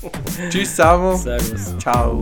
Tschüss 0.50 0.70
zusammen. 0.70 1.16
so. 1.16 1.22
Servus. 1.24 1.78
Ciao. 1.78 2.20